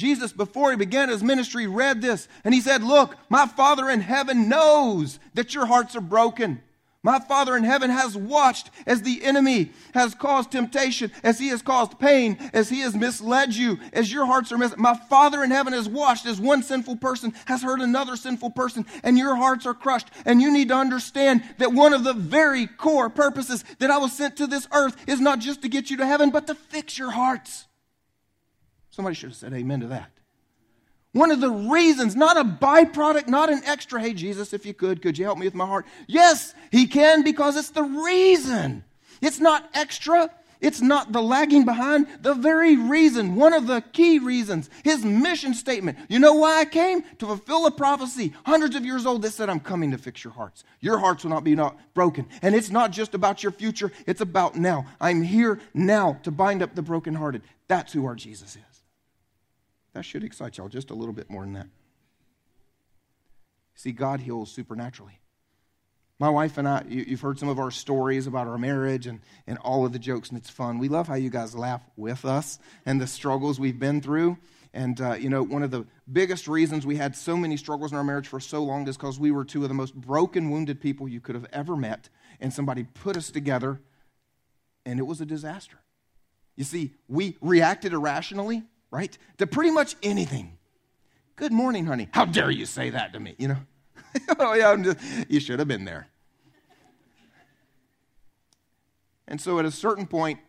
Jesus, 0.00 0.32
before 0.32 0.70
he 0.70 0.78
began 0.78 1.10
his 1.10 1.22
ministry, 1.22 1.66
read 1.66 2.00
this 2.00 2.26
and 2.42 2.54
he 2.54 2.62
said, 2.62 2.82
Look, 2.82 3.16
my 3.28 3.46
Father 3.46 3.90
in 3.90 4.00
heaven 4.00 4.48
knows 4.48 5.18
that 5.34 5.52
your 5.52 5.66
hearts 5.66 5.94
are 5.94 6.00
broken. 6.00 6.62
My 7.02 7.18
Father 7.18 7.54
in 7.54 7.64
heaven 7.64 7.90
has 7.90 8.16
watched 8.16 8.70
as 8.86 9.02
the 9.02 9.22
enemy 9.22 9.72
has 9.92 10.14
caused 10.14 10.52
temptation, 10.52 11.12
as 11.22 11.38
he 11.38 11.48
has 11.48 11.60
caused 11.60 11.98
pain, 11.98 12.38
as 12.54 12.70
he 12.70 12.80
has 12.80 12.94
misled 12.94 13.54
you, 13.54 13.78
as 13.92 14.10
your 14.10 14.24
hearts 14.24 14.52
are 14.52 14.58
mis. 14.58 14.74
My 14.78 14.94
Father 14.94 15.44
in 15.44 15.50
heaven 15.50 15.74
has 15.74 15.86
watched 15.86 16.24
as 16.24 16.40
one 16.40 16.62
sinful 16.62 16.96
person 16.96 17.34
has 17.44 17.62
hurt 17.62 17.80
another 17.80 18.16
sinful 18.16 18.50
person, 18.50 18.86
and 19.02 19.18
your 19.18 19.36
hearts 19.36 19.66
are 19.66 19.74
crushed. 19.74 20.08
And 20.24 20.40
you 20.40 20.50
need 20.50 20.68
to 20.68 20.76
understand 20.76 21.42
that 21.58 21.74
one 21.74 21.92
of 21.92 22.04
the 22.04 22.14
very 22.14 22.66
core 22.66 23.10
purposes 23.10 23.64
that 23.80 23.90
I 23.90 23.98
was 23.98 24.14
sent 24.14 24.38
to 24.38 24.46
this 24.46 24.66
earth 24.72 24.96
is 25.06 25.20
not 25.20 25.40
just 25.40 25.60
to 25.60 25.68
get 25.68 25.90
you 25.90 25.98
to 25.98 26.06
heaven, 26.06 26.30
but 26.30 26.46
to 26.46 26.54
fix 26.54 26.98
your 26.98 27.10
hearts. 27.10 27.66
Somebody 28.90 29.14
should 29.14 29.30
have 29.30 29.36
said 29.36 29.52
amen 29.52 29.80
to 29.80 29.86
that. 29.88 30.10
One 31.12 31.32
of 31.32 31.40
the 31.40 31.50
reasons, 31.50 32.14
not 32.14 32.36
a 32.36 32.44
byproduct, 32.44 33.26
not 33.26 33.50
an 33.50 33.62
extra, 33.64 34.00
hey, 34.00 34.14
Jesus, 34.14 34.52
if 34.52 34.64
you 34.64 34.74
could, 34.74 35.02
could 35.02 35.18
you 35.18 35.24
help 35.24 35.38
me 35.38 35.46
with 35.46 35.54
my 35.54 35.66
heart? 35.66 35.86
Yes, 36.06 36.54
He 36.70 36.86
can 36.86 37.22
because 37.22 37.56
it's 37.56 37.70
the 37.70 37.82
reason. 37.82 38.84
It's 39.20 39.40
not 39.40 39.68
extra, 39.74 40.30
it's 40.60 40.80
not 40.80 41.10
the 41.10 41.20
lagging 41.20 41.64
behind, 41.64 42.06
the 42.20 42.34
very 42.34 42.76
reason, 42.76 43.34
one 43.34 43.52
of 43.52 43.66
the 43.66 43.80
key 43.92 44.20
reasons, 44.20 44.70
His 44.84 45.04
mission 45.04 45.52
statement. 45.52 45.98
You 46.08 46.20
know 46.20 46.34
why 46.34 46.60
I 46.60 46.64
came? 46.64 47.02
To 47.18 47.26
fulfill 47.26 47.66
a 47.66 47.72
prophecy 47.72 48.32
hundreds 48.44 48.76
of 48.76 48.84
years 48.84 49.04
old 49.04 49.22
that 49.22 49.32
said, 49.32 49.50
I'm 49.50 49.60
coming 49.60 49.90
to 49.90 49.98
fix 49.98 50.22
your 50.22 50.32
hearts. 50.32 50.62
Your 50.78 50.98
hearts 50.98 51.24
will 51.24 51.30
not 51.30 51.42
be 51.44 51.56
not 51.56 51.76
broken. 51.92 52.26
And 52.40 52.54
it's 52.54 52.70
not 52.70 52.92
just 52.92 53.14
about 53.14 53.42
your 53.42 53.52
future, 53.52 53.90
it's 54.06 54.20
about 54.20 54.54
now. 54.54 54.86
I'm 55.00 55.22
here 55.22 55.58
now 55.74 56.20
to 56.22 56.30
bind 56.30 56.62
up 56.62 56.76
the 56.76 56.82
brokenhearted. 56.82 57.42
That's 57.66 57.92
who 57.92 58.06
our 58.06 58.14
Jesus 58.14 58.54
is. 58.54 58.69
That 59.92 60.04
should 60.04 60.24
excite 60.24 60.58
y'all 60.58 60.68
just 60.68 60.90
a 60.90 60.94
little 60.94 61.14
bit 61.14 61.30
more 61.30 61.42
than 61.42 61.54
that. 61.54 61.66
See, 63.74 63.92
God 63.92 64.20
heals 64.20 64.52
supernaturally. 64.52 65.20
My 66.18 66.28
wife 66.28 66.58
and 66.58 66.68
I, 66.68 66.84
you, 66.86 67.04
have 67.06 67.20
heard 67.22 67.38
some 67.38 67.48
of 67.48 67.58
our 67.58 67.70
stories 67.70 68.26
about 68.26 68.46
our 68.46 68.58
marriage 68.58 69.06
and, 69.06 69.20
and 69.46 69.56
all 69.58 69.86
of 69.86 69.92
the 69.92 69.98
jokes, 69.98 70.28
and 70.28 70.36
it's 70.36 70.50
fun. 70.50 70.78
We 70.78 70.88
love 70.88 71.08
how 71.08 71.14
you 71.14 71.30
guys 71.30 71.54
laugh 71.54 71.80
with 71.96 72.26
us 72.26 72.58
and 72.84 73.00
the 73.00 73.06
struggles 73.06 73.58
we've 73.58 73.78
been 73.78 74.02
through. 74.02 74.36
And, 74.74 75.00
uh, 75.00 75.14
you 75.14 75.30
know, 75.30 75.42
one 75.42 75.62
of 75.62 75.70
the 75.70 75.86
biggest 76.12 76.46
reasons 76.46 76.86
we 76.86 76.96
had 76.96 77.16
so 77.16 77.38
many 77.38 77.56
struggles 77.56 77.90
in 77.90 77.96
our 77.96 78.04
marriage 78.04 78.28
for 78.28 78.38
so 78.38 78.62
long 78.62 78.86
is 78.86 78.98
because 78.98 79.18
we 79.18 79.30
were 79.30 79.46
two 79.46 79.62
of 79.62 79.70
the 79.70 79.74
most 79.74 79.94
broken, 79.94 80.50
wounded 80.50 80.78
people 80.78 81.08
you 81.08 81.20
could 81.20 81.34
have 81.34 81.46
ever 81.54 81.74
met. 81.74 82.10
And 82.38 82.52
somebody 82.52 82.84
put 82.84 83.16
us 83.16 83.30
together, 83.30 83.80
and 84.84 84.98
it 84.98 85.04
was 85.04 85.22
a 85.22 85.26
disaster. 85.26 85.78
You 86.54 86.64
see, 86.64 86.92
we 87.08 87.38
reacted 87.40 87.94
irrationally 87.94 88.64
right? 88.90 89.16
To 89.38 89.46
pretty 89.46 89.70
much 89.70 89.96
anything. 90.02 90.58
Good 91.36 91.52
morning, 91.52 91.86
honey. 91.86 92.08
How 92.12 92.24
dare 92.24 92.50
you 92.50 92.66
say 92.66 92.90
that 92.90 93.12
to 93.12 93.20
me? 93.20 93.34
You 93.38 93.48
know? 93.48 93.56
oh, 94.38 94.54
yeah, 94.54 94.76
just, 94.76 94.98
you 95.28 95.40
should 95.40 95.58
have 95.58 95.68
been 95.68 95.84
there. 95.84 96.08
And 99.28 99.40
so 99.40 99.58
at 99.58 99.64
a 99.64 99.70
certain 99.70 100.06
point, 100.06 100.40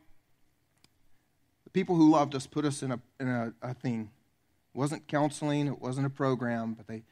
the 1.64 1.70
people 1.70 1.96
who 1.96 2.10
loved 2.10 2.36
us 2.36 2.48
put 2.48 2.66
us 2.66 2.82
in 2.82 2.92
a, 2.92 3.00
in 3.20 3.28
a, 3.28 3.54
a 3.62 3.74
thing. 3.74 4.10
It 4.74 4.78
wasn't 4.78 5.08
counseling, 5.08 5.68
it 5.68 5.80
wasn't 5.80 6.08
a 6.08 6.10
program, 6.10 6.74
but 6.74 6.88
they, 6.88 7.04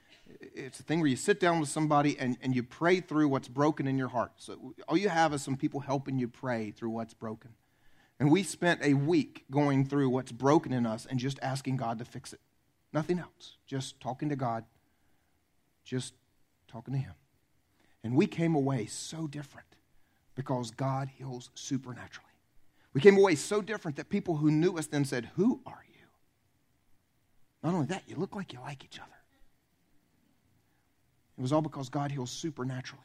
it's 0.41 0.79
a 0.79 0.83
thing 0.83 0.99
where 0.99 1.09
you 1.09 1.15
sit 1.15 1.39
down 1.39 1.59
with 1.59 1.69
somebody 1.69 2.17
and, 2.17 2.37
and 2.41 2.55
you 2.55 2.63
pray 2.63 2.99
through 2.99 3.27
what's 3.27 3.47
broken 3.47 3.87
in 3.87 3.97
your 3.97 4.07
heart. 4.07 4.31
So 4.37 4.73
all 4.87 4.97
you 4.97 5.09
have 5.09 5.33
is 5.33 5.43
some 5.43 5.55
people 5.55 5.81
helping 5.81 6.17
you 6.17 6.27
pray 6.27 6.71
through 6.71 6.89
what's 6.89 7.13
broken. 7.13 7.51
And 8.19 8.29
we 8.29 8.43
spent 8.43 8.83
a 8.83 8.93
week 8.95 9.45
going 9.49 9.85
through 9.85 10.09
what's 10.09 10.31
broken 10.31 10.73
in 10.73 10.85
us 10.85 11.05
and 11.09 11.19
just 11.19 11.39
asking 11.41 11.77
God 11.77 11.99
to 11.99 12.05
fix 12.05 12.33
it. 12.33 12.41
Nothing 12.91 13.19
else. 13.19 13.55
Just 13.65 13.99
talking 14.01 14.29
to 14.29 14.35
God, 14.35 14.65
just 15.85 16.13
talking 16.67 16.93
to 16.93 16.99
Him. 16.99 17.13
And 18.03 18.15
we 18.15 18.27
came 18.27 18.55
away 18.55 18.87
so 18.87 19.27
different 19.27 19.67
because 20.35 20.71
God 20.71 21.09
heals 21.09 21.49
supernaturally. 21.53 22.25
We 22.93 23.01
came 23.01 23.17
away 23.17 23.35
so 23.35 23.61
different 23.61 23.97
that 23.97 24.09
people 24.09 24.37
who 24.37 24.51
knew 24.51 24.77
us 24.77 24.87
then 24.87 25.05
said, 25.05 25.29
Who 25.35 25.61
are 25.65 25.85
you? 25.87 26.05
Not 27.63 27.73
only 27.73 27.87
that, 27.87 28.03
you 28.07 28.15
look 28.15 28.35
like 28.35 28.51
you 28.51 28.59
like 28.59 28.83
each 28.83 28.99
other. 28.99 29.09
It 31.37 31.41
was 31.41 31.53
all 31.53 31.61
because 31.61 31.87
God 31.89 32.11
heals 32.11 32.31
supernaturally. 32.31 33.03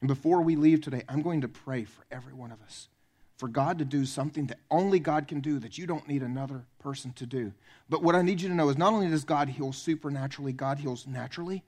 And 0.00 0.08
before 0.08 0.40
we 0.40 0.56
leave 0.56 0.80
today, 0.80 1.02
I'm 1.08 1.22
going 1.22 1.40
to 1.40 1.48
pray 1.48 1.84
for 1.84 2.04
every 2.10 2.32
one 2.32 2.52
of 2.52 2.62
us 2.62 2.88
for 3.38 3.48
God 3.48 3.78
to 3.78 3.84
do 3.84 4.04
something 4.04 4.46
that 4.48 4.58
only 4.68 4.98
God 4.98 5.28
can 5.28 5.40
do 5.40 5.60
that 5.60 5.78
you 5.78 5.86
don't 5.86 6.08
need 6.08 6.22
another 6.22 6.64
person 6.80 7.12
to 7.14 7.24
do. 7.24 7.52
But 7.88 8.02
what 8.02 8.16
I 8.16 8.22
need 8.22 8.40
you 8.40 8.48
to 8.48 8.54
know 8.54 8.68
is 8.68 8.76
not 8.76 8.92
only 8.92 9.08
does 9.08 9.24
God 9.24 9.48
heal 9.48 9.72
supernaturally, 9.72 10.52
God 10.52 10.78
heals 10.78 11.06
naturally. 11.06 11.62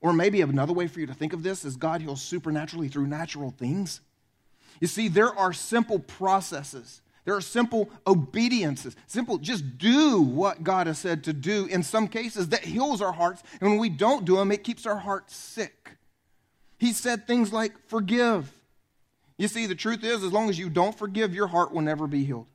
Or 0.00 0.12
maybe 0.12 0.40
another 0.40 0.72
way 0.72 0.86
for 0.86 1.00
you 1.00 1.06
to 1.06 1.14
think 1.14 1.32
of 1.32 1.42
this 1.42 1.64
is 1.64 1.76
God 1.76 2.00
heals 2.00 2.22
supernaturally 2.22 2.88
through 2.88 3.08
natural 3.08 3.50
things. 3.50 4.00
You 4.80 4.86
see, 4.86 5.08
there 5.08 5.36
are 5.36 5.52
simple 5.52 5.98
processes. 5.98 7.02
There 7.24 7.34
are 7.34 7.40
simple 7.40 7.90
obediences. 8.06 8.94
Simple, 9.08 9.38
just 9.38 9.76
do 9.76 10.22
what 10.22 10.62
God 10.62 10.86
has 10.86 10.98
said 10.98 11.24
to 11.24 11.32
do 11.32 11.66
in 11.66 11.82
some 11.82 12.06
cases 12.06 12.48
that 12.50 12.64
heals 12.64 13.02
our 13.02 13.12
hearts. 13.12 13.42
And 13.60 13.68
when 13.68 13.78
we 13.78 13.88
don't 13.88 14.24
do 14.24 14.36
them, 14.36 14.52
it 14.52 14.62
keeps 14.62 14.86
our 14.86 14.98
hearts 14.98 15.34
sick. 15.34 15.96
He 16.78 16.92
said 16.92 17.26
things 17.26 17.52
like, 17.52 17.72
forgive 17.88 18.50
you 19.40 19.48
see, 19.48 19.64
the 19.64 19.74
truth 19.74 20.04
is, 20.04 20.22
as 20.22 20.32
long 20.32 20.50
as 20.50 20.58
you 20.58 20.68
don't 20.68 20.96
forgive, 20.96 21.34
your 21.34 21.46
heart 21.46 21.72
will 21.72 21.80
never 21.80 22.06
be 22.06 22.24
healed. 22.24 22.48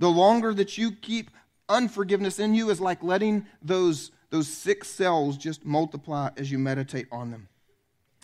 The 0.00 0.10
longer 0.10 0.52
that 0.52 0.76
you 0.76 0.90
keep 0.90 1.30
unforgiveness 1.68 2.40
in 2.40 2.52
you 2.52 2.70
is 2.70 2.80
like 2.80 3.00
letting 3.04 3.46
those, 3.62 4.10
those 4.30 4.48
sick 4.48 4.84
cells 4.84 5.36
just 5.36 5.64
multiply 5.64 6.30
as 6.36 6.50
you 6.50 6.58
meditate 6.58 7.06
on 7.12 7.30
them. 7.30 7.46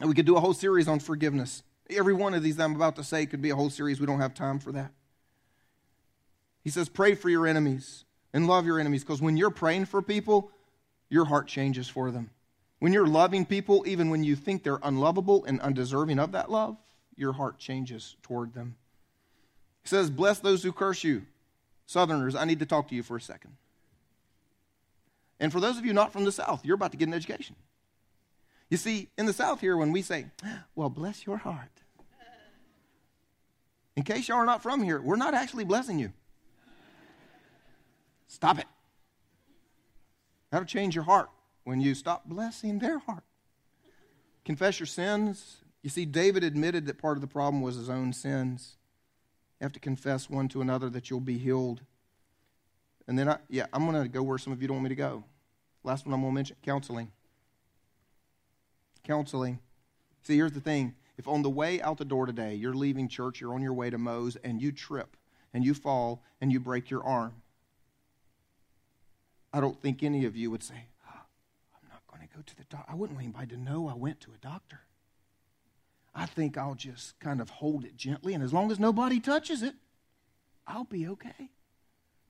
And 0.00 0.08
we 0.08 0.16
could 0.16 0.26
do 0.26 0.36
a 0.36 0.40
whole 0.40 0.52
series 0.52 0.88
on 0.88 0.98
forgiveness. 0.98 1.62
Every 1.88 2.12
one 2.12 2.34
of 2.34 2.42
these 2.42 2.58
I'm 2.58 2.74
about 2.74 2.96
to 2.96 3.04
say 3.04 3.24
could 3.24 3.40
be 3.40 3.50
a 3.50 3.56
whole 3.56 3.70
series. 3.70 4.00
We 4.00 4.06
don't 4.06 4.18
have 4.18 4.34
time 4.34 4.58
for 4.58 4.72
that. 4.72 4.90
He 6.64 6.70
says, 6.70 6.88
pray 6.88 7.14
for 7.14 7.28
your 7.28 7.46
enemies 7.46 8.04
and 8.32 8.48
love 8.48 8.66
your 8.66 8.80
enemies 8.80 9.04
because 9.04 9.22
when 9.22 9.36
you're 9.36 9.48
praying 9.50 9.84
for 9.84 10.02
people, 10.02 10.50
your 11.08 11.26
heart 11.26 11.46
changes 11.46 11.88
for 11.88 12.10
them. 12.10 12.30
When 12.80 12.92
you're 12.92 13.06
loving 13.06 13.46
people, 13.46 13.84
even 13.86 14.10
when 14.10 14.24
you 14.24 14.34
think 14.34 14.64
they're 14.64 14.80
unlovable 14.82 15.44
and 15.44 15.60
undeserving 15.60 16.18
of 16.18 16.32
that 16.32 16.50
love, 16.50 16.76
your 17.20 17.34
heart 17.34 17.58
changes 17.58 18.16
toward 18.22 18.54
them. 18.54 18.76
He 19.82 19.88
says, 19.88 20.10
Bless 20.10 20.40
those 20.40 20.62
who 20.62 20.72
curse 20.72 21.04
you. 21.04 21.26
Southerners, 21.86 22.34
I 22.34 22.44
need 22.44 22.60
to 22.60 22.66
talk 22.66 22.88
to 22.88 22.94
you 22.94 23.02
for 23.02 23.16
a 23.16 23.20
second. 23.20 23.52
And 25.38 25.52
for 25.52 25.60
those 25.60 25.78
of 25.78 25.84
you 25.84 25.92
not 25.92 26.12
from 26.12 26.24
the 26.24 26.32
South, 26.32 26.64
you're 26.64 26.74
about 26.74 26.92
to 26.92 26.96
get 26.96 27.08
an 27.08 27.14
education. 27.14 27.56
You 28.68 28.76
see, 28.76 29.08
in 29.18 29.26
the 29.26 29.32
South 29.32 29.60
here, 29.60 29.76
when 29.76 29.90
we 29.90 30.02
say, 30.02 30.26
Well, 30.74 30.88
bless 30.88 31.26
your 31.26 31.38
heart, 31.38 31.70
in 33.96 34.02
case 34.04 34.28
y'all 34.28 34.38
are 34.38 34.46
not 34.46 34.62
from 34.62 34.82
here, 34.82 35.00
we're 35.00 35.16
not 35.16 35.34
actually 35.34 35.64
blessing 35.64 35.98
you. 35.98 36.12
Stop 38.28 38.58
it. 38.58 38.66
That'll 40.50 40.66
change 40.66 40.94
your 40.94 41.04
heart 41.04 41.30
when 41.64 41.80
you 41.80 41.94
stop 41.94 42.28
blessing 42.28 42.78
their 42.78 42.98
heart. 42.98 43.24
Confess 44.44 44.78
your 44.78 44.86
sins, 44.86 45.59
you 45.82 45.90
see, 45.90 46.04
David 46.04 46.44
admitted 46.44 46.86
that 46.86 46.98
part 46.98 47.16
of 47.16 47.20
the 47.20 47.26
problem 47.26 47.62
was 47.62 47.76
his 47.76 47.88
own 47.88 48.12
sins. 48.12 48.76
You 49.58 49.64
have 49.64 49.72
to 49.72 49.80
confess 49.80 50.28
one 50.28 50.48
to 50.48 50.60
another 50.60 50.90
that 50.90 51.10
you'll 51.10 51.20
be 51.20 51.38
healed. 51.38 51.82
And 53.06 53.18
then, 53.18 53.28
I, 53.28 53.38
yeah, 53.48 53.66
I'm 53.72 53.90
going 53.90 54.02
to 54.02 54.08
go 54.08 54.22
where 54.22 54.38
some 54.38 54.52
of 54.52 54.60
you 54.62 54.68
don't 54.68 54.76
want 54.76 54.84
me 54.84 54.90
to 54.90 54.94
go. 54.94 55.24
Last 55.82 56.06
one 56.06 56.14
I'm 56.14 56.20
going 56.20 56.32
to 56.32 56.34
mention 56.34 56.56
counseling. 56.62 57.10
Counseling. 59.04 59.58
See, 60.22 60.36
here's 60.36 60.52
the 60.52 60.60
thing. 60.60 60.94
If 61.16 61.26
on 61.26 61.42
the 61.42 61.50
way 61.50 61.80
out 61.82 61.98
the 61.98 62.04
door 62.04 62.26
today, 62.26 62.54
you're 62.54 62.74
leaving 62.74 63.08
church, 63.08 63.40
you're 63.40 63.54
on 63.54 63.62
your 63.62 63.72
way 63.72 63.90
to 63.90 63.98
Moe's, 63.98 64.36
and 64.36 64.60
you 64.60 64.72
trip 64.72 65.16
and 65.52 65.64
you 65.64 65.74
fall 65.74 66.22
and 66.40 66.52
you 66.52 66.60
break 66.60 66.90
your 66.90 67.04
arm, 67.04 67.34
I 69.52 69.60
don't 69.60 69.80
think 69.80 70.02
any 70.02 70.24
of 70.24 70.36
you 70.36 70.50
would 70.50 70.62
say, 70.62 70.86
oh, 71.06 71.20
I'm 71.74 71.88
not 71.88 72.02
going 72.06 72.26
to 72.26 72.34
go 72.34 72.42
to 72.44 72.56
the 72.56 72.64
doctor. 72.64 72.90
I 72.90 72.94
wouldn't 72.94 73.18
want 73.18 73.24
anybody 73.24 73.56
to 73.56 73.60
know 73.60 73.88
I 73.88 73.94
went 73.94 74.20
to 74.20 74.30
a 74.32 74.38
doctor. 74.38 74.80
I 76.14 76.26
think 76.26 76.58
I'll 76.58 76.74
just 76.74 77.18
kind 77.20 77.40
of 77.40 77.50
hold 77.50 77.84
it 77.84 77.96
gently, 77.96 78.34
and 78.34 78.42
as 78.42 78.52
long 78.52 78.70
as 78.72 78.80
nobody 78.80 79.20
touches 79.20 79.62
it, 79.62 79.74
I'll 80.66 80.84
be 80.84 81.06
okay. 81.08 81.50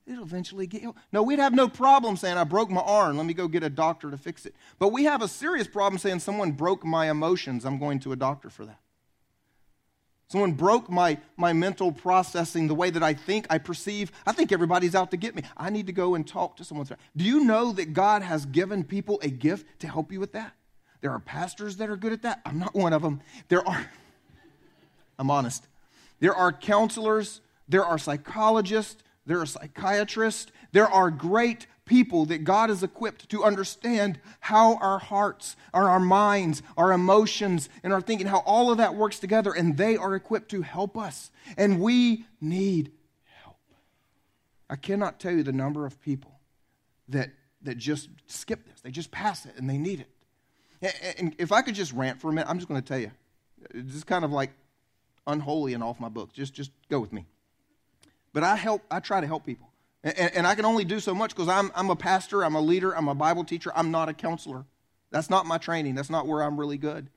It'll 0.06 0.24
eventually 0.24 0.66
get. 0.66 0.82
No, 1.12 1.22
we'd 1.22 1.38
have 1.38 1.54
no 1.54 1.68
problem 1.68 2.16
saying, 2.16 2.36
I 2.36 2.44
broke 2.44 2.70
my 2.70 2.80
arm. 2.80 3.16
Let 3.16 3.26
me 3.26 3.34
go 3.34 3.48
get 3.48 3.62
a 3.62 3.70
doctor 3.70 4.10
to 4.10 4.18
fix 4.18 4.44
it. 4.44 4.54
But 4.78 4.88
we 4.88 5.04
have 5.04 5.22
a 5.22 5.28
serious 5.28 5.68
problem 5.68 5.98
saying, 5.98 6.20
someone 6.20 6.52
broke 6.52 6.84
my 6.84 7.10
emotions. 7.10 7.64
I'm 7.64 7.78
going 7.78 8.00
to 8.00 8.12
a 8.12 8.16
doctor 8.16 8.50
for 8.50 8.66
that. 8.66 8.80
Someone 10.28 10.52
broke 10.52 10.88
my, 10.88 11.18
my 11.36 11.52
mental 11.52 11.90
processing, 11.90 12.68
the 12.68 12.74
way 12.74 12.90
that 12.90 13.02
I 13.02 13.14
think, 13.14 13.46
I 13.50 13.58
perceive. 13.58 14.12
I 14.24 14.32
think 14.32 14.52
everybody's 14.52 14.94
out 14.94 15.10
to 15.10 15.16
get 15.16 15.34
me. 15.34 15.42
I 15.56 15.70
need 15.70 15.86
to 15.88 15.92
go 15.92 16.14
and 16.14 16.26
talk 16.26 16.56
to 16.56 16.64
someone. 16.64 16.86
Do 17.16 17.24
you 17.24 17.44
know 17.44 17.72
that 17.72 17.92
God 17.92 18.22
has 18.22 18.46
given 18.46 18.84
people 18.84 19.18
a 19.22 19.28
gift 19.28 19.80
to 19.80 19.88
help 19.88 20.12
you 20.12 20.20
with 20.20 20.32
that? 20.32 20.54
There 21.00 21.10
are 21.10 21.20
pastors 21.20 21.76
that 21.76 21.88
are 21.88 21.96
good 21.96 22.12
at 22.12 22.22
that. 22.22 22.40
I'm 22.44 22.58
not 22.58 22.74
one 22.74 22.92
of 22.92 23.02
them. 23.02 23.20
There 23.48 23.66
are, 23.66 23.90
I'm 25.18 25.30
honest. 25.30 25.66
There 26.20 26.34
are 26.34 26.52
counselors, 26.52 27.40
there 27.68 27.84
are 27.84 27.98
psychologists, 27.98 29.02
there 29.24 29.40
are 29.40 29.46
psychiatrists, 29.46 30.52
there 30.72 30.88
are 30.88 31.10
great 31.10 31.66
people 31.86 32.26
that 32.26 32.44
God 32.44 32.68
has 32.68 32.82
equipped 32.82 33.28
to 33.30 33.42
understand 33.42 34.20
how 34.38 34.76
our 34.76 34.98
hearts, 34.98 35.56
or 35.74 35.88
our 35.88 35.98
minds, 35.98 36.62
our 36.76 36.92
emotions, 36.92 37.68
and 37.82 37.92
our 37.92 38.00
thinking, 38.00 38.28
how 38.28 38.44
all 38.46 38.70
of 38.70 38.78
that 38.78 38.94
works 38.94 39.18
together, 39.18 39.52
and 39.52 39.76
they 39.76 39.96
are 39.96 40.14
equipped 40.14 40.50
to 40.50 40.62
help 40.62 40.96
us. 40.96 41.30
And 41.56 41.80
we 41.80 42.26
need 42.40 42.92
help. 43.42 43.56
I 44.68 44.76
cannot 44.76 45.18
tell 45.18 45.32
you 45.32 45.42
the 45.42 45.52
number 45.52 45.84
of 45.84 46.00
people 46.00 46.38
that, 47.08 47.30
that 47.62 47.78
just 47.78 48.08
skip 48.26 48.66
this, 48.68 48.82
they 48.82 48.90
just 48.90 49.10
pass 49.10 49.44
it, 49.46 49.54
and 49.56 49.68
they 49.68 49.78
need 49.78 50.00
it. 50.00 50.10
And 51.18 51.34
if 51.38 51.52
I 51.52 51.62
could 51.62 51.74
just 51.74 51.92
rant 51.92 52.20
for 52.20 52.28
a 52.30 52.32
minute, 52.32 52.48
I'm 52.48 52.58
just 52.58 52.68
going 52.68 52.80
to 52.80 52.86
tell 52.86 52.98
you. 52.98 53.10
This 53.74 53.94
is 53.94 54.04
kind 54.04 54.24
of 54.24 54.32
like 54.32 54.50
unholy 55.26 55.74
and 55.74 55.82
off 55.82 56.00
my 56.00 56.08
book. 56.08 56.32
Just, 56.32 56.54
just 56.54 56.70
go 56.88 57.00
with 57.00 57.12
me. 57.12 57.26
But 58.32 58.44
I 58.44 58.56
help, 58.56 58.82
I 58.90 59.00
try 59.00 59.20
to 59.20 59.26
help 59.26 59.44
people. 59.44 59.68
And, 60.02 60.16
and 60.18 60.46
I 60.46 60.54
can 60.54 60.64
only 60.64 60.84
do 60.84 61.00
so 61.00 61.14
much 61.14 61.34
because 61.34 61.48
I'm, 61.48 61.70
I'm 61.74 61.90
a 61.90 61.96
pastor, 61.96 62.44
I'm 62.44 62.54
a 62.54 62.60
leader, 62.60 62.96
I'm 62.96 63.08
a 63.08 63.14
Bible 63.14 63.44
teacher, 63.44 63.70
I'm 63.74 63.90
not 63.90 64.08
a 64.08 64.14
counselor. 64.14 64.64
That's 65.10 65.28
not 65.28 65.46
my 65.46 65.58
training, 65.58 65.94
that's 65.94 66.10
not 66.10 66.26
where 66.26 66.42
I'm 66.42 66.58
really 66.58 66.78
good. 66.78 67.08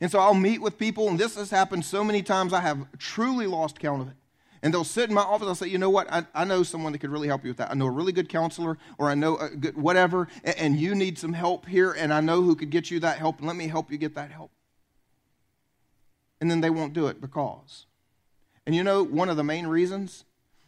And 0.00 0.10
so 0.10 0.18
I'll 0.18 0.34
meet 0.34 0.60
with 0.60 0.78
people, 0.78 1.08
and 1.08 1.18
this 1.18 1.36
has 1.36 1.50
happened 1.50 1.84
so 1.84 2.02
many 2.02 2.22
times 2.22 2.52
I 2.52 2.60
have 2.60 2.86
truly 2.98 3.46
lost 3.46 3.78
count 3.78 4.02
of 4.02 4.08
it. 4.08 4.14
And 4.64 4.72
they'll 4.72 4.82
sit 4.82 5.10
in 5.10 5.14
my 5.14 5.20
office. 5.20 5.46
I'll 5.46 5.54
say, 5.54 5.68
you 5.68 5.76
know 5.76 5.90
what? 5.90 6.10
I, 6.10 6.24
I 6.34 6.44
know 6.44 6.62
someone 6.62 6.92
that 6.92 6.98
could 6.98 7.10
really 7.10 7.28
help 7.28 7.44
you 7.44 7.50
with 7.50 7.58
that. 7.58 7.70
I 7.70 7.74
know 7.74 7.84
a 7.84 7.90
really 7.90 8.12
good 8.12 8.30
counselor, 8.30 8.78
or 8.96 9.10
I 9.10 9.14
know 9.14 9.36
a 9.36 9.50
good 9.50 9.76
whatever, 9.76 10.26
and, 10.42 10.56
and 10.58 10.80
you 10.80 10.94
need 10.94 11.18
some 11.18 11.34
help 11.34 11.66
here, 11.66 11.92
and 11.92 12.12
I 12.12 12.22
know 12.22 12.40
who 12.40 12.56
could 12.56 12.70
get 12.70 12.90
you 12.90 12.98
that 13.00 13.18
help, 13.18 13.38
and 13.38 13.46
let 13.46 13.56
me 13.56 13.68
help 13.68 13.92
you 13.92 13.98
get 13.98 14.14
that 14.14 14.30
help. 14.30 14.50
And 16.40 16.50
then 16.50 16.62
they 16.62 16.70
won't 16.70 16.94
do 16.94 17.08
it 17.08 17.20
because. 17.20 17.84
And 18.64 18.74
you 18.74 18.82
know, 18.82 19.04
one 19.04 19.28
of 19.28 19.36
the 19.36 19.44
main 19.44 19.66
reasons 19.66 20.24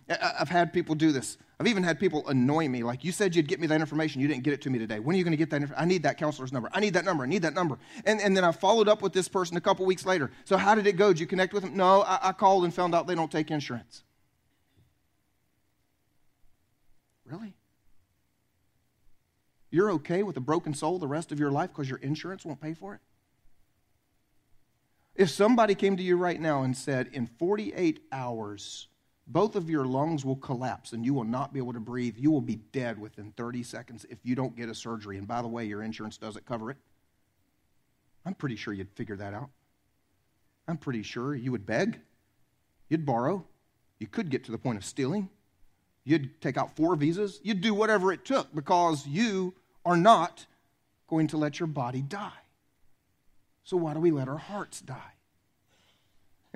I've 0.09 0.51
had 0.51 0.75
people 0.75 0.95
do 0.95 1.11
this. 1.11 1.39
I've 1.59 1.67
even 1.67 1.83
had 1.83 1.99
people 1.99 2.27
annoy 2.29 2.69
me. 2.69 2.83
Like, 2.83 3.03
you 3.03 3.13
said 3.13 3.35
you'd 3.35 3.49
get 3.49 3.61
me 3.61 3.67
that 3.69 3.81
information. 3.81 4.21
You 4.21 4.29
didn't 4.29 4.43
get 4.43 4.53
it 4.53 4.61
to 4.63 4.71
me 4.71 4.79
today. 4.79 4.99
When 4.99 5.15
are 5.15 5.19
you 5.19 5.25
going 5.25 5.33
to 5.33 5.39
get 5.39 5.49
that 5.51 5.63
information? 5.63 5.83
I 5.83 5.87
need 5.87 6.03
that 6.03 6.19
counselor's 6.19 6.53
number. 6.53 6.69
I 6.73 6.81
need 6.81 6.93
that 6.95 7.05
number. 7.07 7.25
I 7.25 7.27
need 7.27 7.43
that 7.43 7.55
number. 7.55 7.79
And, 8.05 8.21
and 8.21 8.37
then 8.37 8.45
I 8.45 8.53
followed 8.53 8.89
up 8.89 9.01
with 9.01 9.15
this 9.15 9.27
person 9.27 9.57
a 9.57 9.61
couple 9.61 9.87
weeks 9.87 10.05
later. 10.05 10.31
So, 10.45 10.59
how 10.59 10.75
did 10.75 10.87
it 10.87 10.93
go? 10.93 11.09
Did 11.09 11.21
you 11.21 11.27
connect 11.27 11.55
with 11.55 11.63
them? 11.63 11.75
No, 11.75 12.03
I, 12.03 12.29
I 12.29 12.33
called 12.33 12.65
and 12.65 12.75
found 12.75 12.95
out 12.95 13.07
they 13.07 13.15
don't 13.15 13.33
take 13.33 13.51
insurance. 13.51 14.03
Really? 17.25 17.55
You're 19.71 19.91
okay 19.93 20.23
with 20.23 20.37
a 20.37 20.41
broken 20.41 20.75
soul 20.75 20.99
the 20.99 21.09
rest 21.09 21.33
of 21.33 21.41
your 21.41 21.51
life 21.51 21.71
because 21.71 21.89
your 21.89 21.99
insurance 21.99 22.45
won't 22.45 22.61
pay 22.61 22.75
for 22.75 22.95
it? 22.95 23.01
If 25.15 25.31
somebody 25.31 25.75
came 25.75 25.97
to 25.97 26.03
you 26.03 26.19
right 26.19 26.41
now 26.41 26.63
and 26.63 26.77
said, 26.77 27.09
in 27.13 27.27
48 27.27 28.01
hours, 28.13 28.89
both 29.27 29.57
of 29.57 29.69
your 29.69 29.85
lungs 29.85 30.25
will 30.25 30.37
collapse 30.37 30.93
and 30.93 31.05
you 31.05 31.13
will 31.13 31.25
not 31.25 31.53
be 31.53 31.59
able 31.59 31.73
to 31.73 31.81
breathe. 31.81 32.15
You 32.17 32.31
will 32.31 32.41
be 32.41 32.57
dead 32.73 32.99
within 32.99 33.33
30 33.33 33.63
seconds 33.65 34.07
if 34.09 34.19
you 34.23 34.35
don't 34.35 34.57
get 34.57 34.69
a 34.69 34.75
surgery. 34.75 35.19
And 35.19 35.27
by 35.27 35.43
the 35.43 35.49
way, 35.49 35.65
your 35.65 35.83
insurance 35.83 36.17
doesn't 36.17 36.47
cover 36.47 36.71
it. 36.71 36.77
I'm 38.25 38.35
pretty 38.35 38.57
sure 38.57 38.73
you'd 38.73 38.93
figure 38.93 39.17
that 39.17 39.35
out. 39.35 39.51
I'm 40.69 40.77
pretty 40.77 41.03
sure 41.03 41.35
you 41.35 41.53
would 41.53 41.67
beg, 41.67 42.01
you'd 42.89 43.07
borrow, 43.07 43.45
you 43.99 44.07
could 44.07 44.31
get 44.31 44.45
to 44.45 44.53
the 44.53 44.59
point 44.59 44.79
of 44.79 44.85
stealing, 44.85 45.29
you'd 46.05 46.41
take 46.41 46.57
out 46.57 46.75
four 46.75 46.97
visas, 46.97 47.41
you'd 47.43 47.61
do 47.61 47.73
whatever 47.73 48.13
it 48.13 48.25
took 48.25 48.53
because 48.55 49.07
you 49.07 49.55
are 49.85 49.97
not 49.97 50.47
going 51.09 51.29
to 51.29 51.37
let 51.37 51.61
your 51.61 51.69
body 51.69 52.03
die. 52.03 52.33
So, 53.63 53.77
why 53.77 53.95
do 53.95 54.01
we 54.01 54.11
let 54.11 54.29
our 54.29 54.39
hearts 54.39 54.81
die? 54.81 55.16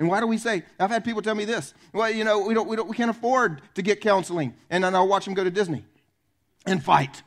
And 0.01 0.09
why 0.09 0.19
do 0.19 0.25
we 0.25 0.39
say, 0.39 0.63
I've 0.79 0.89
had 0.89 1.05
people 1.05 1.21
tell 1.21 1.35
me 1.35 1.45
this, 1.45 1.75
well, 1.93 2.09
you 2.09 2.23
know, 2.23 2.39
we, 2.39 2.55
don't, 2.55 2.67
we, 2.67 2.75
don't, 2.75 2.89
we 2.89 2.95
can't 2.95 3.11
afford 3.11 3.61
to 3.75 3.83
get 3.83 4.01
counseling. 4.01 4.55
And 4.71 4.83
then 4.83 4.95
I'll 4.95 5.07
watch 5.07 5.25
them 5.25 5.35
go 5.35 5.43
to 5.43 5.51
Disney 5.51 5.85
and 6.65 6.83
fight 6.83 7.21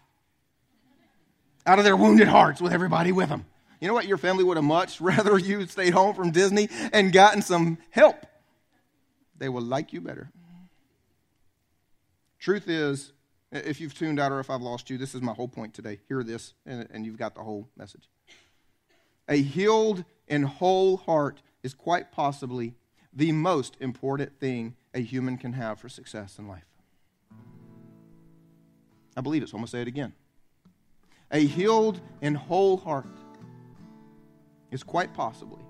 out 1.65 1.79
of 1.79 1.85
their 1.85 1.97
wounded 1.97 2.27
hearts 2.27 2.61
with 2.61 2.73
everybody 2.73 3.13
with 3.13 3.29
them. 3.29 3.45
You 3.81 3.87
know 3.87 3.95
what? 3.95 4.09
Your 4.09 4.19
family 4.19 4.43
would 4.43 4.57
have 4.57 4.65
much 4.65 5.01
rather 5.01 5.39
you 5.39 5.65
stayed 5.67 5.93
home 5.93 6.17
from 6.17 6.33
Disney 6.33 6.69
and 6.93 7.13
gotten 7.13 7.43
some 7.43 7.79
help. 7.91 8.27
They 9.39 9.49
will 9.49 9.63
like 9.63 9.93
you 9.93 10.01
better. 10.01 10.33
Truth 12.41 12.69
is, 12.69 13.13
if 13.53 13.81
you've 13.81 13.95
tuned 13.95 14.19
out 14.19 14.33
or 14.33 14.41
if 14.41 14.51
I've 14.51 14.63
lost 14.63 14.91
you, 14.91 14.99
this 14.99 15.15
is 15.15 15.23
my 15.23 15.33
whole 15.33 15.47
point 15.47 15.75
today. 15.75 16.01
Hear 16.09 16.25
this, 16.25 16.55
and, 16.67 16.89
and 16.91 17.07
you've 17.07 17.19
got 17.19 17.37
the 17.37 17.43
whole 17.43 17.69
message. 17.77 18.09
A 19.29 19.37
healed 19.37 20.05
and 20.27 20.45
whole 20.45 20.97
heart 20.97 21.41
is 21.65 21.75
quite 21.75 22.13
possibly 22.13 22.75
the 23.13 23.33
most 23.33 23.77
important 23.81 24.39
thing 24.39 24.77
a 24.93 25.01
human 25.01 25.37
can 25.37 25.55
have 25.55 25.81
for 25.81 25.89
success 25.89 26.39
in 26.39 26.47
life. 26.47 26.67
I 29.17 29.21
believe 29.21 29.43
it, 29.43 29.49
so 29.49 29.57
I'm 29.57 29.61
going 29.61 29.67
to 29.67 29.71
say 29.71 29.83
it 29.83 29.89
again. 29.89 30.13
A 31.31 31.41
healed 31.41 32.01
and 32.23 32.37
whole 32.37 32.77
heart 32.77 33.07
is 34.71 34.83
quite 34.83 35.15
possibly 35.15 35.63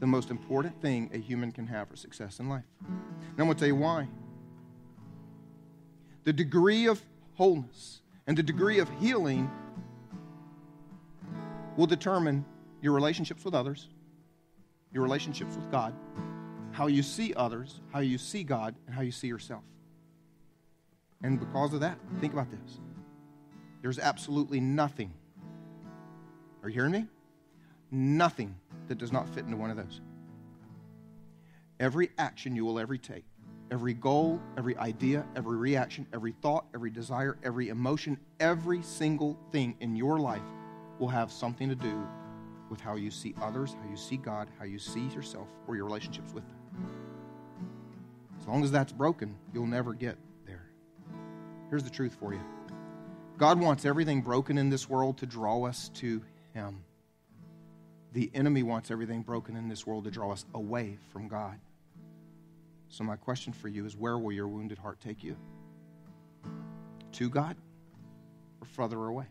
the 0.00 0.06
most 0.06 0.30
important 0.30 0.80
thing 0.82 1.10
a 1.14 1.18
human 1.18 1.52
can 1.52 1.66
have 1.66 1.88
for 1.88 1.96
success 1.96 2.40
in 2.40 2.48
life. 2.48 2.64
And 2.86 2.98
I'm 3.38 3.46
going 3.46 3.54
to 3.54 3.58
tell 3.58 3.68
you 3.68 3.76
why. 3.76 4.08
The 6.24 6.32
degree 6.32 6.86
of 6.86 7.00
wholeness 7.34 8.00
and 8.26 8.36
the 8.36 8.42
degree 8.42 8.80
of 8.80 8.90
healing 8.98 9.50
will 11.76 11.86
determine 11.86 12.44
your 12.82 12.92
relationships 12.92 13.44
with 13.44 13.54
others, 13.54 13.88
your 14.96 15.04
relationships 15.04 15.54
with 15.54 15.70
God, 15.70 15.94
how 16.72 16.86
you 16.86 17.02
see 17.02 17.34
others, 17.34 17.82
how 17.92 18.00
you 18.00 18.16
see 18.16 18.42
God, 18.42 18.74
and 18.86 18.94
how 18.94 19.02
you 19.02 19.12
see 19.12 19.28
yourself. 19.28 19.62
And 21.22 21.38
because 21.38 21.74
of 21.74 21.80
that, 21.80 21.98
think 22.18 22.32
about 22.32 22.50
this. 22.50 22.80
There's 23.82 23.98
absolutely 23.98 24.58
nothing. 24.58 25.12
Are 26.62 26.70
you 26.70 26.74
hearing 26.74 26.92
me? 26.92 27.06
Nothing 27.90 28.56
that 28.88 28.96
does 28.96 29.12
not 29.12 29.28
fit 29.28 29.44
into 29.44 29.58
one 29.58 29.70
of 29.70 29.76
those. 29.76 30.00
Every 31.78 32.08
action 32.16 32.56
you 32.56 32.64
will 32.64 32.78
ever 32.78 32.96
take, 32.96 33.24
every 33.70 33.92
goal, 33.92 34.40
every 34.56 34.78
idea, 34.78 35.26
every 35.36 35.58
reaction, 35.58 36.06
every 36.14 36.32
thought, 36.32 36.64
every 36.74 36.90
desire, 36.90 37.36
every 37.44 37.68
emotion, 37.68 38.18
every 38.40 38.82
single 38.82 39.38
thing 39.52 39.76
in 39.80 39.94
your 39.94 40.18
life 40.18 40.48
will 40.98 41.08
have 41.08 41.30
something 41.30 41.68
to 41.68 41.74
do 41.74 42.02
with 42.70 42.80
how 42.80 42.96
you 42.96 43.10
see 43.10 43.34
others, 43.40 43.76
how 43.82 43.88
you 43.88 43.96
see 43.96 44.16
God, 44.16 44.48
how 44.58 44.64
you 44.64 44.78
see 44.78 45.06
yourself, 45.08 45.48
or 45.66 45.76
your 45.76 45.84
relationships 45.84 46.32
with 46.32 46.44
them. 46.46 46.56
As 48.40 48.46
long 48.46 48.62
as 48.64 48.70
that's 48.70 48.92
broken, 48.92 49.34
you'll 49.52 49.66
never 49.66 49.92
get 49.92 50.16
there. 50.46 50.68
Here's 51.70 51.82
the 51.82 51.90
truth 51.90 52.16
for 52.18 52.32
you 52.32 52.40
God 53.38 53.60
wants 53.60 53.84
everything 53.84 54.22
broken 54.22 54.56
in 54.56 54.70
this 54.70 54.88
world 54.88 55.18
to 55.18 55.26
draw 55.26 55.64
us 55.64 55.90
to 55.94 56.22
Him. 56.54 56.84
The 58.12 58.30
enemy 58.34 58.62
wants 58.62 58.90
everything 58.90 59.22
broken 59.22 59.56
in 59.56 59.68
this 59.68 59.86
world 59.86 60.04
to 60.04 60.10
draw 60.10 60.32
us 60.32 60.46
away 60.54 60.98
from 61.12 61.28
God. 61.28 61.58
So, 62.88 63.04
my 63.04 63.16
question 63.16 63.52
for 63.52 63.68
you 63.68 63.84
is 63.84 63.96
where 63.96 64.16
will 64.16 64.32
your 64.32 64.48
wounded 64.48 64.78
heart 64.78 65.00
take 65.00 65.22
you? 65.22 65.36
To 67.12 67.28
God 67.28 67.56
or 68.60 68.66
further 68.66 69.04
away? 69.04 69.26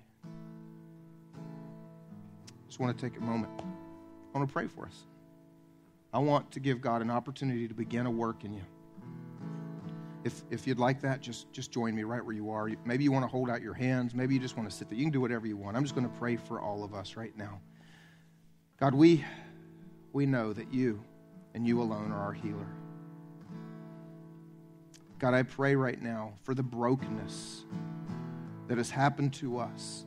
Just 2.76 2.82
want 2.82 2.97
to 2.97 3.09
take 3.09 3.17
a 3.17 3.23
moment. 3.23 3.53
I 3.57 4.38
want 4.38 4.49
to 4.49 4.53
pray 4.53 4.67
for 4.67 4.86
us. 4.86 5.05
I 6.11 6.19
want 6.19 6.51
to 6.51 6.59
give 6.59 6.82
God 6.82 7.01
an 7.01 7.09
opportunity 7.09 7.69
to 7.69 7.73
begin 7.73 8.05
a 8.05 8.11
work 8.11 8.43
in 8.43 8.51
you. 8.51 8.63
If, 10.26 10.43
if 10.51 10.67
you'd 10.67 10.78
like 10.78 10.99
that, 10.99 11.21
just, 11.21 11.49
just 11.53 11.71
join 11.71 11.95
me 11.95 12.03
right 12.03 12.21
where 12.21 12.36
you 12.36 12.49
are. 12.49 12.69
Maybe 12.84 13.05
you 13.05 13.13
want 13.13 13.23
to 13.23 13.30
hold 13.30 13.49
out 13.49 13.61
your 13.61 13.73
hands. 13.73 14.13
Maybe 14.13 14.34
you 14.34 14.41
just 14.41 14.57
want 14.57 14.69
to 14.69 14.76
sit 14.76 14.89
there. 14.89 14.97
You 14.97 15.05
can 15.05 15.13
do 15.13 15.21
whatever 15.21 15.47
you 15.47 15.55
want. 15.55 15.78
I'm 15.78 15.84
just 15.84 15.95
going 15.95 16.05
to 16.05 16.13
pray 16.17 16.36
for 16.36 16.59
all 16.59 16.84
of 16.84 16.93
us 16.93 17.15
right 17.15 17.32
now. 17.38 17.61
God, 18.78 18.93
we, 18.93 19.23
we 20.11 20.26
know 20.26 20.51
that 20.51 20.73
you 20.73 21.01
and 21.53 21.65
you 21.65 21.82
alone 21.82 22.11
are 22.11 22.19
our 22.19 22.34
healer. 22.34 22.67
God, 25.17 25.34
I 25.34 25.43
pray 25.43 25.78
right 25.78 26.01
now 26.01 26.34
for 26.43 26.53
the 26.53 26.63
brokenness 26.63 27.63
that 28.67 28.78
has 28.78 28.89
happened 28.89 29.32
to 29.36 29.59
us 29.59 30.05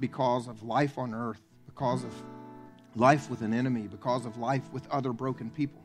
because 0.00 0.48
of 0.48 0.62
life 0.62 0.96
on 0.96 1.14
earth, 1.14 1.42
because 1.76 2.04
of 2.04 2.14
life 2.94 3.28
with 3.28 3.42
an 3.42 3.52
enemy, 3.52 3.82
because 3.82 4.24
of 4.24 4.38
life 4.38 4.62
with 4.72 4.88
other 4.90 5.12
broken 5.12 5.50
people. 5.50 5.82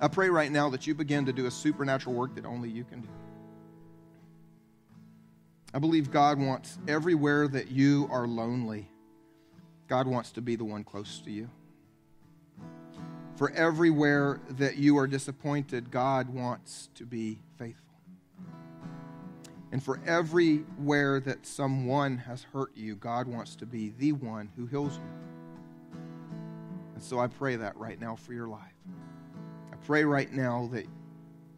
I 0.00 0.08
pray 0.08 0.28
right 0.28 0.50
now 0.50 0.68
that 0.70 0.88
you 0.88 0.94
begin 0.94 1.24
to 1.26 1.32
do 1.32 1.46
a 1.46 1.50
supernatural 1.52 2.16
work 2.16 2.34
that 2.34 2.44
only 2.44 2.68
you 2.68 2.82
can 2.82 3.02
do. 3.02 3.08
I 5.72 5.78
believe 5.78 6.10
God 6.10 6.40
wants 6.40 6.78
everywhere 6.88 7.46
that 7.46 7.70
you 7.70 8.08
are 8.10 8.26
lonely, 8.26 8.88
God 9.86 10.08
wants 10.08 10.32
to 10.32 10.42
be 10.42 10.56
the 10.56 10.64
one 10.64 10.82
close 10.82 11.20
to 11.20 11.30
you. 11.30 11.48
For 13.36 13.52
everywhere 13.52 14.40
that 14.50 14.78
you 14.78 14.98
are 14.98 15.06
disappointed, 15.06 15.92
God 15.92 16.28
wants 16.28 16.88
to 16.96 17.06
be 17.06 17.38
faithful. 17.56 17.85
And 19.76 19.82
for 19.82 20.00
everywhere 20.06 21.20
that 21.20 21.44
someone 21.44 22.16
has 22.16 22.44
hurt 22.44 22.74
you, 22.74 22.96
God 22.96 23.28
wants 23.28 23.54
to 23.56 23.66
be 23.66 23.92
the 23.98 24.12
one 24.12 24.48
who 24.56 24.64
heals 24.64 24.96
you. 24.96 25.98
And 26.94 27.02
so 27.02 27.18
I 27.18 27.26
pray 27.26 27.56
that 27.56 27.76
right 27.76 28.00
now 28.00 28.16
for 28.16 28.32
your 28.32 28.48
life. 28.48 28.72
I 29.70 29.76
pray 29.84 30.04
right 30.04 30.32
now 30.32 30.70
that 30.72 30.86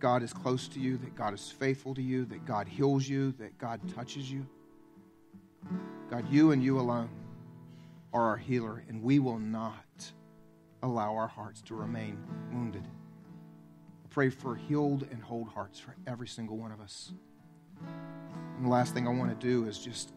God 0.01 0.25
is 0.25 0.33
close 0.33 0.67
to 0.67 0.81
you, 0.81 0.97
that 0.97 1.15
God 1.15 1.33
is 1.33 1.49
faithful 1.49 1.95
to 1.95 2.03
you, 2.03 2.25
that 2.25 2.45
God 2.45 2.67
heals 2.67 3.09
you, 3.09 3.31
that 3.39 3.57
God 3.57 3.81
touches 3.95 4.29
you. 4.29 4.45
God, 6.11 6.29
you 6.29 6.51
and 6.51 6.61
you 6.61 6.81
alone 6.81 7.11
are 8.13 8.31
our 8.31 8.37
healer, 8.37 8.83
and 8.89 9.01
we 9.01 9.21
will 9.21 9.39
not 9.39 10.11
allow 10.83 11.15
our 11.15 11.29
hearts 11.29 11.63
to 11.63 11.77
remain 11.77 12.19
wounded. 12.53 12.83
I 12.85 14.09
pray 14.11 14.29
for 14.29 14.57
healed 14.57 15.07
and 15.13 15.23
whole 15.23 15.45
hearts 15.45 15.79
for 15.79 15.95
every 16.05 16.27
single 16.27 16.57
one 16.57 16.73
of 16.73 16.81
us. 16.81 17.13
And 18.57 18.67
the 18.67 18.71
last 18.71 18.95
thing 18.95 19.07
I 19.07 19.11
want 19.11 19.39
to 19.39 19.47
do 19.47 19.67
is 19.67 19.79
just 19.79 20.13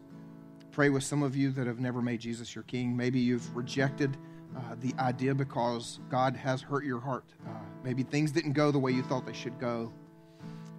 pray 0.70 0.88
with 0.88 1.04
some 1.04 1.22
of 1.22 1.36
you 1.36 1.50
that 1.52 1.66
have 1.66 1.80
never 1.80 2.02
made 2.02 2.20
Jesus 2.20 2.54
your 2.54 2.64
king. 2.64 2.96
Maybe 2.96 3.20
you've 3.20 3.54
rejected 3.54 4.16
uh, 4.56 4.74
the 4.80 4.94
idea 4.98 5.34
because 5.34 6.00
God 6.10 6.36
has 6.36 6.60
hurt 6.60 6.84
your 6.84 7.00
heart. 7.00 7.24
Uh, 7.46 7.50
maybe 7.84 8.02
things 8.02 8.32
didn't 8.32 8.52
go 8.52 8.70
the 8.70 8.78
way 8.78 8.90
you 8.92 9.02
thought 9.02 9.26
they 9.26 9.32
should 9.32 9.58
go. 9.58 9.92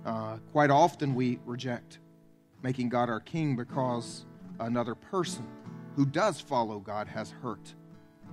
Uh, 0.06 0.38
quite 0.52 0.70
often 0.70 1.16
we 1.16 1.40
reject 1.46 2.00
making 2.62 2.90
God 2.90 3.10
our 3.10 3.20
king 3.20 3.56
because 3.56 4.26
another 4.60 4.96
person 4.96 5.46
who 5.96 6.06
does 6.06 6.40
follow 6.40 6.80
God 6.80 7.08
has 7.08 7.32
hurt 7.32 7.74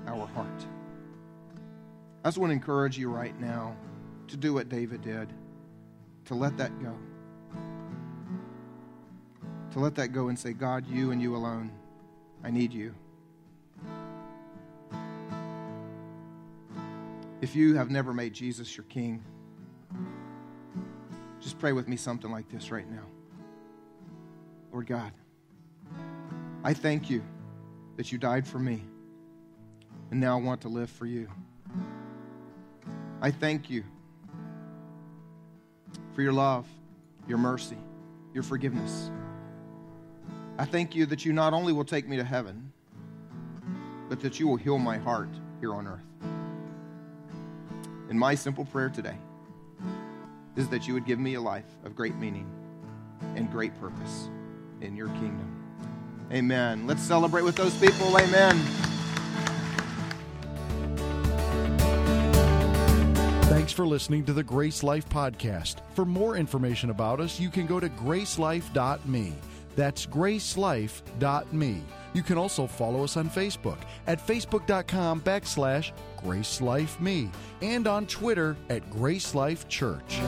our 0.07 0.27
heart. 0.27 0.67
I 2.25 2.29
just 2.29 2.39
want 2.39 2.51
to 2.51 2.55
encourage 2.55 2.99
you 2.99 3.11
right 3.11 3.39
now 3.41 3.77
to 4.29 4.37
do 4.37 4.55
what 4.55 4.69
David 4.69 5.03
did, 5.03 5.33
to 6.27 6.35
let 6.35 6.57
that 6.59 6.83
go. 6.83 6.97
To 9.73 9.79
let 9.79 9.95
that 9.97 10.09
go 10.09 10.29
and 10.29 10.39
say, 10.39 10.53
God, 10.53 10.87
you 10.89 11.13
and 11.13 11.23
you 11.23 11.37
alone, 11.37 11.71
I 12.43 12.51
need 12.51 12.73
you. 12.73 12.95
If 17.41 17.55
you 17.55 17.77
have 17.77 17.91
never 17.91 18.13
made 18.13 18.35
Jesus 18.35 18.77
your 18.77 18.85
king, 18.85 19.23
just 21.41 21.59
pray 21.59 21.73
with 21.73 21.89
me 21.89 21.97
something 21.97 22.31
like 22.31 22.49
this 22.51 22.71
right 22.71 22.91
now. 22.91 23.05
Lord 24.73 24.87
God, 24.87 25.13
I 26.65 26.75
thank 26.75 27.09
you 27.09 27.23
that 27.97 28.13
you 28.13 28.19
died 28.19 28.47
for 28.47 28.59
me, 28.59 28.83
and 30.11 30.21
now 30.21 30.39
I 30.39 30.43
want 30.43 30.61
to 30.63 30.69
live 30.69 30.91
for 30.91 31.07
you. 31.07 31.29
I 33.23 33.31
thank 33.31 33.71
you 33.71 33.85
for 36.15 36.23
your 36.23 36.33
love, 36.33 36.67
your 37.27 37.39
mercy, 37.39 37.79
your 38.35 38.43
forgiveness. 38.43 39.11
I 40.61 40.67
thank 40.67 40.95
you 40.95 41.07
that 41.07 41.25
you 41.25 41.33
not 41.33 41.55
only 41.55 41.73
will 41.73 41.87
take 41.87 42.07
me 42.07 42.19
to 42.19 42.23
heaven, 42.23 42.71
but 44.11 44.21
that 44.21 44.39
you 44.39 44.47
will 44.47 44.57
heal 44.57 44.77
my 44.77 44.99
heart 44.99 45.31
here 45.59 45.73
on 45.73 45.87
earth. 45.87 46.05
And 48.11 48.19
my 48.19 48.35
simple 48.35 48.67
prayer 48.67 48.91
today 48.91 49.17
is 50.57 50.69
that 50.69 50.87
you 50.87 50.93
would 50.93 51.07
give 51.07 51.19
me 51.19 51.33
a 51.33 51.41
life 51.41 51.65
of 51.83 51.97
great 51.97 52.15
meaning 52.17 52.47
and 53.37 53.51
great 53.51 53.73
purpose 53.81 54.29
in 54.83 54.95
your 54.97 55.09
kingdom. 55.09 55.51
Amen. 56.31 56.87
Let's 56.87 57.01
celebrate 57.01 57.45
with 57.45 57.57
those 57.57 57.75
people. 57.81 58.15
Amen. 58.19 58.59
Thanks 63.45 63.73
for 63.73 63.87
listening 63.87 64.27
to 64.27 64.35
the 64.35 64.45
GraceLife 64.45 65.07
Podcast. 65.07 65.77
For 65.95 66.05
more 66.05 66.37
information 66.37 66.91
about 66.91 67.19
us, 67.19 67.41
you 67.41 67.49
can 67.49 67.65
go 67.67 67.81
to 67.81 67.89
gracelife.me. 67.89 69.33
That's 69.77 70.07
gracelife.me. 70.07 71.83
You 72.13 72.23
can 72.23 72.39
also 72.39 72.67
follow 72.67 73.05
us 73.05 73.17
on 73.17 73.31
Facebook 73.31 73.79
at 74.07 74.25
facebook.com 74.25 75.21
backslash 75.21 75.93
gracelifeme 76.23 77.31
and 77.63 77.87
on 77.87 78.07
Twitter 78.07 78.57
at 78.69 78.89
GraceLife 78.91 79.69
Church. 79.69 80.21